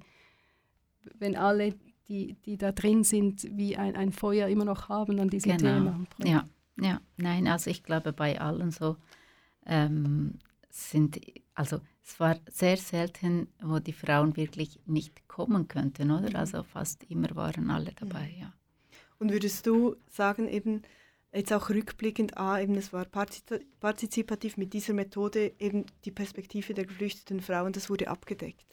wenn 1.18 1.36
alle, 1.36 1.76
die, 2.07 2.36
die 2.45 2.57
da 2.57 2.72
drin 2.72 3.03
sind, 3.03 3.47
wie 3.57 3.78
ein, 3.78 3.95
ein 3.95 4.12
Feuer 4.12 4.47
immer 4.47 4.66
noch 4.66 4.89
haben 4.89 5.20
an 5.20 5.30
diesem 5.30 5.57
genau. 5.57 5.74
Thema. 5.74 6.05
Ja, 6.24 6.49
ja, 6.80 6.99
nein, 7.18 7.47
also 7.47 7.70
ich 7.70 7.84
glaube 7.84 8.12
bei 8.12 8.39
allen 8.39 8.72
so 8.72 8.97
ähm, 9.66 10.39
sind, 10.70 11.20
also 11.53 11.80
es 12.04 12.20
war 12.20 12.38
sehr 12.49 12.78
selten, 12.78 13.47
wo 13.62 13.80
die 13.80 13.93
Frauen 13.93 14.36
wirklich 14.36 14.80
nicht 14.86 15.28
kommen 15.28 15.68
könnten, 15.68 16.12
oder? 16.12 16.30
Mhm. 16.30 16.36
Also 16.36 16.64
fast 16.64 17.04
immer 17.10 17.36
waren 17.36 17.70
alle 17.70 17.93
dabei, 17.93 18.34
ja. 18.39 18.54
Und 19.20 19.32
würdest 19.32 19.68
du 19.68 19.95
sagen, 20.10 20.47
eben 20.47 20.82
jetzt 21.34 21.54
auch 21.54 21.70
rückblickend, 21.70 22.38
ah, 22.38 22.60
eben 22.60 22.76
es 22.76 22.91
war 22.91 23.06
partizipativ 23.06 24.58
mit 24.58 24.74
dieser 24.74 24.93
Methode, 24.93 25.54
eben 25.60 25.86
die 26.06 26.12
Perspektive 26.12 26.74
der 26.74 26.86
geflüchteten 26.86 27.39
Frauen, 27.41 27.72
das 27.72 27.89
wurde 27.89 28.08
abgedeckt? 28.08 28.66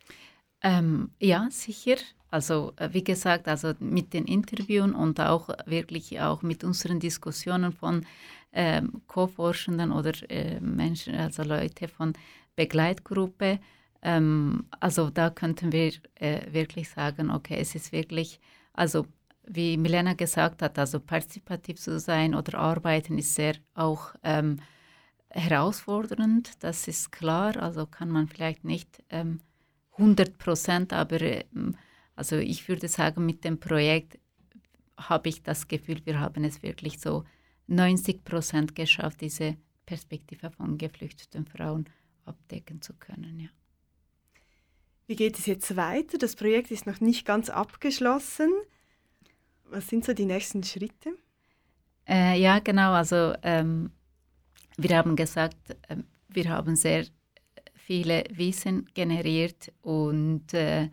Ähm, 0.63 1.11
ja, 1.21 1.49
sicher. 1.51 1.97
Also 2.31 2.73
äh, 2.77 2.89
wie 2.93 3.05
gesagt, 3.05 3.47
also 3.49 3.75
mit 3.79 4.13
den 4.13 4.25
Interviewen 4.25 4.95
und 4.95 5.21
auch 5.21 5.51
wirklich 5.67 6.21
auch 6.21 6.43
mit 6.43 6.65
unseren 6.65 6.99
Diskussionen 6.99 7.73
von 7.73 8.05
ähm, 8.53 9.03
Co-Forschenden 9.07 9.93
oder 9.93 10.13
äh, 10.31 10.61
Menschen, 10.61 11.15
also 11.15 11.43
Leute 11.43 11.89
von 11.89 12.15
Begleitgruppe. 12.59 13.61
Ähm, 14.03 14.67
also 14.81 15.11
da 15.11 15.31
könnten 15.31 15.71
wir 15.73 15.93
äh, 16.17 16.53
wirklich 16.53 16.91
sagen, 16.91 17.31
okay, 17.31 17.57
es 17.61 17.77
ist 17.77 17.93
wirklich, 17.93 18.41
also 18.73 19.07
wie 19.47 19.77
Milena 19.77 20.15
gesagt 20.15 20.61
hat, 20.63 20.77
also 20.79 20.99
partizipativ 20.99 21.81
zu 21.81 22.01
sein 22.01 22.35
oder 22.35 22.59
arbeiten 22.59 23.17
ist 23.17 23.35
sehr 23.37 23.55
auch 23.75 24.15
ähm, 24.25 24.57
herausfordernd, 25.31 26.63
das 26.65 26.89
ist 26.89 27.13
klar, 27.13 27.57
also 27.57 27.87
kann 27.87 28.11
man 28.11 28.27
vielleicht 28.27 28.65
nicht 28.65 29.03
ähm, 29.09 29.41
100 29.93 30.37
Prozent, 30.37 30.93
aber 30.93 31.21
ähm, 31.21 31.77
also 32.17 32.37
ich 32.37 32.69
würde 32.69 32.89
sagen, 32.89 33.25
mit 33.25 33.45
dem 33.45 33.61
Projekt 33.61 34.19
habe 34.97 35.29
ich 35.29 35.45
das 35.45 35.69
Gefühl, 35.69 36.01
wir 36.05 36.19
haben 36.19 36.43
es 36.43 36.63
wirklich 36.65 36.99
so 36.99 37.25
90 37.69 38.25
Prozent 38.25 38.75
geschafft, 38.75 39.21
diese 39.21 39.57
Perspektive 39.87 40.51
von 40.51 40.77
geflüchteten 40.77 41.47
Frauen 41.47 41.89
abdecken 42.29 42.83
zu 42.83 42.95
können. 42.95 43.41
Ja. 43.41 43.49
Wie 45.07 45.17
geht 45.17 45.39
es 45.39 45.47
jetzt 45.47 45.75
weiter? 45.77 46.19
Das 46.19 46.37
Projekt 46.37 46.71
ist 46.71 46.87
noch 46.87 47.01
nicht 47.01 47.25
ganz 47.25 47.49
abgeschlossen. 47.49 48.53
Was 49.65 49.89
sind 49.89 50.05
so 50.05 50.13
die 50.13 50.27
nächsten 50.27 50.63
Schritte? 50.63 51.13
Äh, 52.07 52.41
ja, 52.41 52.59
genau. 52.59 52.93
Also 52.93 53.35
ähm, 53.43 53.91
wir 54.77 54.97
haben 54.97 55.17
gesagt, 55.17 55.57
äh, 55.89 55.97
wir 56.29 56.49
haben 56.51 56.77
sehr 56.77 57.07
viele 57.75 58.25
Wissen 58.31 58.87
generiert 58.95 59.73
und 59.83 60.53
äh, 60.53 60.91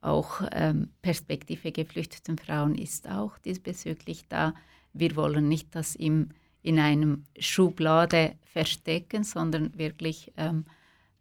auch 0.00 0.42
ähm, 0.52 0.90
Perspektive 1.00 1.72
geflüchteten 1.72 2.38
Frauen 2.38 2.74
ist 2.74 3.08
auch 3.08 3.38
diesbezüglich 3.38 4.26
da. 4.28 4.54
Wir 4.92 5.16
wollen 5.16 5.48
nicht 5.48 5.74
das 5.74 5.94
im, 5.96 6.30
in 6.64 6.78
einem 6.78 7.24
Schublade 7.38 8.36
verstecken, 8.42 9.22
sondern 9.22 9.76
wirklich 9.78 10.32
ähm, 10.38 10.64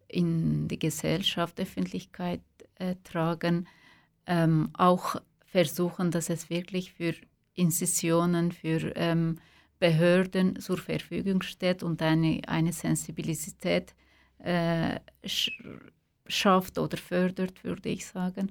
in 0.08 0.70
die 0.70 0.80
Gesellschaft, 0.80 1.60
Öffentlichkeit 1.60 2.42
äh, 2.76 2.96
tragen. 3.04 3.68
Ähm, 4.26 4.70
auch 4.74 5.18
versuchen, 5.46 6.12
dass 6.12 6.30
es 6.30 6.50
wirklich 6.50 6.94
für 6.94 7.14
Institutionen, 7.56 8.54
für 8.54 8.96
ähm, 8.96 9.38
Behörden 9.80 10.62
zur 10.62 10.78
Verfügung 10.78 11.42
steht 11.42 11.84
und 11.84 12.02
eine, 12.02 12.40
eine 12.48 12.72
Sensibilität 12.72 13.94
äh, 14.40 15.02
schafft 16.26 16.78
oder 16.78 16.96
fördert, 16.96 17.66
würde 17.66 17.90
ich 17.90 18.06
sagen. 18.06 18.50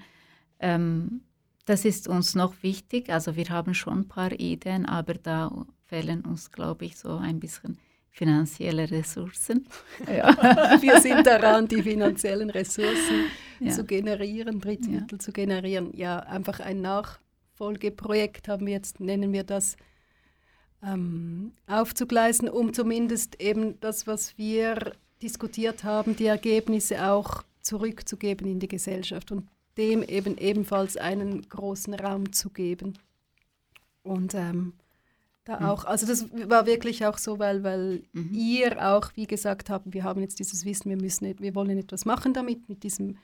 Ähm, 0.61 1.23
das 1.65 1.87
ist 1.87 2.07
uns 2.07 2.35
noch 2.35 2.63
wichtig. 2.63 3.09
Also 3.09 3.35
wir 3.35 3.49
haben 3.49 3.73
schon 3.73 4.01
ein 4.01 4.09
paar 4.09 4.33
Ideen, 4.33 4.85
aber 4.85 5.15
da 5.15 5.65
fehlen 5.93 6.23
uns, 6.23 6.51
glaube 6.51 6.87
ich, 6.87 6.97
so 6.97 7.19
ein 7.19 7.39
bisschen 7.39 7.77
finanzielle 8.11 8.91
Ressourcen. 8.91 9.67
Ja. 10.07 10.81
wir 10.81 11.01
sind 11.03 11.27
daran, 11.27 11.69
die 11.69 11.83
finanziellen 11.83 12.49
Ressourcen 12.49 13.27
ja. 13.61 13.73
zu 13.73 13.85
generieren, 13.85 14.59
Drittmittel 14.59 15.19
ja. 15.19 15.19
zu 15.19 15.33
generieren. 15.33 15.91
Ja, 15.95 16.21
einfach 16.21 16.61
ein 16.61 16.81
Nachfolgeprojekt 16.81 18.49
haben 18.49 18.67
wir 18.67 18.73
jetzt, 18.73 19.01
nennen 19.01 19.35
wir 19.35 19.45
das, 19.45 19.77
ähm, 20.83 21.53
aufzugleisen, 21.67 22.49
um 22.49 22.73
zumindest 22.73 23.39
eben 23.41 23.79
das, 23.81 24.07
was 24.07 24.39
wir 24.39 24.95
diskutiert 25.21 25.85
haben, 25.85 26.17
die 26.17 26.27
Ergebnisse 26.27 27.07
auch 27.07 27.45
zurückzugeben 27.61 28.47
in 28.47 28.61
die 28.61 28.69
Gesellschaft 28.69 29.31
und 29.31 29.47
dem 29.77 30.03
eben 30.03 30.39
ebenfalls 30.39 30.97
einen 30.97 31.47
großen 31.49 31.93
Raum 31.95 32.33
zu 32.33 32.49
geben. 32.49 32.99
Und 34.03 34.35
ähm, 34.35 34.73
da 35.45 35.59
mhm. 35.59 35.67
auch, 35.67 35.85
also 35.85 36.07
das 36.07 36.31
war 36.49 36.67
wirklich 36.67 37.05
auch 37.05 37.19
so, 37.19 37.39
weil, 37.39 37.65
weil 37.65 38.03
mhm. 38.13 38.33
ihr 38.33 38.87
auch, 38.87 39.11
wie 39.17 39.27
gesagt 39.27 39.71
habt, 39.71 39.93
wir 39.93 40.05
haben 40.05 40.21
jetzt 40.21 40.39
dieses 40.39 40.65
Wissen, 40.65 40.91
wir 40.91 40.97
müssen, 40.97 41.39
wir 41.39 41.55
wollen 41.55 41.79
etwas 41.79 42.05
machen 42.05 42.33
damit, 42.33 42.69
mit 42.69 42.85
diesem 42.85 43.19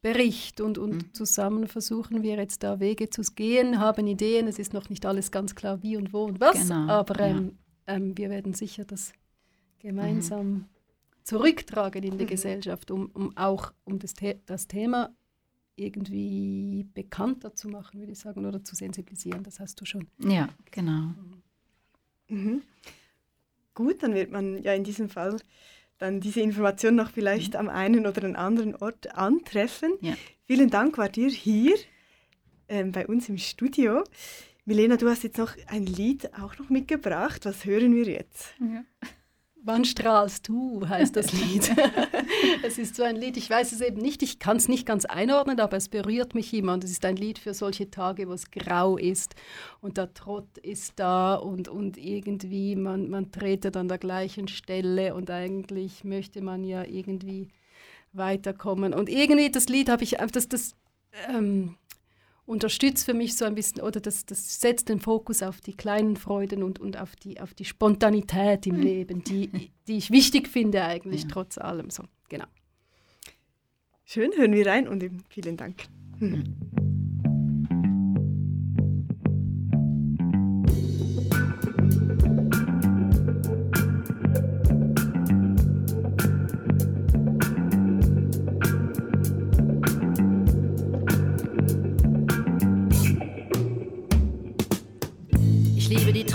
Bericht 0.00 0.60
und, 0.60 0.78
und 0.78 0.94
mhm. 0.94 1.14
zusammen 1.14 1.66
versuchen 1.66 2.22
wir 2.22 2.36
jetzt 2.36 2.62
da 2.62 2.78
Wege 2.78 3.10
zu 3.10 3.22
gehen, 3.22 3.80
haben 3.80 4.06
Ideen, 4.06 4.46
es 4.46 4.58
ist 4.58 4.72
noch 4.72 4.88
nicht 4.88 5.04
alles 5.04 5.32
ganz 5.32 5.54
klar, 5.54 5.82
wie 5.82 5.96
und 5.96 6.12
wo 6.12 6.24
und 6.24 6.38
was, 6.40 6.68
genau, 6.68 6.88
aber 6.88 7.18
ähm, 7.20 7.58
ja. 7.88 7.94
ähm, 7.94 8.16
wir 8.16 8.30
werden 8.30 8.54
sicher 8.54 8.84
das 8.84 9.12
gemeinsam 9.80 10.46
mhm. 10.46 10.64
zurücktragen 11.24 12.04
in 12.04 12.18
die 12.18 12.24
mhm. 12.24 12.28
Gesellschaft, 12.28 12.92
um, 12.92 13.10
um 13.14 13.36
auch 13.36 13.72
um 13.84 13.98
das, 13.98 14.14
The 14.20 14.36
das 14.46 14.68
Thema 14.68 15.10
irgendwie 15.74 16.86
bekannter 16.94 17.54
zu 17.54 17.68
machen, 17.68 18.00
würde 18.00 18.12
ich 18.12 18.18
sagen, 18.18 18.46
oder 18.46 18.64
zu 18.64 18.74
sensibilisieren. 18.74 19.42
Das 19.42 19.60
hast 19.60 19.80
du 19.80 19.84
schon. 19.84 20.06
Ja, 20.18 20.48
genau. 20.70 20.92
Mhm. 20.92 21.42
Gut, 23.74 24.02
dann 24.02 24.14
wird 24.14 24.30
man 24.30 24.62
ja 24.62 24.74
in 24.74 24.84
diesem 24.84 25.08
Fall 25.08 25.36
dann 25.98 26.20
diese 26.20 26.40
Information 26.40 26.94
noch 26.94 27.10
vielleicht 27.10 27.54
mhm. 27.54 27.60
am 27.60 27.68
einen 27.68 28.06
oder 28.06 28.38
anderen 28.38 28.74
Ort 28.76 29.14
antreffen. 29.14 29.92
Ja. 30.00 30.14
Vielen 30.44 30.70
Dank, 30.70 30.98
war 30.98 31.08
dir 31.08 31.28
hier 31.28 31.76
ähm, 32.68 32.92
bei 32.92 33.06
uns 33.06 33.28
im 33.28 33.38
Studio. 33.38 34.04
Milena, 34.64 34.96
du 34.96 35.08
hast 35.08 35.22
jetzt 35.22 35.38
noch 35.38 35.52
ein 35.68 35.86
Lied 35.86 36.34
auch 36.34 36.58
noch 36.58 36.68
mitgebracht. 36.70 37.44
Was 37.44 37.64
hören 37.64 37.94
wir 37.94 38.06
jetzt? 38.06 38.54
Ja. 38.60 38.84
Wann 39.62 39.84
strahlst 39.84 40.48
du, 40.48 40.88
heißt 40.88 41.16
das 41.16 41.32
Lied. 41.32 41.70
es 42.62 42.78
ist 42.78 42.96
so 42.96 43.02
ein 43.02 43.16
Lied, 43.16 43.36
ich 43.36 43.48
weiß 43.48 43.72
es 43.72 43.80
eben 43.80 44.00
nicht, 44.00 44.22
ich 44.22 44.38
kann 44.38 44.56
es 44.56 44.68
nicht 44.68 44.86
ganz 44.86 45.04
einordnen, 45.04 45.60
aber 45.60 45.76
es 45.76 45.88
berührt 45.88 46.34
mich 46.34 46.52
immer. 46.54 46.74
Und 46.74 46.84
es 46.84 46.90
ist 46.90 47.04
ein 47.04 47.16
Lied 47.16 47.38
für 47.38 47.54
solche 47.54 47.90
Tage, 47.90 48.28
wo 48.28 48.32
es 48.32 48.50
grau 48.50 48.96
ist 48.96 49.34
und 49.80 49.96
der 49.96 50.12
Trott 50.14 50.58
ist 50.58 50.94
da 50.96 51.34
und, 51.34 51.68
und 51.68 51.96
irgendwie 51.96 52.76
man, 52.76 53.10
man 53.10 53.30
tretet 53.30 53.76
an 53.76 53.88
der 53.88 53.98
gleichen 53.98 54.48
Stelle 54.48 55.14
und 55.14 55.30
eigentlich 55.30 56.04
möchte 56.04 56.42
man 56.42 56.64
ja 56.64 56.84
irgendwie 56.84 57.48
weiterkommen. 58.12 58.94
Und 58.94 59.08
irgendwie 59.08 59.50
das 59.50 59.68
Lied 59.68 59.88
habe 59.88 60.04
ich, 60.04 60.16
das, 60.32 60.48
das 60.48 60.74
ähm, 61.28 61.76
unterstützt 62.46 63.04
für 63.04 63.14
mich 63.14 63.36
so 63.36 63.44
ein 63.44 63.54
bisschen 63.54 63.82
oder 63.82 64.00
das, 64.00 64.24
das 64.24 64.60
setzt 64.60 64.88
den 64.88 65.00
Fokus 65.00 65.42
auf 65.42 65.60
die 65.60 65.76
kleinen 65.76 66.16
Freuden 66.16 66.62
und, 66.62 66.78
und 66.78 66.98
auf, 66.98 67.16
die, 67.16 67.40
auf 67.40 67.54
die 67.54 67.64
Spontanität 67.64 68.66
im 68.66 68.76
Leben, 68.76 69.24
die, 69.24 69.70
die 69.88 69.96
ich 69.96 70.10
wichtig 70.10 70.48
finde 70.48 70.84
eigentlich 70.84 71.22
ja. 71.22 71.28
trotz 71.30 71.58
allem. 71.58 71.90
So, 71.90 72.04
genau. 72.28 72.46
Schön, 74.04 74.32
hören 74.36 74.52
wir 74.52 74.66
rein 74.66 74.86
und 74.88 75.04
vielen 75.28 75.56
Dank. 75.56 75.84
Hm. 76.18 76.56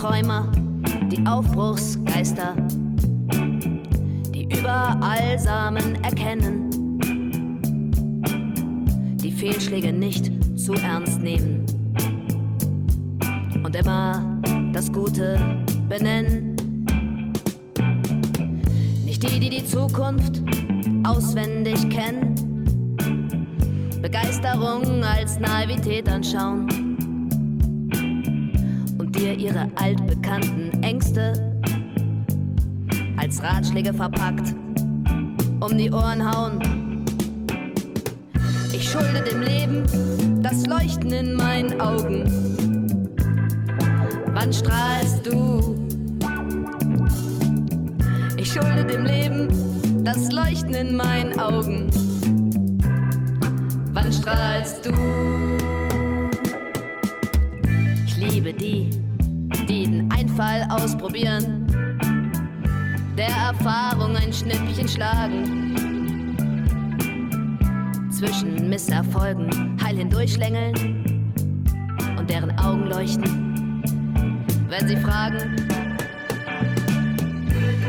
Träumer, 0.02 0.52
die 1.12 1.24
Aufbruchsgeister, 1.28 2.56
die 2.56 2.91
überall 4.72 5.38
Samen 5.38 6.02
erkennen, 6.04 6.70
die 9.18 9.32
Fehlschläge 9.32 9.92
nicht 9.92 10.32
zu 10.58 10.74
ernst 10.74 11.22
nehmen. 11.22 11.66
Und 13.64 13.76
immer 13.76 14.40
das 14.72 14.92
Gute 14.92 15.38
benennen. 15.90 16.56
Nicht 19.06 19.24
die, 19.24 19.40
die 19.40 19.50
die 19.50 19.66
Zukunft 19.66 20.42
auswendig 21.04 21.90
kennen, 21.90 22.36
Begeisterung 24.02 25.04
als 25.04 25.38
Naivität 25.40 26.08
anschauen. 26.08 26.68
Dir 29.12 29.38
ihre 29.38 29.70
altbekannten 29.76 30.82
Ängste 30.82 31.34
als 33.18 33.44
Ratschläge 33.44 33.94
verpackt 33.94 34.56
um 35.62 35.78
die 35.78 35.91
Ohren 35.91 36.24
hauen. 36.30 37.05
Ich 38.74 38.89
schulde 38.89 39.22
dem 39.22 39.41
Leben 39.41 40.41
das 40.41 40.66
Leuchten 40.66 41.12
in 41.12 41.36
meinen 41.36 41.80
Augen. 41.80 42.24
Wann 44.34 44.51
strahlst 44.51 45.26
du? 45.26 45.88
Ich 48.38 48.51
schulde 48.51 48.86
dem 48.86 49.05
Leben 49.05 50.03
das 50.03 50.32
Leuchten 50.32 50.74
in 50.74 50.95
meinen 50.95 51.39
Augen. 51.39 51.88
Wann 53.93 54.12
strahlst 54.12 54.86
du? 54.86 54.91
Ich 58.07 58.18
liebe 58.18 58.51
die 58.51 58.89
jeden 59.68 60.12
Einfall 60.12 60.68
ausprobieren, 60.70 61.66
der 63.18 63.30
Erfahrung 63.30 64.16
ein 64.16 64.32
Schnippchen 64.32 64.88
schlagen. 64.88 66.36
Zwischen 68.12 68.70
Misserfolgen 68.70 69.78
heil 69.84 69.97
hindurchschlängeln 69.97 70.76
und 72.18 72.30
deren 72.30 72.57
Augen 72.59 72.88
leuchten, 72.88 73.84
wenn 74.70 74.88
sie 74.88 74.97
fragen. 74.97 75.55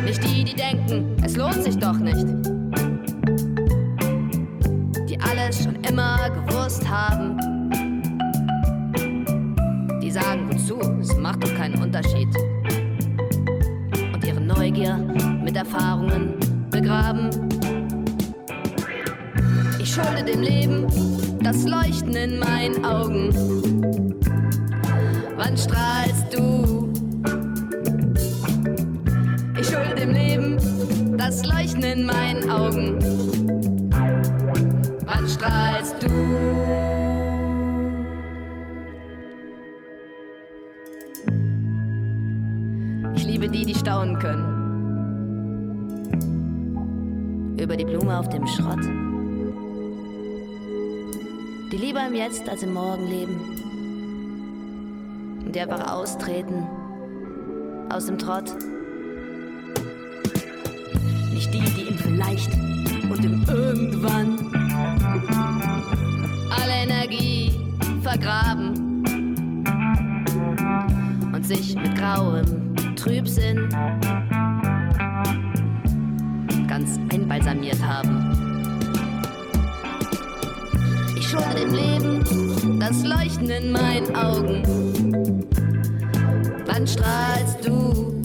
Nicht 0.05 0.25
die, 0.25 0.45
die 0.45 0.55
denken, 0.55 1.17
es 1.23 1.37
lohnt 1.37 1.63
sich 1.63 1.79
doch 1.79 1.99
nicht. 1.99 2.27
Die 5.09 5.19
alles 5.21 5.65
schon 5.65 5.77
immer 5.85 6.31
gewusst 6.31 6.89
haben 6.89 7.62
Erfahrungen 15.73 16.35
begraben. 16.71 17.31
Ich 19.79 19.95
schulde 19.95 20.23
dem 20.23 20.43
Leben 20.43 20.87
das 21.43 21.65
Leuchten 21.65 22.15
in 22.15 22.39
meinen 22.39 22.85
Augen. 22.85 23.31
Wann 25.37 25.57
strahlst 25.57 26.27
du? 26.37 26.93
Ich 29.59 29.67
schulde 29.67 29.95
dem 29.95 30.11
Leben 30.11 31.17
das 31.17 31.43
Leuchten 31.47 31.83
in 31.83 32.05
meinen 32.05 32.51
Augen. 32.51 33.22
Auf 48.23 48.29
dem 48.29 48.47
Schrott. 48.47 48.85
Die 51.73 51.77
lieber 51.77 52.07
im 52.07 52.15
Jetzt 52.15 52.49
als 52.49 52.63
im 52.63 52.73
Morgen 52.73 53.09
leben. 53.09 53.35
Und 55.45 55.53
die 55.53 55.61
einfach 55.61 55.93
austreten. 55.93 56.65
Aus 57.91 58.07
dem 58.07 58.19
Trott. 58.19 58.55
Nicht 61.33 61.53
die, 61.53 61.65
die 61.65 61.89
im 61.89 61.99
Vielleicht 61.99 62.53
und 63.11 63.25
im 63.25 63.43
Irgendwann 63.49 64.39
alle 66.49 66.75
Energie 66.85 67.51
vergraben 68.03 68.93
und 71.35 71.45
sich 71.45 71.75
mit 71.75 71.97
grauem 71.97 72.95
Trübsinn 72.95 73.69
ganz 76.83 76.99
einbalsamiert 77.13 77.81
haben. 77.81 78.33
Ich 81.17 81.29
schulde 81.29 81.61
dem 81.61 81.75
Leben 81.75 82.81
das 82.81 83.05
Leuchten 83.05 83.51
in 83.51 83.73
meinen 83.73 84.17
Augen. 84.17 85.47
Wann 86.67 86.87
strahlst 86.87 87.65
du? 87.65 88.21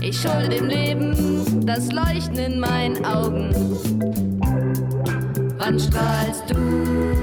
Ich 0.00 0.20
schulde 0.20 0.50
dem 0.50 0.66
Leben 0.66 1.66
das 1.66 1.90
Leuchten 1.90 2.38
in 2.38 2.60
meinen 2.60 3.04
Augen. 3.04 3.50
Wann 5.58 5.80
strahlst 5.80 6.44
du? 6.50 7.13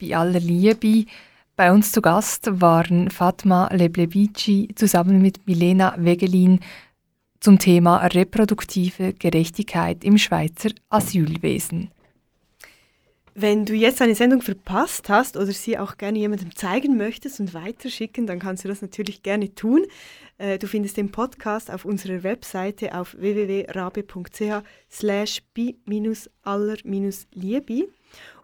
Bei 0.00 0.16
aller 0.16 0.40
Liebe. 0.40 1.06
Bei 1.56 1.72
uns 1.72 1.92
zu 1.92 2.02
Gast 2.02 2.48
waren 2.60 3.10
Fatma 3.10 3.68
Leblevici 3.72 4.68
zusammen 4.74 5.22
mit 5.22 5.46
Milena 5.46 5.94
Wegelin 5.98 6.60
zum 7.40 7.58
Thema 7.58 7.98
reproduktive 8.06 9.14
Gerechtigkeit 9.14 10.04
im 10.04 10.18
Schweizer 10.18 10.70
Asylwesen. 10.90 11.90
Wenn 13.38 13.66
du 13.66 13.74
jetzt 13.74 14.00
eine 14.00 14.14
Sendung 14.14 14.40
verpasst 14.40 15.10
hast 15.10 15.36
oder 15.36 15.52
sie 15.52 15.76
auch 15.76 15.98
gerne 15.98 16.18
jemandem 16.18 16.56
zeigen 16.56 16.96
möchtest 16.96 17.38
und 17.38 17.52
weiterschicken, 17.52 18.26
dann 18.26 18.38
kannst 18.38 18.64
du 18.64 18.68
das 18.68 18.80
natürlich 18.80 19.22
gerne 19.22 19.54
tun. 19.54 19.84
Äh, 20.38 20.58
Du 20.58 20.66
findest 20.66 20.96
den 20.96 21.12
Podcast 21.12 21.70
auf 21.70 21.84
unserer 21.84 22.22
Webseite 22.22 22.94
auf 22.94 23.14
www.rabe.ch 23.18 24.62
slash 24.90 25.42
bi-aller-liebi 25.52 26.24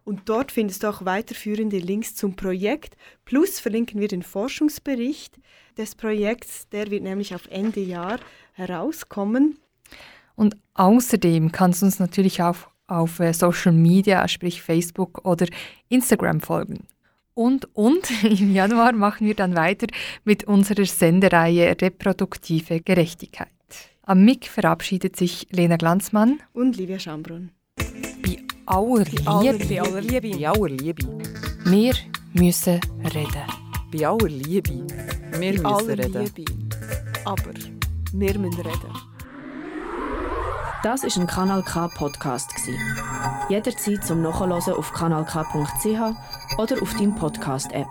und 0.04 0.28
dort 0.28 0.52
findest 0.52 0.82
du 0.82 0.88
auch 0.88 1.04
weiterführende 1.04 1.78
Links 1.78 2.14
zum 2.14 2.34
Projekt. 2.34 2.96
Plus 3.24 3.60
verlinken 3.60 4.00
wir 4.00 4.08
den 4.08 4.22
Forschungsbericht 4.22 5.38
des 5.76 5.94
Projekts, 5.94 6.68
der 6.68 6.90
wird 6.90 7.02
nämlich 7.02 7.34
auf 7.34 7.46
Ende 7.50 7.80
Jahr 7.80 8.18
herauskommen. 8.52 9.58
Und 10.34 10.56
außerdem 10.74 11.52
kannst 11.52 11.82
du 11.82 11.86
uns 11.86 11.98
natürlich 11.98 12.42
auch 12.42 12.56
auf 12.86 13.20
äh, 13.20 13.32
Social 13.32 13.72
Media, 13.72 14.26
sprich 14.28 14.62
Facebook 14.62 15.24
oder 15.24 15.46
Instagram 15.88 16.40
folgen. 16.40 16.86
Und, 17.34 17.68
und 17.74 18.10
im 18.24 18.52
Januar 18.52 18.92
machen 18.92 19.26
wir 19.26 19.34
dann 19.34 19.56
weiter 19.56 19.86
mit 20.24 20.44
unserer 20.44 20.84
Sendereihe 20.84 21.76
Reproduktive 21.80 22.80
Gerechtigkeit. 22.80 23.48
Am 24.02 24.24
Mic 24.24 24.48
verabschiedet 24.48 25.16
sich 25.16 25.46
Lena 25.50 25.76
Glanzmann. 25.76 26.40
Und 26.52 26.76
Livia 26.76 26.98
Schambrunn. 26.98 27.50
Bei 28.66 28.74
aller 28.76 29.04
Liebe. 29.04 29.22
bei 29.68 29.80
aller 29.80 30.00
Liebe. 30.00 30.38
Bei 30.38 30.48
aller 30.48 30.68
Liebe. 30.68 31.20
Wir 31.64 31.94
müssen 32.32 32.80
reden. 33.14 33.42
Bei 33.92 34.06
aller 34.06 34.28
Liebe. 34.28 34.86
Wir 35.38 35.52
müssen 35.52 35.66
aller 35.66 35.98
reden. 35.98 36.30
Liebe. 36.36 36.52
Aber 37.24 37.52
wir 38.12 38.38
müssen 38.38 38.60
reden. 38.60 38.92
Das 40.82 41.04
ist 41.04 41.16
ein 41.16 41.26
Kanal 41.26 41.62
K 41.62 41.88
Podcast 41.88 42.54
gsi. 42.56 42.76
Jederzeit 43.48 44.04
zum 44.04 44.22
Nachhören 44.22 44.52
auf 44.52 44.92
kanalk.ch 44.92 45.86
oder 46.58 46.82
auf 46.82 46.94
deinem 46.94 47.14
Podcast 47.14 47.70
App. 47.72 47.86